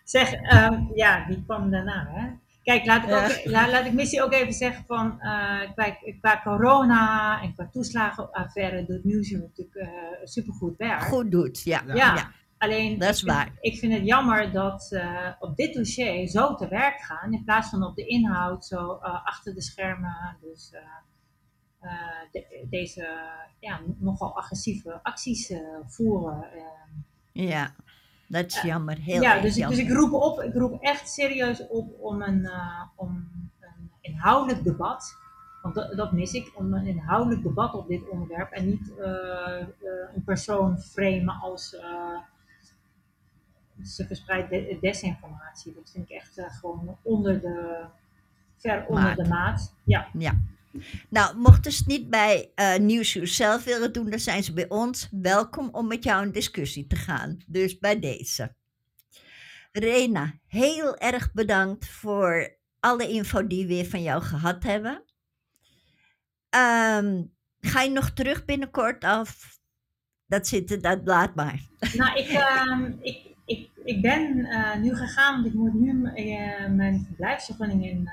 Zeg, 0.04 0.34
um, 0.34 0.92
ja, 0.94 1.28
die 1.28 1.44
kwam 1.44 1.72
daarna, 1.72 2.08
hè? 2.10 2.47
Kijk, 2.68 2.86
laat 2.86 3.04
ik, 3.04 3.10
ook, 3.10 3.46
laat, 3.52 3.72
laat 3.72 3.86
ik 3.86 3.94
missie 3.94 4.24
ook 4.24 4.34
even 4.34 4.54
zeggen 4.54 4.86
van 4.86 5.20
uh, 5.20 5.72
qua, 5.74 5.98
qua, 6.20 6.42
corona 6.44 7.42
en 7.42 7.54
qua 7.54 7.70
toeslagenaffaire 7.72 8.86
doet 8.86 9.04
Nieuwsuur 9.04 9.40
natuurlijk 9.40 9.76
uh, 9.76 9.90
supergoed 10.24 10.78
werk. 10.78 11.02
Goed 11.02 11.32
doet, 11.32 11.64
ja. 11.64 11.84
ja. 11.88 11.94
ja. 11.96 12.32
Alleen, 12.58 13.00
Dat 13.00 13.10
is 13.10 13.22
ik 13.22 13.26
vind, 13.26 13.38
waar. 13.38 13.58
ik 13.60 13.78
vind 13.78 13.94
het 13.94 14.06
jammer 14.06 14.52
dat 14.52 14.92
uh, 14.92 15.32
op 15.40 15.56
dit 15.56 15.74
dossier 15.74 16.28
zo 16.28 16.56
te 16.56 16.68
werk 16.68 17.00
gaan, 17.00 17.34
in 17.34 17.44
plaats 17.44 17.70
van 17.70 17.84
op 17.84 17.96
de 17.96 18.06
inhoud 18.06 18.66
zo 18.66 19.00
uh, 19.04 19.26
achter 19.26 19.54
de 19.54 19.62
schermen, 19.62 20.38
dus 20.42 20.72
uh, 20.74 21.92
de, 22.32 22.66
deze 22.70 23.08
ja, 23.60 23.82
nogal 24.00 24.38
agressieve 24.38 25.00
acties 25.04 25.54
voeren. 25.86 26.46
ja, 27.32 27.76
dat 28.28 28.46
is 28.46 28.62
jammer. 28.62 28.98
Heel 28.98 29.22
ja, 29.22 29.34
erg 29.34 29.44
dus, 29.44 29.56
jammer. 29.56 29.78
dus 29.78 29.86
ik 29.86 29.94
roep 29.94 30.14
op, 30.14 30.42
ik 30.42 30.54
roep 30.54 30.82
echt 30.82 31.10
serieus 31.10 31.68
op 31.68 32.00
om 32.00 32.22
een, 32.22 32.50
om 32.96 33.30
een 33.60 33.92
inhoudelijk 34.02 34.64
debat 34.64 35.16
want 35.62 35.76
dat, 35.76 35.98
dat, 35.98 36.12
mis 36.12 36.34
ik, 36.34 36.52
om 36.56 36.74
een 36.74 36.86
inhoudelijk 36.86 37.44
debat 37.44 37.74
op 37.74 37.88
dit 37.88 38.10
onderwerp 38.10 38.52
en 38.52 38.66
niet 38.66 38.94
uh, 39.00 39.06
uh, 39.06 39.66
een 40.16 40.24
persoon 40.26 40.80
framen 40.80 41.40
als 41.40 41.76
ze 43.84 44.06
verspreidt 44.08 44.50
de, 44.50 44.78
desinformatie. 44.82 45.74
Dat 45.74 45.92
vind 45.92 46.10
ik 46.10 46.16
echt 46.16 46.42
gewoon 46.60 46.98
onder 47.02 47.42
de, 47.42 47.86
ver 48.58 48.86
onder 48.88 49.04
maat. 49.04 49.18
de 49.18 49.28
maat. 49.28 49.74
Ja. 49.84 50.08
ja. 50.14 50.34
Nou, 51.10 51.38
mochten 51.38 51.72
ze 51.72 51.78
het 51.78 51.88
niet 51.88 52.10
bij 52.10 52.52
uh, 52.56 52.78
Nieuwsuur 52.78 53.28
zelf 53.28 53.64
willen 53.64 53.94
doen, 53.94 54.10
dan 54.10 54.20
zijn 54.20 54.44
ze 54.44 54.54
bij 54.54 54.70
ons 54.70 55.08
welkom 55.12 55.70
om 55.72 55.88
met 55.88 56.04
jou 56.04 56.26
in 56.26 56.32
discussie 56.32 56.88
te 56.88 56.96
gaan. 56.96 57.38
Dus 57.48 57.78
bij 57.80 58.00
deze. 58.00 58.56
Rena, 59.72 60.34
heel 60.48 60.98
erg 60.98 61.34
bedankt 61.34 61.88
voor 61.88 62.58
alle 62.80 63.08
info 63.08 63.48
die 63.48 63.62
we 63.62 63.74
weer 63.74 63.86
van 63.86 64.02
jou 64.02 64.22
gehad 64.22 64.64
hebben. 64.64 65.04
Um, 66.56 67.36
ga 67.60 67.82
je 67.82 67.90
nog 67.90 68.10
terug 68.10 68.46
binnenkort 68.46 69.04
of 69.04 69.60
dat 70.28 70.48
zit 70.48 70.84
dat 70.84 71.00
laat 71.04 71.36
maar. 71.36 71.62
Nou, 71.94 72.18
ik, 72.18 72.30
uh, 72.30 72.90
ik, 73.02 73.36
ik, 73.46 73.70
ik 73.84 74.02
ben 74.02 74.38
uh, 74.38 74.76
nu 74.76 74.96
gegaan, 74.96 75.34
want 75.34 75.46
ik 75.46 75.54
moet 75.54 75.74
nu 75.74 75.92
uh, 75.92 76.68
mijn 76.70 77.06
verblijfsvergunning 77.06 77.86
in 77.86 78.10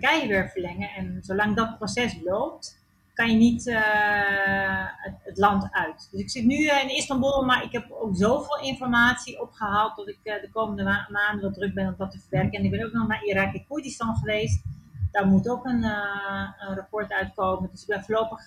Turkije 0.00 0.28
weer 0.28 0.48
verlengen. 0.48 0.90
En 0.90 1.18
zolang 1.22 1.56
dat 1.56 1.78
proces 1.78 2.16
loopt, 2.24 2.80
kan 3.14 3.30
je 3.30 3.36
niet 3.36 3.64
het, 3.64 5.14
het, 5.22 5.38
land 5.38 5.68
uit. 5.72 6.08
Dus 6.10 6.20
ik 6.20 6.30
zit 6.30 6.44
nu 6.44 6.68
in 6.68 6.96
Istanbul, 6.96 7.44
maar 7.44 7.64
ik 7.64 7.72
heb 7.72 7.90
ook 7.90 8.16
zoveel 8.16 8.60
informatie 8.60 9.40
opgehaald 9.40 9.96
dat 9.96 10.08
ik 10.08 10.18
de 10.22 10.48
komende 10.52 10.82
ma 10.82 11.08
maanden 11.10 11.40
wel 11.40 11.52
druk 11.52 11.74
ben 11.74 11.86
om 11.86 11.94
dat 11.98 12.10
te 12.10 12.18
verwerken. 12.18 12.58
En 12.58 12.64
ik 12.64 12.70
ben 12.70 12.86
ook 12.86 12.92
nog 12.92 13.08
naar 13.08 13.24
Irak 13.24 13.54
en 13.54 13.66
Koerdistan 13.68 14.16
geweest 14.16 14.62
daar 15.10 15.26
moet 15.26 15.48
ook 15.48 15.64
een, 15.64 15.82
uh, 15.82 16.48
een, 16.58 16.74
rapport 16.74 17.12
uitkomen. 17.12 17.70
Dus 17.70 17.80
ik 17.80 17.86
ben 17.86 18.02
voorlopig 18.02 18.46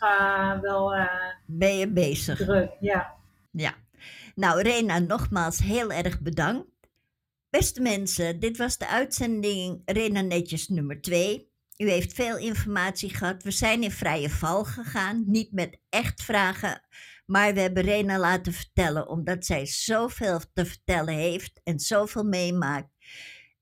wel. 0.61 0.95
Ben 1.45 1.77
je 1.77 1.87
bezig? 1.87 2.37
Druk, 2.37 2.71
ja. 2.79 3.13
Ja. 3.51 3.73
Nou, 4.35 4.61
Rena, 4.61 4.99
nogmaals 4.99 5.59
heel 5.59 5.91
erg 5.91 6.19
bedankt. 6.19 6.67
Beste 7.55 7.81
mensen, 7.81 8.39
dit 8.39 8.57
was 8.57 8.77
de 8.77 8.87
uitzending 8.87 9.81
Rena 9.85 10.21
Netjes 10.21 10.67
nummer 10.67 11.01
2. 11.01 11.51
U 11.77 11.89
heeft 11.89 12.13
veel 12.13 12.37
informatie 12.37 13.09
gehad. 13.09 13.43
We 13.43 13.51
zijn 13.51 13.83
in 13.83 13.91
vrije 13.91 14.29
val 14.29 14.63
gegaan, 14.63 15.23
niet 15.27 15.51
met 15.51 15.79
echt 15.89 16.23
vragen. 16.23 16.81
Maar 17.25 17.53
we 17.53 17.59
hebben 17.59 17.83
Rena 17.83 18.19
laten 18.19 18.53
vertellen, 18.53 19.09
omdat 19.09 19.45
zij 19.45 19.65
zoveel 19.65 20.39
te 20.53 20.65
vertellen 20.65 21.13
heeft 21.13 21.61
en 21.63 21.79
zoveel 21.79 22.23
meemaakt. 22.23 22.89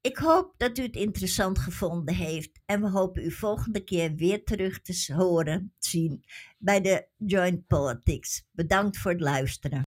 Ik 0.01 0.17
hoop 0.17 0.53
dat 0.57 0.77
u 0.77 0.81
het 0.81 0.95
interessant 0.95 1.59
gevonden 1.59 2.15
heeft 2.15 2.59
en 2.65 2.81
we 2.81 2.89
hopen 2.89 3.23
u 3.23 3.31
volgende 3.31 3.83
keer 3.83 4.15
weer 4.15 4.43
terug 4.43 4.81
te 4.81 5.13
horen, 5.13 5.73
zien 5.79 6.23
bij 6.57 6.81
de 6.81 7.07
Joint 7.17 7.67
Politics. 7.67 8.43
Bedankt 8.51 8.97
voor 8.97 9.11
het 9.11 9.21
luisteren. 9.21 9.81